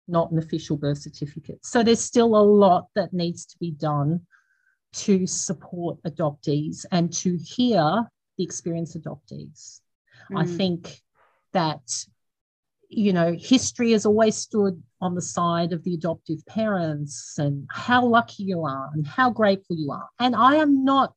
not 0.09 0.31
an 0.31 0.39
official 0.39 0.77
birth 0.77 0.99
certificate. 0.99 1.65
So 1.65 1.83
there's 1.83 2.01
still 2.01 2.35
a 2.37 2.43
lot 2.43 2.87
that 2.95 3.13
needs 3.13 3.45
to 3.47 3.59
be 3.59 3.73
done 3.73 4.23
to 4.95 5.27
support 5.27 5.99
adoptees 6.07 6.87
and 6.91 7.13
to 7.13 7.37
hear 7.37 8.05
the 8.39 8.45
experience 8.45 8.97
adoptees. 8.97 9.81
Mm. 10.33 10.39
I 10.39 10.47
think 10.47 11.03
that, 11.53 12.07
you 12.89 13.13
know, 13.13 13.37
history 13.39 13.93
has 13.93 14.07
always 14.07 14.37
stood 14.37 14.83
on 15.01 15.15
the 15.15 15.23
side 15.23 15.73
of 15.73 15.85
the 15.85 15.95
adoptive 15.95 16.45
parents 16.47 17.39
and 17.39 17.67
how 17.71 18.05
lucky 18.05 18.45
you 18.45 18.65
are 18.65 18.91
and 18.95 19.07
how 19.07 19.31
grateful 19.31 19.77
you 19.77 19.93
are. 19.93 20.09
And 20.19 20.35
I 20.35 20.57
am 20.57 20.85
not 20.85 21.13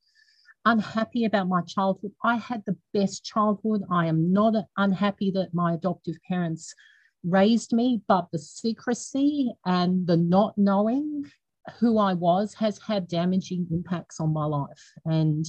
unhappy 0.66 1.26
about 1.26 1.48
my 1.48 1.62
childhood. 1.62 2.12
I 2.24 2.36
had 2.36 2.64
the 2.66 2.78
best 2.94 3.24
childhood. 3.24 3.84
I 3.90 4.08
am 4.08 4.32
not 4.34 4.54
unhappy 4.78 5.32
that 5.32 5.54
my 5.54 5.74
adoptive 5.74 6.18
parents 6.28 6.76
raised 7.24 7.74
me, 7.74 8.02
but 8.08 8.28
the 8.32 8.40
secrecy 8.40 9.54
and 9.66 10.06
the 10.06 10.18
not 10.18 10.58
knowing 10.58 11.26
who 11.80 11.98
I 11.98 12.14
was 12.14 12.54
has 12.56 12.80
had 12.80 13.08
damaging 13.08 13.68
impacts 13.72 14.20
on 14.20 14.34
my 14.34 14.46
life. 14.46 14.92
And 15.06 15.46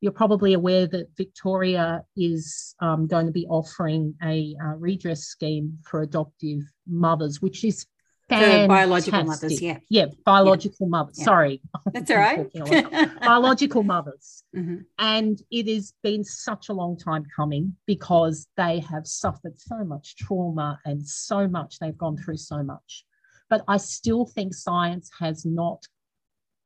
you're 0.00 0.12
probably 0.12 0.52
aware 0.52 0.86
that 0.86 1.08
Victoria 1.16 2.04
is 2.16 2.74
um, 2.80 3.06
going 3.06 3.26
to 3.26 3.32
be 3.32 3.46
offering 3.46 4.14
a 4.22 4.54
uh, 4.62 4.74
redress 4.76 5.24
scheme 5.24 5.78
for 5.84 6.02
adoptive 6.02 6.62
mothers, 6.86 7.40
which 7.40 7.64
is 7.64 7.86
For 8.28 8.66
biological 8.66 9.24
mothers, 9.24 9.62
yeah. 9.62 9.78
Yeah, 9.88 10.06
biological 10.24 10.86
yeah. 10.86 10.90
mothers. 10.90 11.18
Yeah. 11.18 11.24
Sorry. 11.24 11.62
That's 11.92 12.10
all 12.10 12.16
right. 12.18 12.52
biological 13.20 13.84
mothers. 13.84 14.42
Mm-hmm. 14.54 14.78
And 14.98 15.40
it 15.50 15.68
has 15.68 15.94
been 16.02 16.24
such 16.24 16.68
a 16.68 16.72
long 16.72 16.98
time 16.98 17.24
coming 17.34 17.76
because 17.86 18.48
they 18.56 18.80
have 18.80 19.06
suffered 19.06 19.58
so 19.58 19.82
much 19.84 20.16
trauma 20.16 20.78
and 20.84 21.06
so 21.06 21.48
much, 21.48 21.78
they've 21.78 21.96
gone 21.96 22.16
through 22.16 22.38
so 22.38 22.62
much. 22.62 23.04
But 23.48 23.64
I 23.68 23.76
still 23.76 24.26
think 24.26 24.54
science 24.54 25.08
has 25.20 25.46
not 25.46 25.86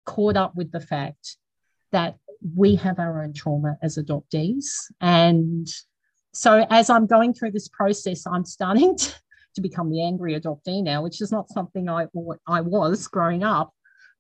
caught 0.07 0.37
up 0.37 0.57
with 0.57 0.73
the 0.73 0.81
fact 0.81 1.37
that 1.93 2.17
we 2.57 2.77
mm. 2.77 2.81
have 2.81 2.99
our 2.99 3.23
own 3.23 3.33
trauma 3.33 3.77
as 3.83 3.97
adoptees. 3.97 4.67
And 5.01 5.69
so 6.33 6.67
as 6.71 6.91
I'm 6.91 7.07
going 7.07 7.35
through 7.35 7.53
this 7.53 7.69
process, 7.69 8.27
I'm 8.27 8.45
starting 8.45 8.97
to 8.99 9.15
to 9.57 9.61
become 9.61 9.91
the 9.91 10.03
angry 10.03 10.39
adoptee 10.39 10.83
now, 10.83 11.03
which 11.03 11.21
is 11.21 11.33
not 11.33 11.51
something 11.51 11.89
I 11.89 12.07
I 12.47 12.61
was 12.61 13.09
growing 13.09 13.43
up. 13.43 13.73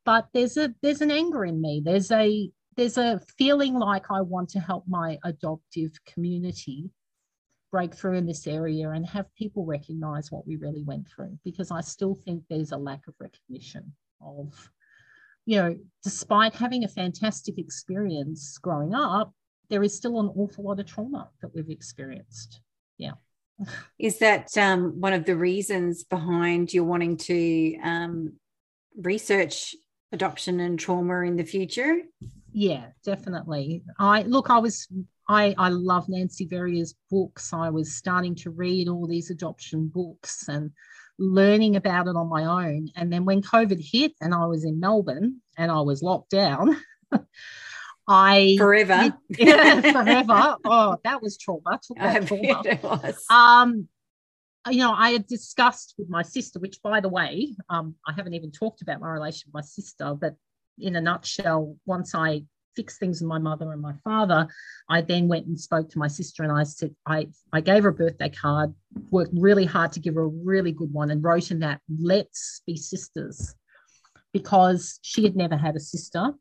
But 0.05 0.29
there's 0.33 0.57
a 0.57 0.75
there's 0.83 1.03
an 1.03 1.11
anger 1.11 1.45
in 1.45 1.61
me. 1.61 1.83
There's 1.85 2.11
a 2.11 2.51
there's 2.77 2.99
a 2.99 3.21
feeling 3.39 3.75
like 3.75 4.11
I 4.11 4.23
want 4.23 4.49
to 4.51 4.61
help 4.61 4.85
my 4.89 5.19
adoptive 5.25 5.93
community 6.07 6.91
break 7.71 7.95
through 7.95 8.17
in 8.17 8.27
this 8.27 8.47
area 8.47 8.91
and 8.91 9.07
have 9.07 9.33
people 9.37 9.65
recognize 9.65 10.33
what 10.33 10.47
we 10.47 10.57
really 10.57 10.83
went 10.83 11.07
through 11.09 11.39
because 11.45 11.71
I 11.71 11.83
still 11.83 12.15
think 12.15 12.43
there's 12.49 12.73
a 12.73 12.77
lack 12.77 13.07
of 13.07 13.15
recognition 13.21 13.93
of, 14.21 14.71
you 15.47 15.57
know, 15.57 15.77
despite 16.03 16.55
having 16.55 16.85
a 16.85 16.89
fantastic 16.89 17.59
experience 17.59 18.59
growing 18.59 18.95
up, 18.95 19.33
there 19.69 19.83
is 19.83 19.97
still 19.97 20.21
an 20.21 20.31
awful 20.37 20.65
lot 20.65 20.81
of 20.81 20.87
trauma 20.87 21.31
that 21.41 21.55
we've 21.55 21.71
experienced. 21.71 22.61
Yeah. 22.99 23.13
Is 23.99 24.19
that 24.19 24.57
um, 24.57 25.01
one 25.01 25.13
of 25.13 25.25
the 25.25 25.37
reasons 25.37 26.05
behind 26.05 26.73
you 26.73 26.85
wanting 26.85 27.17
to 27.19 27.77
um, 27.83 28.33
research 28.97 29.75
adoption 30.13 30.61
and 30.61 30.79
trauma 30.79 31.21
in 31.21 31.37
the 31.37 31.45
future? 31.45 31.99
Yeah, 32.53 32.87
definitely. 33.05 33.85
I 33.99 34.23
look, 34.23 34.51
I 34.51 34.59
was 34.59 34.89
I 35.29 35.55
I 35.57 35.69
love 35.69 36.09
Nancy 36.09 36.47
Verrier's 36.47 36.95
books. 37.11 37.53
I 37.53 37.71
was 37.71 37.95
starting 37.95 38.35
to 38.37 38.51
read 38.51 38.89
all 38.89 39.07
these 39.07 39.31
adoption 39.31 39.87
books 39.87 40.49
and 40.49 40.73
learning 41.21 41.77
about 41.77 42.09
it 42.09 42.17
on 42.17 42.29
my 42.29 42.45
own. 42.45 42.89
And 42.97 43.13
then 43.13 43.25
when 43.25 43.43
COVID 43.43 43.79
hit 43.81 44.15
and 44.21 44.35
I 44.35 44.47
was 44.47 44.65
in 44.65 44.81
Melbourne 44.81 45.43
and 45.57 45.71
I 45.71 45.83
was 45.83 46.03
locked 46.03 46.31
down, 46.31 46.77
I 48.09 48.57
forever, 48.59 49.15
yeah, 49.39 49.81
forever. 49.81 50.57
Oh, 50.65 50.97
that 51.05 51.23
was 51.23 51.37
trauma. 51.37 51.79
Took 51.83 51.99
that 51.99 52.27
trauma. 52.27 52.63
It 52.65 52.83
was. 52.83 53.25
Um, 53.31 53.87
you 54.69 54.79
know, 54.79 54.93
I 54.93 55.11
had 55.11 55.27
discussed 55.27 55.95
with 55.97 56.09
my 56.09 56.23
sister, 56.23 56.59
which, 56.59 56.83
by 56.83 57.01
the 57.01 57.09
way, 57.09 57.55
um, 57.69 57.95
I 58.07 58.13
haven't 58.13 58.35
even 58.35 58.51
talked 58.51 58.83
about 58.83 59.01
my 59.01 59.09
relation 59.11 59.49
with 59.49 59.55
my 59.55 59.67
sister. 59.67 60.15
But 60.15 60.35
in 60.79 60.97
a 60.97 61.01
nutshell, 61.01 61.77
once 61.87 62.15
I 62.15 62.43
fixed 62.77 62.99
things 62.99 63.21
with 63.21 63.29
my 63.29 63.39
mother 63.39 63.73
and 63.73 63.81
my 63.81 63.95
father, 64.05 64.49
I 64.89 65.01
then 65.01 65.29
went 65.29 65.47
and 65.47 65.59
spoke 65.59 65.91
to 65.91 65.99
my 65.99 66.09
sister, 66.09 66.43
and 66.43 66.53
I 66.53 66.65
said, 66.65 66.95
I 67.07 67.29
I 67.53 67.61
gave 67.61 67.83
her 67.83 67.91
a 67.91 67.95
birthday 67.95 68.31
card, 68.31 68.75
worked 69.11 69.33
really 69.35 69.65
hard 69.65 69.93
to 69.93 70.01
give 70.01 70.15
her 70.15 70.23
a 70.23 70.29
really 70.29 70.73
good 70.73 70.93
one, 70.93 71.11
and 71.11 71.23
wrote 71.23 71.51
in 71.51 71.61
that, 71.61 71.81
"Let's 71.89 72.63
be 72.67 72.77
sisters," 72.77 73.55
because 74.33 74.99
she 75.03 75.25
had 75.25 75.37
never 75.37 75.57
had 75.57 75.77
a 75.77 75.81
sister 75.81 76.35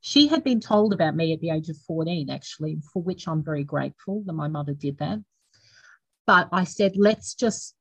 she 0.00 0.28
had 0.28 0.42
been 0.42 0.60
told 0.60 0.92
about 0.92 1.14
me 1.14 1.32
at 1.32 1.40
the 1.40 1.50
age 1.50 1.68
of 1.68 1.76
14, 1.86 2.30
actually, 2.30 2.78
for 2.92 3.02
which 3.02 3.28
I'm 3.28 3.44
very 3.44 3.64
grateful 3.64 4.22
that 4.24 4.32
my 4.32 4.48
mother 4.48 4.72
did 4.72 4.98
that. 4.98 5.18
But 6.26 6.48
I 6.52 6.64
said, 6.64 6.96
let's 6.96 7.34
just 7.34 7.74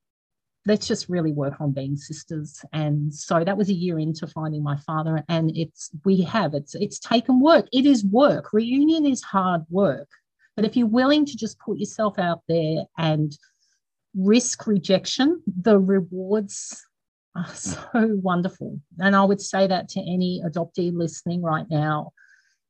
let's 0.66 0.88
just 0.88 1.10
really 1.10 1.32
work 1.32 1.60
on 1.60 1.72
being 1.72 1.95
sisters. 1.95 2.64
And 2.74 3.14
so 3.14 3.43
that 3.43 3.57
was 3.57 3.70
a 3.70 3.74
year 3.74 3.99
into 3.99 4.28
finding 4.28 4.64
my 4.64 4.78
father. 4.78 5.24
And 5.30 5.55
it's 5.55 5.89
we 6.05 6.22
have 6.22 6.53
it's 6.53 6.76
it's 6.76 6.99
taken 6.99 7.39
work. 7.39 7.68
It 7.72 7.86
is 7.86 8.05
work. 8.05 8.53
Reunion 8.53 9.05
is 9.05 9.22
hard 9.22 9.62
work. 9.70 10.10
But 10.55 10.66
if 10.66 10.76
you're 10.76 10.88
willing 10.88 11.26
to 11.26 11.38
just 11.38 11.60
put 11.60 11.78
yourself 11.78 12.20
out 12.20 12.41
there 12.47 12.84
and 12.97 13.38
risk 14.16 14.68
rejection, 14.68 15.41
the 15.47 15.80
rewards 15.80 16.86
are 17.36 17.47
so 17.53 17.80
wonderful. 17.93 18.80
And 18.99 19.16
I 19.16 19.24
would 19.24 19.41
say 19.41 19.68
that 19.68 19.89
to 19.89 20.01
any 20.01 20.41
adoptee 20.45 20.93
listening 20.93 21.41
right 21.41 21.66
now. 21.70 22.12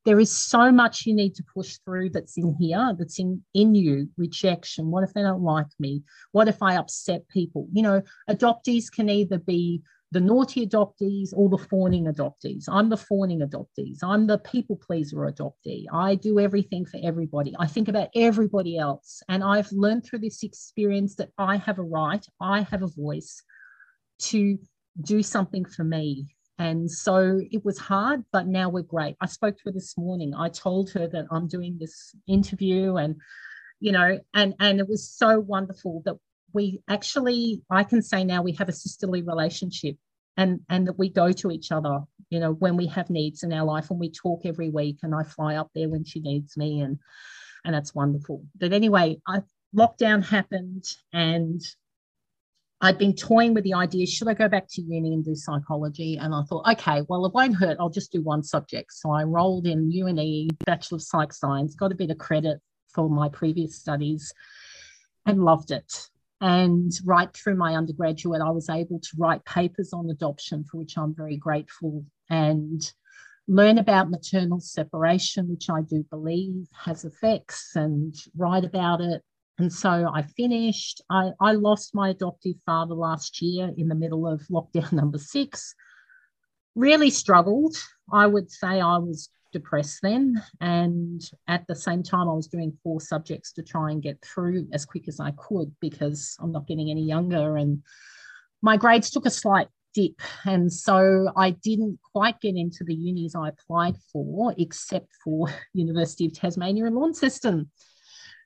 There 0.05 0.19
is 0.19 0.35
so 0.35 0.71
much 0.71 1.05
you 1.05 1.13
need 1.13 1.35
to 1.35 1.43
push 1.53 1.77
through 1.85 2.11
that's 2.11 2.37
in 2.37 2.55
here, 2.59 2.95
that's 2.97 3.19
in, 3.19 3.43
in 3.53 3.75
you. 3.75 4.09
Rejection. 4.17 4.91
What 4.91 5.03
if 5.03 5.13
they 5.13 5.21
don't 5.21 5.43
like 5.43 5.67
me? 5.79 6.03
What 6.31 6.47
if 6.47 6.63
I 6.63 6.77
upset 6.77 7.27
people? 7.29 7.67
You 7.71 7.83
know, 7.83 8.01
adoptees 8.29 8.91
can 8.91 9.09
either 9.09 9.37
be 9.37 9.81
the 10.11 10.19
naughty 10.19 10.65
adoptees 10.65 11.33
or 11.33 11.49
the 11.49 11.57
fawning 11.57 12.05
adoptees. 12.05 12.65
I'm 12.67 12.89
the 12.89 12.97
fawning 12.97 13.41
adoptees. 13.41 13.99
I'm 14.01 14.25
the 14.25 14.39
people 14.39 14.75
pleaser 14.75 15.17
adoptee. 15.17 15.85
I 15.93 16.15
do 16.15 16.39
everything 16.39 16.85
for 16.85 16.99
everybody. 17.03 17.55
I 17.59 17.67
think 17.67 17.87
about 17.87 18.09
everybody 18.15 18.77
else. 18.77 19.21
And 19.29 19.43
I've 19.43 19.71
learned 19.71 20.05
through 20.05 20.19
this 20.19 20.43
experience 20.43 21.15
that 21.15 21.29
I 21.37 21.57
have 21.57 21.77
a 21.77 21.83
right, 21.83 22.25
I 22.41 22.61
have 22.61 22.81
a 22.81 22.87
voice, 22.87 23.43
to 24.19 24.57
do 25.01 25.21
something 25.21 25.65
for 25.65 25.83
me. 25.83 26.27
And 26.59 26.91
so 26.91 27.39
it 27.51 27.63
was 27.63 27.79
hard, 27.79 28.25
but 28.33 28.45
now 28.45 28.67
we're 28.69 28.81
great. 28.83 29.15
I 29.21 29.27
spoke 29.27 29.55
to 29.55 29.63
her 29.65 29.71
this 29.71 29.97
morning. 29.97 30.33
I 30.35 30.49
told 30.49 30.91
her 30.91 31.07
that 31.07 31.25
I'm 31.31 31.47
doing 31.47 31.77
this 31.79 32.13
interview 32.27 32.97
and, 32.97 33.15
you 33.79 33.93
know, 33.93 34.19
and, 34.33 34.53
and 34.59 34.79
it 34.81 34.89
was 34.89 35.09
so 35.09 35.39
wonderful 35.39 36.01
that 36.03 36.17
we 36.53 36.81
actually, 36.89 37.61
I 37.69 37.85
can 37.85 38.01
say 38.01 38.25
now 38.25 38.41
we 38.41 38.51
have 38.53 38.67
a 38.67 38.73
sisterly 38.73 39.21
relationship 39.21 39.95
and, 40.35 40.59
and 40.69 40.85
that 40.87 40.99
we 40.99 41.09
go 41.09 41.31
to 41.31 41.49
each 41.49 41.71
other, 41.71 42.01
you 42.29 42.41
know, 42.41 42.51
when 42.51 42.75
we 42.75 42.87
have 42.87 43.09
needs 43.09 43.43
in 43.43 43.53
our 43.53 43.65
life 43.65 43.89
and 43.89 43.99
we 43.99 44.11
talk 44.11 44.41
every 44.43 44.69
week 44.69 44.97
and 45.01 45.15
I 45.15 45.23
fly 45.23 45.55
up 45.55 45.69
there 45.73 45.87
when 45.87 46.03
she 46.03 46.19
needs 46.19 46.57
me 46.57 46.81
and, 46.81 46.99
and 47.63 47.73
that's 47.73 47.95
wonderful. 47.95 48.43
But 48.59 48.73
anyway, 48.73 49.21
I, 49.25 49.43
lockdown 49.73 50.25
happened 50.25 50.83
and 51.13 51.61
I'd 52.81 52.97
been 52.97 53.15
toying 53.15 53.53
with 53.53 53.65
the 53.65 53.73
idea 53.73 54.07
should 54.07 54.29
I 54.29 54.33
go 54.33 54.47
back 54.47 54.67
to 54.69 54.81
uni 54.81 55.13
and 55.13 55.23
do 55.23 55.35
psychology? 55.35 56.17
And 56.17 56.33
I 56.33 56.43
thought, 56.43 56.65
okay, 56.71 57.01
well, 57.09 57.25
it 57.25 57.33
won't 57.33 57.57
hurt. 57.57 57.77
I'll 57.79 57.89
just 57.89 58.11
do 58.11 58.21
one 58.21 58.41
subject. 58.41 58.93
So 58.93 59.11
I 59.11 59.23
enrolled 59.23 59.67
in 59.67 59.91
UNE, 59.91 60.49
Bachelor 60.65 60.95
of 60.97 61.01
Psych 61.01 61.33
Science, 61.33 61.75
got 61.75 61.91
a 61.91 61.95
bit 61.95 62.09
of 62.09 62.17
credit 62.17 62.59
for 62.93 63.09
my 63.09 63.27
previous 63.27 63.75
studies 63.75 64.33
and 65.25 65.43
loved 65.43 65.71
it. 65.71 66.09
And 66.41 66.91
right 67.03 67.31
through 67.33 67.55
my 67.55 67.75
undergraduate, 67.75 68.41
I 68.41 68.51
was 68.51 68.69
able 68.69 68.99
to 68.99 69.09
write 69.17 69.43
papers 69.43 69.91
on 69.91 70.09
adoption, 70.09 70.63
for 70.63 70.77
which 70.77 70.97
I'm 70.97 71.13
very 71.13 71.35
grateful, 71.35 72.05
and 72.29 72.81
learn 73.45 73.77
about 73.77 74.09
maternal 74.09 74.61
separation, 74.61 75.49
which 75.49 75.69
I 75.69 75.81
do 75.81 76.05
believe 76.09 76.67
has 76.85 77.03
effects, 77.03 77.75
and 77.75 78.15
write 78.37 78.63
about 78.63 79.01
it 79.01 79.21
and 79.59 79.71
so 79.71 80.09
I 80.11 80.23
finished. 80.23 81.01
I, 81.09 81.31
I 81.39 81.51
lost 81.51 81.93
my 81.93 82.09
adoptive 82.09 82.55
father 82.65 82.95
last 82.95 83.41
year 83.41 83.71
in 83.77 83.89
the 83.89 83.95
middle 83.95 84.25
of 84.27 84.41
lockdown 84.49 84.91
number 84.93 85.17
six. 85.17 85.75
Really 86.75 87.09
struggled. 87.09 87.75
I 88.11 88.25
would 88.25 88.49
say 88.49 88.79
I 88.79 88.97
was 88.97 89.29
depressed 89.51 89.99
then. 90.01 90.41
And 90.61 91.21
at 91.47 91.65
the 91.67 91.75
same 91.75 92.03
time, 92.03 92.29
I 92.29 92.33
was 92.33 92.47
doing 92.47 92.77
four 92.83 93.01
subjects 93.01 93.51
to 93.53 93.63
try 93.63 93.91
and 93.91 94.01
get 94.01 94.23
through 94.23 94.67
as 94.73 94.85
quick 94.85 95.07
as 95.07 95.19
I 95.19 95.31
could 95.31 95.75
because 95.81 96.37
I'm 96.39 96.51
not 96.51 96.67
getting 96.67 96.89
any 96.89 97.03
younger. 97.03 97.57
And 97.57 97.83
my 98.61 98.77
grades 98.77 99.09
took 99.09 99.25
a 99.25 99.31
slight 99.31 99.67
dip. 99.93 100.21
And 100.45 100.71
so 100.71 101.31
I 101.35 101.51
didn't 101.51 101.99
quite 102.13 102.39
get 102.39 102.55
into 102.55 102.83
the 102.83 102.95
unis 102.95 103.35
I 103.35 103.49
applied 103.49 103.97
for, 104.11 104.53
except 104.57 105.11
for 105.23 105.47
University 105.73 106.27
of 106.27 106.33
Tasmania 106.33 106.85
and 106.85 106.95
Launceston. 106.95 107.69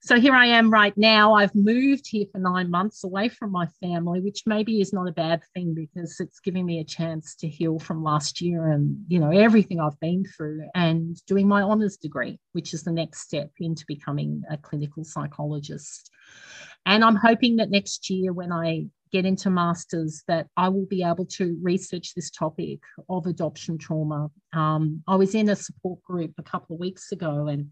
So 0.05 0.19
here 0.19 0.33
I 0.33 0.47
am 0.47 0.69
right 0.69 0.95
now. 0.97 1.33
I've 1.33 1.55
moved 1.55 2.07
here 2.07 2.25
for 2.29 2.37
nine 2.37 2.69
months 2.69 3.05
away 3.05 3.29
from 3.29 3.53
my 3.53 3.67
family, 3.81 4.19
which 4.19 4.43
maybe 4.45 4.81
is 4.81 4.91
not 4.91 5.07
a 5.07 5.13
bad 5.13 5.41
thing 5.53 5.73
because 5.73 6.19
it's 6.19 6.41
giving 6.41 6.65
me 6.65 6.81
a 6.81 6.83
chance 6.83 7.35
to 7.35 7.47
heal 7.47 7.79
from 7.79 8.03
last 8.03 8.41
year 8.41 8.67
and, 8.67 8.97
you 9.07 9.17
know, 9.17 9.31
everything 9.31 9.79
I've 9.79 9.97
been 10.01 10.25
through 10.25 10.67
and 10.75 11.15
doing 11.25 11.47
my 11.47 11.61
honours 11.61 11.95
degree, 11.95 12.37
which 12.51 12.73
is 12.73 12.83
the 12.83 12.91
next 12.91 13.21
step 13.21 13.51
into 13.61 13.85
becoming 13.87 14.43
a 14.51 14.57
clinical 14.57 15.05
psychologist. 15.05 16.11
And 16.85 17.01
I'm 17.01 17.15
hoping 17.15 17.55
that 17.55 17.71
next 17.71 18.09
year 18.09 18.33
when 18.33 18.51
I 18.51 18.87
get 19.13 19.25
into 19.25 19.49
masters 19.49 20.21
that 20.27 20.47
I 20.57 20.67
will 20.67 20.85
be 20.85 21.03
able 21.03 21.27
to 21.27 21.57
research 21.61 22.13
this 22.13 22.29
topic 22.29 22.79
of 23.07 23.25
adoption 23.25 23.77
trauma. 23.77 24.31
Um, 24.51 25.01
I 25.07 25.15
was 25.15 25.33
in 25.33 25.47
a 25.47 25.55
support 25.55 26.03
group 26.03 26.33
a 26.37 26.43
couple 26.43 26.75
of 26.75 26.81
weeks 26.81 27.13
ago 27.13 27.47
and 27.47 27.71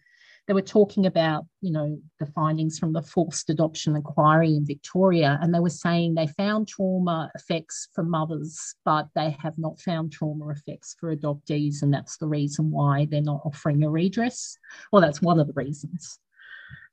they 0.52 0.54
were 0.54 0.62
talking 0.62 1.06
about, 1.06 1.46
you 1.62 1.72
know, 1.72 1.98
the 2.20 2.26
findings 2.26 2.78
from 2.78 2.92
the 2.92 3.02
forced 3.02 3.50
adoption 3.50 3.96
inquiry 3.96 4.54
in 4.54 4.66
Victoria, 4.66 5.40
and 5.42 5.56
they 5.56 5.62
were 5.62 5.70
saying 5.70 6.14
they 6.14 6.28
found 6.28 6.68
trauma 6.68 7.32
effects 7.36 7.88
for 7.96 8.04
mothers, 8.04 8.76
but 8.84 9.08
they 9.16 9.30
have 9.42 9.58
not 9.58 9.80
found 9.80 10.12
trauma 10.12 10.50
effects 10.50 10.94
for 11.00 11.16
adoptees, 11.16 11.84
and 11.84 11.94
that's 11.94 12.18
the 12.18 12.28
reason 12.28 12.70
why 12.70 13.08
they're 13.10 13.22
not 13.22 13.40
offering 13.46 13.82
a 13.86 13.90
redress. 13.90 14.58
Well, 14.92 15.02
that's 15.02 15.22
one 15.22 15.40
of 15.40 15.48
the 15.48 15.54
reasons. 15.54 16.20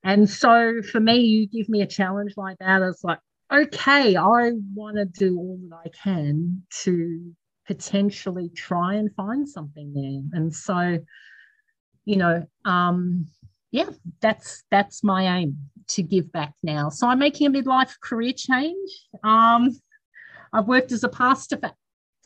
And 0.04 0.30
so 0.30 0.80
for 0.80 1.00
me, 1.00 1.16
you 1.18 1.48
give 1.48 1.68
me 1.68 1.82
a 1.82 1.86
challenge 1.88 2.34
like 2.36 2.58
that, 2.58 2.80
it's 2.82 3.02
like, 3.02 3.18
okay, 3.52 4.14
I 4.14 4.52
want 4.72 4.98
to 4.98 5.04
do 5.04 5.36
all 5.36 5.58
that 5.70 5.78
I 5.84 5.88
can 6.00 6.62
to 6.84 7.34
potentially 7.66 8.50
try 8.50 8.94
and 8.94 9.12
find 9.16 9.48
something 9.48 9.92
there. 9.94 10.38
And 10.38 10.54
so, 10.54 11.00
you 12.04 12.16
know, 12.16 12.46
um, 12.64 13.26
yeah, 13.70 13.90
that's 14.20 14.64
that's 14.70 15.04
my 15.04 15.38
aim 15.38 15.56
to 15.88 16.02
give 16.02 16.30
back 16.32 16.54
now. 16.62 16.88
So 16.88 17.06
I'm 17.06 17.18
making 17.18 17.46
a 17.46 17.50
midlife 17.50 17.92
career 18.02 18.32
change. 18.34 18.90
Um, 19.22 19.78
I've 20.52 20.68
worked 20.68 20.92
as 20.92 21.04
a 21.04 21.08
pastor 21.08 21.58
for 21.58 21.72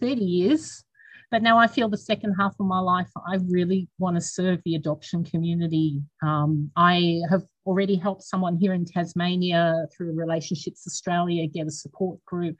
30 0.00 0.24
years, 0.24 0.84
but 1.30 1.42
now 1.42 1.58
I 1.58 1.66
feel 1.66 1.88
the 1.88 1.96
second 1.96 2.34
half 2.38 2.54
of 2.60 2.66
my 2.66 2.78
life, 2.78 3.08
I 3.26 3.38
really 3.48 3.88
want 3.98 4.16
to 4.16 4.20
serve 4.20 4.60
the 4.64 4.74
adoption 4.74 5.24
community. 5.24 6.00
Um, 6.22 6.70
I 6.76 7.20
have 7.30 7.42
already 7.66 7.96
helped 7.96 8.22
someone 8.22 8.56
here 8.56 8.74
in 8.74 8.84
Tasmania 8.84 9.86
through 9.96 10.12
Relationships 10.12 10.86
Australia 10.86 11.46
get 11.46 11.66
a 11.66 11.70
support 11.70 12.24
group 12.24 12.56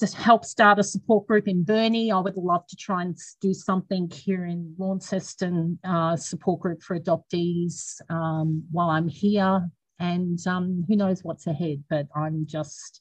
to 0.00 0.06
help 0.16 0.44
start 0.44 0.78
a 0.78 0.82
support 0.82 1.26
group 1.26 1.46
in 1.46 1.62
Burnie. 1.62 2.10
I 2.10 2.18
would 2.18 2.36
love 2.36 2.66
to 2.66 2.76
try 2.76 3.02
and 3.02 3.16
do 3.40 3.54
something 3.54 4.10
here 4.10 4.44
in 4.44 4.74
Launceston, 4.78 5.78
uh, 5.84 6.16
support 6.16 6.60
group 6.60 6.82
for 6.82 6.98
adoptees 6.98 8.00
um, 8.10 8.64
while 8.72 8.90
I'm 8.90 9.08
here. 9.08 9.68
And 10.00 10.44
um, 10.46 10.84
who 10.88 10.96
knows 10.96 11.22
what's 11.22 11.46
ahead, 11.46 11.84
but 11.88 12.08
I'm 12.16 12.46
just, 12.46 13.00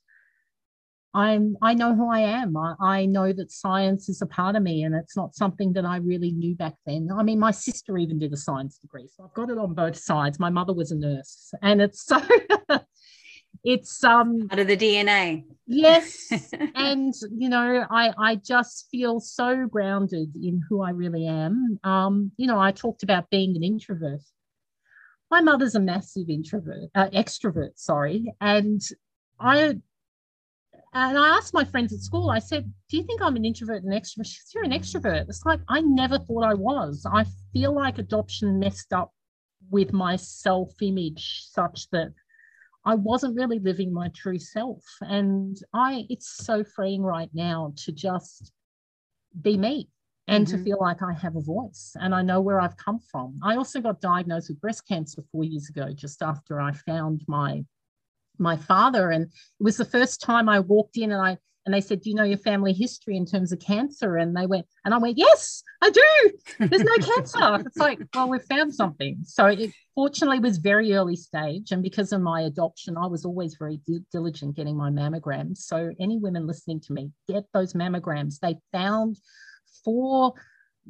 I'm, 1.16 1.58
I 1.62 1.74
know 1.74 1.96
who 1.96 2.08
I 2.12 2.20
am. 2.20 2.56
I, 2.56 2.76
I 2.80 3.06
know 3.08 3.34
that 3.34 3.52
science 3.52 4.10
is 4.10 4.22
a 4.22 4.28
part 4.28 4.56
of 4.56 4.62
me 4.62 4.84
and 4.84 4.94
it's 4.94 5.18
not 5.18 5.36
something 5.36 5.74
that 5.74 5.86
I 5.86 5.98
really 5.98 6.32
knew 6.32 6.56
back 6.56 6.76
then. 6.86 7.10
I 7.16 7.24
mean, 7.24 7.40
my 7.40 7.52
sister 7.52 7.98
even 7.98 8.20
did 8.20 8.34
a 8.34 8.38
science 8.38 8.78
degree, 8.78 9.10
so 9.16 9.24
I've 9.24 9.34
got 9.34 9.50
it 9.50 9.58
on 9.58 9.74
both 9.74 9.98
sides. 9.98 10.40
My 10.40 10.52
mother 10.52 10.74
was 10.74 10.92
a 10.92 10.96
nurse 10.96 11.54
and 11.64 11.82
it's 11.82 12.06
so, 12.06 12.22
it's 13.64 14.04
um 14.04 14.48
out 14.52 14.60
of 14.60 14.68
the 14.68 14.78
DNA. 14.78 15.44
Yes. 15.66 16.32
and 16.76 17.14
you 17.32 17.50
know, 17.50 17.86
I 17.90 18.14
I 18.18 18.36
just 18.36 18.88
feel 18.92 19.20
so 19.20 19.68
grounded 19.68 20.36
in 20.36 20.62
who 20.68 20.82
I 20.82 20.92
really 20.92 21.26
am. 21.28 21.80
Um, 21.84 22.32
you 22.38 22.48
know, 22.48 22.60
I 22.60 22.72
talked 22.72 23.04
about 23.04 23.30
being 23.30 23.56
an 23.56 23.64
introvert. 23.64 24.22
My 25.32 25.42
mother's 25.42 25.76
a 25.76 25.80
massive 25.80 26.30
introvert, 26.30 26.90
uh, 26.94 27.10
extrovert, 27.10 27.72
sorry. 27.76 28.34
And 28.40 28.82
I 29.40 29.80
and 30.96 31.18
I 31.18 31.30
asked 31.30 31.56
my 31.56 31.64
friends 31.64 31.92
at 31.92 32.02
school, 32.02 32.30
I 32.30 32.40
said, 32.40 32.72
Do 32.90 32.98
you 32.98 33.04
think 33.04 33.22
I'm 33.22 33.36
an 33.36 33.46
introvert 33.46 33.84
and 33.84 33.94
extrovert? 33.94 34.28
She 34.28 34.40
said, 34.44 34.54
You're 34.54 34.64
an 34.66 34.72
extrovert. 34.72 35.28
It's 35.28 35.46
like 35.46 35.62
I 35.68 35.82
never 35.82 36.20
thought 36.20 36.44
I 36.44 36.54
was. 36.54 37.06
I 37.12 37.26
feel 37.52 37.74
like 37.74 37.98
adoption 37.98 38.60
messed 38.60 38.94
up 38.94 39.12
with 39.72 39.92
my 39.92 40.16
self 40.18 40.74
image 40.82 41.46
such 41.50 41.90
that 41.92 42.14
I 42.86 42.96
wasn't 42.96 43.36
really 43.36 43.60
living 43.60 43.94
my 43.94 44.10
true 44.10 44.40
self. 44.40 44.84
And 45.02 45.58
I 45.74 46.06
it's 46.10 46.28
so 46.44 46.64
freeing 46.64 47.02
right 47.02 47.30
now 47.34 47.74
to 47.78 47.92
just 47.92 48.52
be 49.42 49.58
me 49.58 49.90
and 50.28 50.46
mm-hmm. 50.46 50.58
to 50.58 50.64
feel 50.64 50.78
like 50.80 51.02
I 51.02 51.14
have 51.14 51.36
a 51.36 51.42
voice 51.42 51.96
and 52.00 52.14
I 52.14 52.22
know 52.22 52.42
where 52.42 52.60
I've 52.60 52.78
come 52.78 53.00
from. 53.00 53.40
I 53.44 53.56
also 53.56 53.82
got 53.82 54.02
diagnosed 54.02 54.50
with 54.50 54.62
breast 54.62 54.88
cancer 54.88 55.24
four 55.32 55.44
years 55.44 55.70
ago, 55.70 55.92
just 55.94 56.22
after 56.22 56.60
I 56.60 56.72
found 56.74 57.24
my 57.28 57.66
my 58.40 58.58
father. 58.58 59.12
And 59.12 59.26
it 59.26 59.64
was 59.64 59.78
the 59.78 59.86
first 59.86 60.22
time 60.22 60.50
I 60.50 60.60
walked 60.60 60.98
in 60.98 61.12
and 61.12 61.22
I 61.22 61.38
and 61.66 61.74
they 61.74 61.82
said, 61.82 62.02
Do 62.02 62.10
you 62.10 62.16
know 62.16 62.24
your 62.24 62.38
family 62.38 62.74
history 62.74 63.16
in 63.16 63.26
terms 63.26 63.52
of 63.52 63.60
cancer? 63.60 64.18
And 64.18 64.36
they 64.36 64.46
went, 64.46 64.66
and 64.84 64.94
I 64.94 64.98
went, 64.98 65.18
Yes, 65.18 65.64
I 65.82 65.90
do. 65.90 66.32
There's 66.60 66.84
no 66.84 66.96
cancer. 66.96 67.40
It's 67.66 67.78
like, 67.78 68.00
well, 68.14 68.30
we've 68.30 68.44
found 68.44 68.74
something. 68.74 69.20
So 69.24 69.46
it 69.48 69.72
fortunately 69.96 70.40
was 70.40 70.58
very 70.58 70.94
early 70.94 71.16
stage. 71.16 71.72
And 71.72 71.82
because 71.82 72.12
of 72.12 72.22
my 72.22 72.42
adoption, 72.42 72.98
I 72.98 73.08
was 73.08 73.26
always 73.26 73.56
very 73.56 73.80
diligent 74.12 74.56
getting 74.56 74.78
my 74.78 74.90
mammograms. 74.90 75.58
So 75.58 75.92
any 76.00 76.18
women 76.18 76.48
listening 76.48 76.82
to 76.82 76.94
me, 76.94 77.12
get 77.28 77.46
those 77.54 77.74
mammograms. 77.74 78.40
They 78.40 78.56
found 78.72 79.18
four 79.84 80.34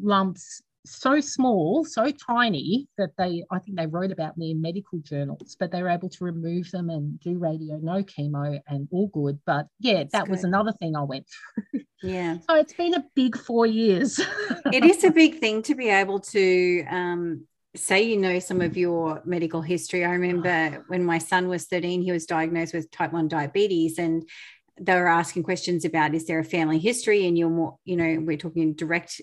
lumps 0.02 0.62
so 0.86 1.20
small, 1.20 1.86
so 1.86 2.12
tiny 2.12 2.88
that 2.98 3.12
they, 3.18 3.44
I 3.52 3.60
think 3.60 3.78
they 3.78 3.88
wrote 3.88 4.12
about 4.12 4.38
me 4.38 4.52
in 4.52 4.62
medical 4.62 5.00
journals, 5.00 5.56
but 5.60 5.72
they 5.72 5.82
were 5.82 5.90
able 5.90 6.10
to 6.10 6.24
remove 6.24 6.70
them 6.72 6.90
and 6.90 7.20
do 7.20 7.38
radio, 7.38 7.78
no 7.78 8.04
chemo, 8.04 8.60
and 8.68 8.88
all 8.92 9.08
good. 9.08 9.40
But 9.46 9.68
yeah, 9.80 10.00
That's 10.00 10.12
that 10.12 10.26
good. 10.26 10.32
was 10.32 10.44
another 10.44 10.74
thing 10.74 10.96
I 10.96 11.04
went 11.04 11.28
through. 11.72 11.82
Yeah. 12.02 12.38
So 12.50 12.56
it's 12.56 12.74
been 12.74 12.94
a 12.96 13.06
big 13.16 13.38
four 13.38 13.66
years. 13.66 14.20
it 14.74 14.84
is 14.84 15.04
a 15.06 15.12
big 15.12 15.40
thing 15.40 15.62
to 15.64 15.76
be 15.76 15.90
able 15.90 16.20
to 16.20 16.86
um, 16.90 17.48
say 17.76 18.04
you 18.04 18.18
know 18.18 18.40
some 18.40 18.60
of 18.62 18.76
your 18.76 19.22
medical 19.26 19.62
history. 19.62 20.04
I 20.04 20.12
remember 20.12 20.84
when 20.88 21.06
my 21.06 21.18
son 21.18 21.48
was 21.48 21.66
13, 21.66 22.02
he 22.02 22.12
was 22.12 22.26
diagnosed 22.26 22.74
with 22.74 22.92
type 22.92 23.14
1 23.14 23.30
diabetes 23.30 23.98
and 23.98 24.28
they 24.80 24.96
were 24.96 25.08
asking 25.08 25.44
questions 25.44 25.86
about 25.86 26.16
is 26.16 26.26
there 26.26 26.40
a 26.40 26.44
family 26.44 26.80
history 26.80 27.28
and 27.28 27.38
you're 27.38 27.50
more 27.50 27.78
you 27.86 27.96
know 27.96 28.20
we're 28.26 28.38
talking 28.38 28.74
direct 28.74 29.22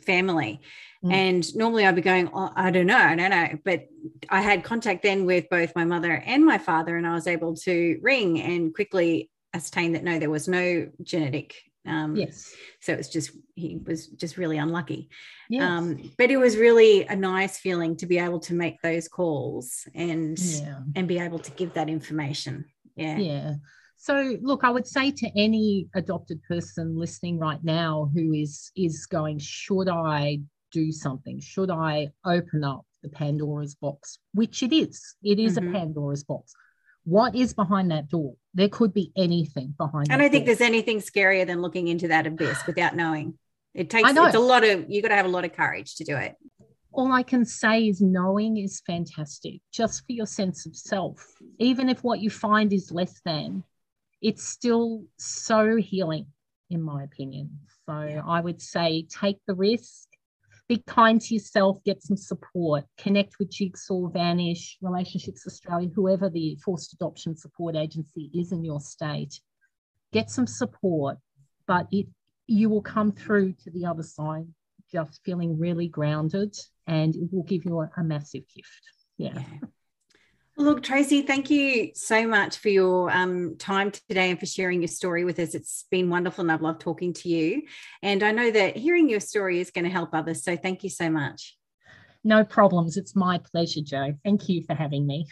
family. 0.00 0.60
Mm. 1.04 1.12
And 1.12 1.56
normally 1.56 1.86
I'd 1.86 1.96
be 1.96 2.02
going, 2.02 2.30
oh, 2.32 2.50
I 2.54 2.70
don't 2.70 2.86
know, 2.86 2.96
I 2.96 3.14
don't 3.16 3.30
know. 3.30 3.58
But 3.64 3.88
I 4.30 4.40
had 4.40 4.64
contact 4.64 5.02
then 5.02 5.26
with 5.26 5.48
both 5.50 5.74
my 5.76 5.84
mother 5.84 6.12
and 6.12 6.44
my 6.44 6.58
father, 6.58 6.96
and 6.96 7.06
I 7.06 7.14
was 7.14 7.26
able 7.26 7.56
to 7.56 7.98
ring 8.02 8.40
and 8.40 8.74
quickly 8.74 9.30
ascertain 9.54 9.92
that 9.92 10.04
no, 10.04 10.18
there 10.18 10.30
was 10.30 10.48
no 10.48 10.88
genetic. 11.02 11.56
Um, 11.84 12.14
yes. 12.14 12.54
So 12.80 12.92
it's 12.92 13.08
just, 13.08 13.32
he 13.56 13.80
was 13.84 14.06
just 14.06 14.38
really 14.38 14.56
unlucky. 14.56 15.08
Yes. 15.50 15.62
Um, 15.62 16.12
but 16.16 16.30
it 16.30 16.36
was 16.36 16.56
really 16.56 17.04
a 17.06 17.16
nice 17.16 17.58
feeling 17.58 17.96
to 17.96 18.06
be 18.06 18.18
able 18.18 18.38
to 18.40 18.54
make 18.54 18.80
those 18.80 19.08
calls 19.08 19.86
and, 19.94 20.38
yeah. 20.38 20.78
and 20.94 21.08
be 21.08 21.18
able 21.18 21.40
to 21.40 21.50
give 21.50 21.74
that 21.74 21.90
information. 21.90 22.66
Yeah. 22.94 23.18
Yeah. 23.18 23.54
So, 24.02 24.36
look, 24.42 24.64
I 24.64 24.70
would 24.70 24.88
say 24.88 25.12
to 25.12 25.30
any 25.38 25.86
adopted 25.94 26.42
person 26.42 26.98
listening 26.98 27.38
right 27.38 27.62
now 27.62 28.10
who 28.12 28.32
is 28.32 28.72
is 28.74 29.06
going, 29.06 29.38
should 29.38 29.88
I 29.88 30.40
do 30.72 30.90
something? 30.90 31.38
Should 31.38 31.70
I 31.70 32.08
open 32.26 32.64
up 32.64 32.84
the 33.04 33.08
Pandora's 33.08 33.76
box? 33.76 34.18
Which 34.34 34.64
it 34.64 34.72
is. 34.72 35.14
It 35.22 35.38
is 35.38 35.56
mm-hmm. 35.56 35.68
a 35.68 35.78
Pandora's 35.78 36.24
box. 36.24 36.52
What 37.04 37.36
is 37.36 37.54
behind 37.54 37.92
that 37.92 38.08
door? 38.08 38.34
There 38.54 38.68
could 38.68 38.92
be 38.92 39.12
anything 39.16 39.72
behind. 39.78 40.08
I 40.10 40.16
don't 40.16 40.32
think 40.32 40.46
there's 40.46 40.60
anything 40.60 40.98
scarier 40.98 41.46
than 41.46 41.62
looking 41.62 41.86
into 41.86 42.08
that 42.08 42.26
abyss 42.26 42.60
without 42.66 42.96
knowing. 42.96 43.38
It 43.72 43.88
takes 43.88 44.10
it's 44.10 44.34
a 44.34 44.40
lot 44.40 44.64
of 44.64 44.90
you 44.90 45.00
got 45.00 45.10
to 45.10 45.14
have 45.14 45.26
a 45.26 45.36
lot 45.36 45.44
of 45.44 45.52
courage 45.52 45.94
to 45.94 46.04
do 46.04 46.16
it. 46.16 46.34
All 46.90 47.12
I 47.12 47.22
can 47.22 47.44
say 47.44 47.86
is 47.86 48.00
knowing 48.00 48.56
is 48.56 48.82
fantastic, 48.84 49.60
just 49.72 50.04
for 50.04 50.12
your 50.12 50.26
sense 50.26 50.66
of 50.66 50.74
self. 50.74 51.24
Even 51.60 51.88
if 51.88 52.02
what 52.02 52.18
you 52.18 52.30
find 52.30 52.72
is 52.72 52.90
less 52.90 53.20
than, 53.24 53.62
it's 54.22 54.44
still 54.44 55.04
so 55.18 55.76
healing, 55.76 56.26
in 56.70 56.80
my 56.80 57.02
opinion. 57.02 57.58
So 57.86 57.92
I 57.92 58.40
would 58.40 58.62
say 58.62 59.06
take 59.10 59.38
the 59.46 59.54
risk, 59.54 60.08
be 60.68 60.82
kind 60.86 61.20
to 61.20 61.34
yourself, 61.34 61.78
get 61.84 62.02
some 62.02 62.16
support, 62.16 62.84
connect 62.96 63.38
with 63.38 63.50
Jigsaw, 63.50 64.08
Vanish, 64.08 64.78
Relationships 64.80 65.44
Australia, 65.46 65.90
whoever 65.94 66.30
the 66.30 66.56
forced 66.64 66.92
adoption 66.92 67.36
support 67.36 67.74
agency 67.74 68.30
is 68.32 68.52
in 68.52 68.64
your 68.64 68.80
state. 68.80 69.40
Get 70.12 70.30
some 70.30 70.46
support, 70.46 71.18
but 71.66 71.88
it 71.90 72.06
you 72.46 72.68
will 72.68 72.82
come 72.82 73.12
through 73.12 73.54
to 73.64 73.70
the 73.70 73.86
other 73.86 74.02
side 74.02 74.46
just 74.92 75.20
feeling 75.24 75.58
really 75.58 75.88
grounded 75.88 76.54
and 76.86 77.16
it 77.16 77.28
will 77.32 77.44
give 77.44 77.64
you 77.64 77.80
a, 77.80 77.90
a 77.96 78.04
massive 78.04 78.42
gift. 78.54 78.82
yeah. 79.16 79.32
yeah. 79.34 79.68
Look, 80.58 80.82
Tracy, 80.82 81.22
thank 81.22 81.48
you 81.48 81.92
so 81.94 82.26
much 82.28 82.58
for 82.58 82.68
your 82.68 83.10
um, 83.10 83.56
time 83.58 83.90
today 83.90 84.30
and 84.30 84.38
for 84.38 84.44
sharing 84.44 84.82
your 84.82 84.88
story 84.88 85.24
with 85.24 85.38
us. 85.38 85.54
It's 85.54 85.86
been 85.90 86.10
wonderful 86.10 86.42
and 86.42 86.52
I've 86.52 86.60
loved 86.60 86.82
talking 86.82 87.14
to 87.14 87.28
you. 87.28 87.62
And 88.02 88.22
I 88.22 88.32
know 88.32 88.50
that 88.50 88.76
hearing 88.76 89.08
your 89.08 89.20
story 89.20 89.60
is 89.60 89.70
going 89.70 89.84
to 89.84 89.90
help 89.90 90.10
others. 90.12 90.44
So 90.44 90.56
thank 90.56 90.84
you 90.84 90.90
so 90.90 91.08
much. 91.08 91.56
No 92.22 92.44
problems. 92.44 92.98
It's 92.98 93.16
my 93.16 93.38
pleasure, 93.38 93.80
Jo. 93.80 94.14
Thank 94.24 94.50
you 94.50 94.62
for 94.62 94.74
having 94.74 95.06
me. 95.06 95.26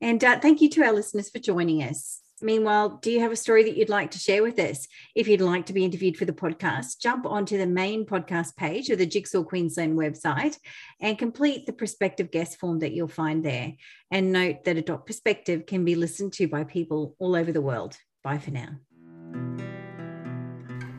And 0.00 0.22
uh, 0.24 0.38
thank 0.40 0.62
you 0.62 0.70
to 0.70 0.82
our 0.82 0.92
listeners 0.92 1.28
for 1.28 1.40
joining 1.40 1.82
us. 1.82 2.20
Meanwhile, 2.42 2.98
do 3.02 3.10
you 3.10 3.20
have 3.20 3.32
a 3.32 3.36
story 3.36 3.64
that 3.64 3.76
you'd 3.76 3.88
like 3.88 4.10
to 4.12 4.18
share 4.18 4.42
with 4.42 4.58
us? 4.58 4.86
If 5.14 5.28
you'd 5.28 5.40
like 5.40 5.66
to 5.66 5.72
be 5.72 5.84
interviewed 5.84 6.16
for 6.16 6.24
the 6.24 6.32
podcast, 6.32 7.00
jump 7.00 7.26
onto 7.26 7.58
the 7.58 7.66
main 7.66 8.06
podcast 8.06 8.56
page 8.56 8.90
of 8.90 8.98
the 8.98 9.06
Jigsaw 9.06 9.42
Queensland 9.42 9.98
website 9.98 10.56
and 11.00 11.18
complete 11.18 11.66
the 11.66 11.72
prospective 11.72 12.30
guest 12.30 12.58
form 12.58 12.78
that 12.80 12.92
you'll 12.92 13.08
find 13.08 13.44
there. 13.44 13.72
And 14.10 14.32
note 14.32 14.64
that 14.64 14.76
Adopt 14.76 15.06
Perspective 15.06 15.66
can 15.66 15.84
be 15.84 15.94
listened 15.94 16.32
to 16.34 16.48
by 16.48 16.64
people 16.64 17.14
all 17.18 17.36
over 17.36 17.52
the 17.52 17.60
world. 17.60 17.96
Bye 18.22 18.38
for 18.38 18.50
now. 18.50 18.68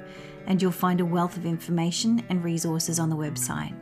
and 0.48 0.60
you'll 0.60 0.72
find 0.72 1.00
a 1.00 1.04
wealth 1.04 1.36
of 1.36 1.46
information 1.46 2.24
and 2.28 2.42
resources 2.42 2.98
on 2.98 3.08
the 3.08 3.16
website. 3.16 3.72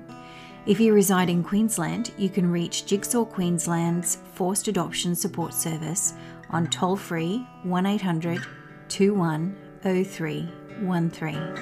If 0.66 0.78
you 0.80 0.92
reside 0.92 1.30
in 1.30 1.42
Queensland, 1.44 2.12
you 2.18 2.28
can 2.28 2.50
reach 2.50 2.84
Jigsaw 2.86 3.24
Queensland's 3.24 4.18
Forced 4.34 4.68
Adoption 4.68 5.14
Support 5.14 5.54
Service 5.54 6.12
on 6.50 6.66
toll 6.66 6.96
free 6.96 7.46
1800 7.62 8.44
210313 8.88 11.58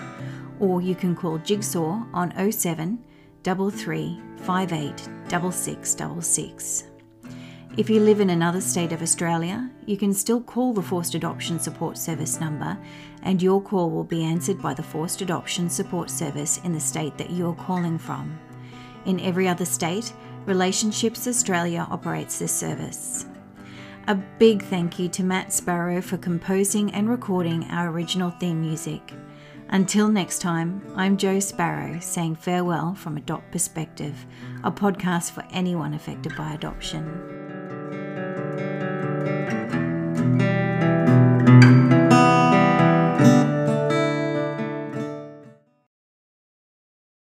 Or 0.59 0.81
you 0.81 0.95
can 0.95 1.15
call 1.15 1.37
Jigsaw 1.39 2.03
on 2.13 2.33
07 2.51 3.05
33 3.45 4.21
58 4.39 4.99
6666. 5.29 6.85
If 7.77 7.91
you 7.91 7.99
live 7.99 8.21
in 8.21 8.31
another 8.31 8.61
state 8.61 8.93
of 8.93 9.03
Australia, 9.03 9.69
you 9.85 9.97
can 9.97 10.15
still 10.15 10.41
call 10.41 10.73
the 10.73 10.81
Forced 10.81 11.17
Adoption 11.17 11.59
Support 11.59 11.99
Service 11.99 12.39
number, 12.39 12.79
and 13.25 13.43
your 13.43 13.61
call 13.61 13.91
will 13.91 14.05
be 14.05 14.22
answered 14.22 14.62
by 14.62 14.75
the 14.75 14.83
Forced 14.83 15.22
Adoption 15.22 15.68
Support 15.68 16.11
Service 16.11 16.61
in 16.64 16.72
the 16.72 16.81
state 16.81 17.18
that 17.18 17.31
you 17.31 17.49
are 17.49 17.55
calling 17.55 17.99
from. 17.99 18.39
In 19.07 19.18
every 19.20 19.49
other 19.49 19.64
state, 19.64 20.12
Relationships 20.47 21.27
Australia 21.27 21.87
operates 21.91 22.39
this 22.39 22.53
service. 22.53 23.27
A 24.09 24.14
big 24.14 24.62
thank 24.62 24.99
you 24.99 25.09
to 25.09 25.25
Matt 25.25 25.53
Sparrow 25.53 26.03
for 26.03 26.18
composing 26.18 26.93
and 26.93 27.09
recording 27.09 27.64
our 27.70 27.89
original 27.89 28.31
theme 28.31 28.61
music. 28.61 29.14
Until 29.70 30.09
next 30.09 30.41
time, 30.41 30.83
I'm 30.95 31.16
Jo 31.16 31.41
Sparrow 31.41 31.99
saying 32.01 32.37
farewell 32.37 32.95
from 32.95 33.16
Adopt 33.16 33.51
Perspective, 33.51 34.27
a 34.62 34.70
podcast 34.70 35.31
for 35.31 35.45
anyone 35.51 35.95
affected 35.95 36.37
by 36.37 36.53
adoption. 36.53 37.35